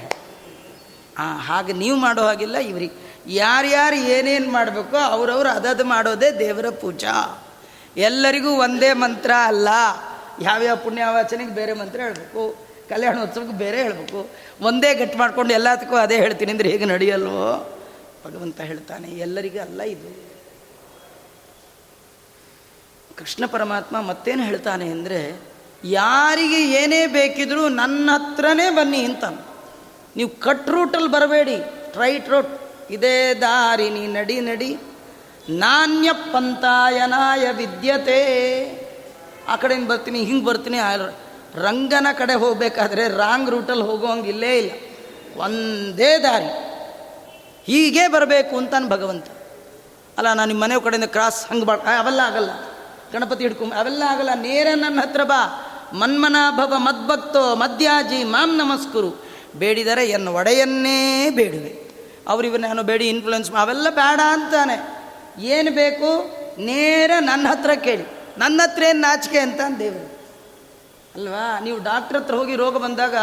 ಹಾಗೆ 1.19 1.73
ನೀವು 1.73 1.97
ಮಾಡೋ 1.97 2.23
ಹಾಗಿಲ್ಲ 2.23 2.57
ಇವ್ರಿಗೆ 2.57 2.95
ಯಾರ್ಯಾರು 3.27 3.97
ಏನೇನು 3.97 4.53
ಮಾಡಬೇಕೋ 4.53 4.97
ಅವ್ರವ್ರು 4.97 5.49
ಅದದು 5.49 5.85
ಮಾಡೋದೇ 5.85 6.31
ದೇವರ 6.31 6.69
ಪೂಜಾ. 6.71 7.47
ಎಲ್ಲರಿಗೂ 7.97 8.51
ಒಂದೇ 8.51 8.93
ಮಂತ್ರ 8.93 9.31
ಅಲ್ಲ. 9.45 9.69
ಯಾವ್ಯಾವ 10.41 10.77
ಪುಣ್ಯಾವಾಚನೆಗೆ 10.77 11.51
ಬೇರೆ 11.51 11.73
ಮಂತ್ರ 11.73 12.01
ಹೇಳಬೇಕು? 12.01 12.74
ಕಲ್ಯಾಣೋತ್ಸವಕ್ಕೆ 12.91 13.57
ಬೇರೆ 13.65 13.79
ಹೇಳಬೇಕು. 13.85 14.21
ಒಂದೇ 14.69 14.91
ಗಟ್ಟಿ 15.01 15.17
ಮಾಡ್ಕೊಂಡು 15.23 15.53
ಎಲ್ಲದಕ್ಕೂ 15.59 15.97
ಅದೇ 16.05 16.17
ಹೇಳ್ತೀನಿ 16.25 16.53
ಅಂದರೆ 16.55 16.69
ಹೇಗೆ 16.73 16.87
ನಡೆಯಲ್ವೋ? 16.95 17.49
ಭಗವಂತ 18.27 18.61
ಹೇಳ್ತಾನೆ, 18.71 19.09
ಎಲ್ಲರಿಗೂ 19.27 19.61
ಅಲ್ಲ 19.67 19.81
ಇದು. 19.95 20.11
ಕೃಷ್ಣ 23.19 23.45
ಪರಮಾತ್ಮ 23.55 23.97
ಮತ್ತೇನು 24.11 24.43
ಹೇಳ್ತಾನೆ 24.51 24.87
ಅಂದರೆ, 24.95 25.21
ಯಾರಿಗೆ 25.99 26.61
ಏನೇ 26.81 27.03
ಬೇಕಿದ್ರೂ 27.17 27.63
ನನ್ನ 27.81 28.09
ಹತ್ರನೇ 28.15 28.67
ಬನ್ನಿ 28.79 29.01
ಅಂತಾನೆ. 29.09 29.43
ನೀವು 30.17 30.31
ಕಟ್ 30.47 30.69
ರೂಟಲ್ಲಿ 30.75 31.11
ಬರಬೇಡಿ, 31.17 31.59
ರೈಟ್ 32.03 32.29
ರೂಟ್. 32.33 32.53
ಇದೇ 32.97 33.19
ದಾರಿ, 33.45 33.87
ನೀ 33.97 34.03
ನಡಿ 34.19 34.37
ನಡಿ. 34.49 34.71
ನಾಣ್ಯ 35.63 36.11
ಪಂತಾಯನಾಯ 36.33 37.45
ವಿದ್ಯತೆ. 37.61 38.21
ಆ 39.51 39.57
ಕಡೆಯಿಂದ 39.63 39.89
ಬರ್ತೀನಿ, 39.93 40.21
ಹಿಂಗೆ 40.31 40.45
ಬರ್ತೀನಿ 40.51 40.79
ರಂಗನ 41.57 42.07
ಕಡೆ 42.19 42.35
ಹೋಗಬೇಕಾದ್ರೆ 42.35 43.09
ರಾಂಗ್ 43.09 43.51
ರೂಟಲ್ಲಿ 43.51 43.83
ಹೋಗೋಂಗೆ 43.83 44.29
ಇಲ್ಲೇ 44.29 44.59
ಇಲ್ಲ. 44.59 44.71
ಒಂದೇ 45.41 46.19
ದಾರಿ. 46.19 46.75
ಹೀಗೆ 47.65 48.09
ಬರಬೇಕು 48.09 48.57
ಅಂತಾನೆ 48.57 48.89
ಭಗವಂತ. 48.89 49.27
ಅಲ್ಲ 50.19 50.29
ನಾನು 50.33 50.45
ನಿಮ್ಮ 50.45 50.63
ಮನೆ 50.63 50.85
ಕಡೆಯಿಂದ 50.85 51.09
ಕ್ರಾಸ್ 51.09 51.49
ಹಂಗೆ 51.49 51.65
ಬಾ 51.65 51.75
ಅವೆಲ್ಲ 51.75 52.21
ಆಗಲ್ಲ. 52.21 52.51
ಗಣಪತಿ 53.13 53.43
ಹಿಡ್ಕೊಂಬ 53.43 53.75
ಅವೆಲ್ಲ 53.75 54.03
ಆಗಲ್ಲ. 54.03 54.31
ನೇರ 54.35 54.67
ನನ್ನ 54.75 55.01
ಹತ್ರ 55.01 55.25
ಬಾ. 55.25 55.71
ಮನ್ಮನಾಭವ 55.93 56.75
ಮದ್ಭಕ್ತೋ 56.77 57.55
ಮದ್ಯಾಜಿ 57.55 58.25
ಮಾಂ 58.25 58.57
ನಮಸ್ಕುರು. 58.57 59.25
ಬೇಡಿದರೆ 59.57 60.07
ಎನ್ನ 60.07 60.29
ಒಡೆಯನ್ನೇ 60.29 61.31
ಬೇಡುವೆ. 61.31 61.91
ಅವರಿವ 62.29 62.57
ನಾನು 62.57 62.83
ಬೇಡಿ 62.83 63.09
ಇನ್ಫ್ಲುಯೆನ್ಸ್ 63.09 63.53
ಅವೆಲ್ಲ 63.53 63.91
ಬೇಡ 63.91 64.21
ಅಂತಾನೆ. 64.27 65.05
ಏನು 65.45 65.71
ಬೇಕು? 65.71 66.37
ನೇರ 66.61 67.11
ನನ್ನ 67.21 67.49
ಹತ್ರ 67.49 67.71
ಕೇಳಿ. 67.71 68.05
ನನ್ನ 68.39 68.61
ಹತ್ರ 68.65 68.83
ಏನು 68.83 69.01
ನಾಚಿಕೆ 69.01 69.39
ಅಂತ 69.39 69.61
ದೇವರು. 69.79 70.14
ಅಲ್ವಾ? 71.15 71.59
ನೀವು 71.59 71.79
ಡಾಕ್ಟ್ರ್ 71.79 72.19
ಹತ್ರ 72.19 72.35
ಹೋಗಿ 72.35 72.57
ರೋಗ 72.57 72.77
ಬಂದಾಗ 72.77 73.15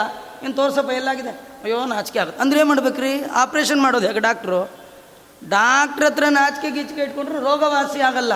ಏನು 0.44 0.54
ತೋರ್ಸಪ್ಪ, 0.54 0.92
ಎಲ್ಲಾಗಿದೆ? 0.92 1.30
ಅಯ್ಯೋ, 1.64 1.86
ನಾಚಿಕೆ 1.86 2.20
ಆಗುತ್ತೆ. 2.20 2.42
ಅಂದ್ರೆ 2.42 2.60
ಏನು 2.60 2.70
ಮಾಡ್ಬೇಕ್ರಿ? 2.70 3.24
ಆಪ್ರೇಷನ್ 3.24 3.82
ಮಾಡೋದು 3.82 4.08
ಹೇಗೆ 4.08 4.20
ಡಾಕ್ಟ್ರು 4.20 4.70
ಡಾಕ್ಟ್ರ್ 5.50 6.06
ಹತ್ರ 6.06 6.24
ನಾಚಿಕೆ 6.30 6.72
ಗೀಚಿಕೆ 6.72 7.02
ಇಟ್ಕೊಂಡ್ರೆ 7.02 7.40
ರೋಗವಾಸಿ 7.40 8.02
ಆಗಲ್ಲ. 8.02 8.34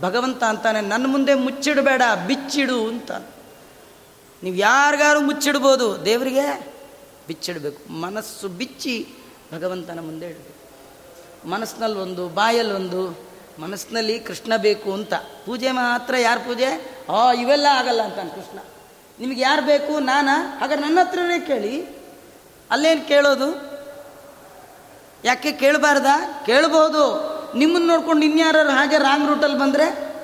ಭಗವಂತ 0.00 0.44
ಅಂತಾನೆ, 0.44 0.80
ನನ್ನ 0.80 1.06
ಮುಂದೆ 1.06 1.34
ಮುಚ್ಚಿಡಬೇಡ, 1.34 2.02
ಬಿಚ್ಚಿಡು 2.26 2.86
ಅಂತ. 2.86 3.12
ನೀವು 4.42 4.56
ಯಾರಿಗಾರು 4.56 5.20
ಮುಚ್ಚಿಡ್ಬೋದು, 5.20 6.04
ದೇವರಿಗೆ 6.04 6.74
ಬಿಚ್ಚಿಡಬೇಕು. 7.26 7.92
ಮನಸ್ಸು 7.92 8.48
ಬಿಚ್ಚಿ 8.48 9.08
ಭಗವಂತನ 9.54 10.00
ಮುಂದೆ 10.00 10.26
ಇಡಬೇಕು. 10.26 10.52
ಮನಸ್ಸಿನಲ್ಲಿ 11.48 11.98
ಒಂದು, 11.98 12.28
ಬಾಯಲ್ಲಿ 12.28 12.72
ಒಂದು, 12.72 13.20
ಮನಸ್ಸಿನಲ್ಲಿ 13.60 14.20
ಕೃಷ್ಣ 14.20 14.56
ಬೇಕು 14.56 14.92
ಅಂತ. 14.92 15.14
ಪೂಜೆ 15.14 15.70
ಮಾತ್ರ 15.70 16.14
ಯಾರು 16.16 16.40
ಪೂಜೆ? 16.40 16.96
ಆ, 17.12 17.32
ಇವೆಲ್ಲ 17.32 17.66
ಆಗಲ್ಲ 17.70 18.02
ಅಂತಾನೆ 18.02 18.30
ಕೃಷ್ಣ. 18.30 18.58
ನಿಮಗೆ 19.22 19.40
ಯಾರು 19.40 19.62
ಬೇಕು, 19.62 19.98
ನಾನಾ? 19.98 20.58
ಹಾಗಾದ್ರೆ 20.60 20.82
ನನ್ನ 20.82 20.98
ಹತ್ರನೇ 21.00 21.40
ಕೇಳಿ. 21.40 22.02
ಅಲ್ಲೇನು 22.70 23.08
ಕೇಳೋದು? 23.08 23.72
ಯಾಕೆ 25.24 25.52
ಕೇಳಬಾರ್ದ? 25.52 26.06
ಕೇಳಬಹುದು 26.46 27.32
ನಿಮ್ಮನ್ನು 27.58 27.88
ನೋಡ್ಕೊಂಡು 27.88 28.24
ಇನ್ಯಾರು 28.24 28.70
ಹಾಗೆ 28.70 28.98
ರಾಂಗ್ 28.98 29.28
ರೂಟಲ್ಲಿ 29.28 29.58
ಬಂದರೆ? 29.58 30.14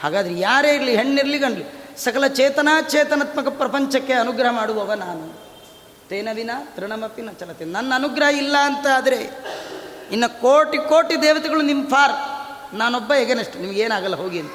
ಹಾಗಾದ್ರೆ 0.00 0.38
ಯಾರೇ 0.38 0.74
ಇರಲಿ, 0.74 0.96
ಹೆಣ್ಣಿರಲಿ, 0.96 1.38
ಗಂಡ್ಲಿ, 1.38 1.64
ಸಕಲ 1.96 2.26
ಚೇತನಾ 2.26 2.80
ಚೇತನಾತ್ಮಕ 2.80 3.48
ಪ್ರಪಂಚಕ್ಕೆ 3.48 4.12
ಅನುಗ್ರಹ 4.12 4.50
ಮಾಡುವವ 4.50 4.92
ನಾನು. 4.92 5.40
ತೇನವಿನ 6.08 6.50
ತೃಣಮಪಿ 6.76 7.22
ನ 7.22 7.30
ಚಲತೆ 7.30 7.64
ನನ್ನ 7.64 7.92
ಅನುಗ್ರಹ 7.94 8.28
ಇಲ್ಲ 8.28 8.56
ಅಂತ 8.56 8.86
ಆದರೆ, 8.96 9.30
ಇನ್ನು 10.12 10.40
ಕೋಟಿ 10.40 10.78
ಕೋಟಿ 10.78 11.22
ದೇವತೆಗಳು 11.22 11.62
ನಿಮ್ಮ 11.62 11.88
ಫಾರ್ 11.88 12.12
ನಾನೊಬ್ಬ 12.76 13.14
ಹೇಗೇನಷ್ಟು 13.14 13.58
ನಿಮಗೇನಾಗಲ್ಲ 13.58 14.16
ಹೋಗಿ 14.16 14.40
ಅಂತ. 14.40 14.52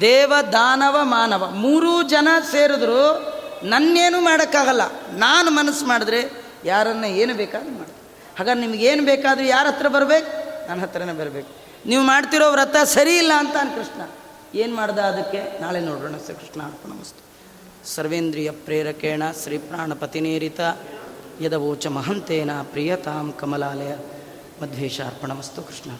ದೇವ, 0.00 0.32
ದಾನವ, 0.52 0.98
ಮಾನವ 1.02 1.50
ಮೂರೂ 1.50 2.02
ಜನ 2.02 2.28
ಸೇರಿದ್ರು 2.50 3.30
ನನ್ನೇನು 3.66 4.20
ಮಾಡೋಕ್ಕಾಗಲ್ಲ. 4.20 4.82
ನಾನು 5.12 5.50
ಮನಸ್ಸು 5.50 5.86
ಮಾಡಿದ್ರೆ 5.86 6.44
ಯಾರನ್ನ 6.64 7.04
ಏನು 7.04 7.34
ಬೇಕಾದ್ರೂ 7.34 7.70
ಮಾಡಿ. 7.70 7.92
ಹಾಗಾದ್ರೆ 8.38 8.66
ನಿಮಗೇನು 8.66 9.04
ಬೇಕಾದರೂ 9.04 9.44
ಯಾರ 9.44 9.66
ಹತ್ರ 9.66 9.88
ಬರಬೇಕು? 9.88 10.50
ನನ್ನ 10.68 10.82
ಹತ್ರನೇ 10.82 11.12
ಬರಬೇಕು. 11.12 11.48
ನೀವು 11.88 12.02
ಮಾಡ್ತಿರೋ 12.02 12.52
ವ್ರತ 12.52 12.76
ಸರಿ 12.84 13.16
ಇಲ್ಲ 13.16 13.32
ಅಂತ 13.36 13.52
ಕೃಷ್ಣ. 13.52 14.02
ಏನು 14.54 14.74
ಮಾಡ್ದ 14.74 14.98
ಅದಕ್ಕೆ? 14.98 15.60
ನಾಳೆ 15.60 15.80
ನೋಡೋಣ 15.80 16.16
ಸ 16.16 16.30
ಕೃಷ್ಣ 16.30 16.62
ಅರ್ಪಣ 16.62 17.00
ವಸ್ತು. 17.00 17.30
ಸರ್ವೇಂದ್ರಿಯ 17.88 18.50
ಪ್ರೇರಕೇಣ 18.50 19.22
ಶ್ರೀ 19.42 19.58
ಪ್ರಾಣಪತಿನೇರಿತ 19.58 20.60
ಯದವೋಚ 21.40 21.86
ಮಹಂತೇನ 21.86 22.50
ಪ್ರಿಯತಾಂ 22.62 23.32
ಕಮಲಾಲಯ 23.32 23.94
ಮಧ್ವೇಶ 24.62 25.00
ಅರ್ಪಣಮಸ್ತು 25.00 25.62
ಕೃಷ್ಣ. 25.62 25.90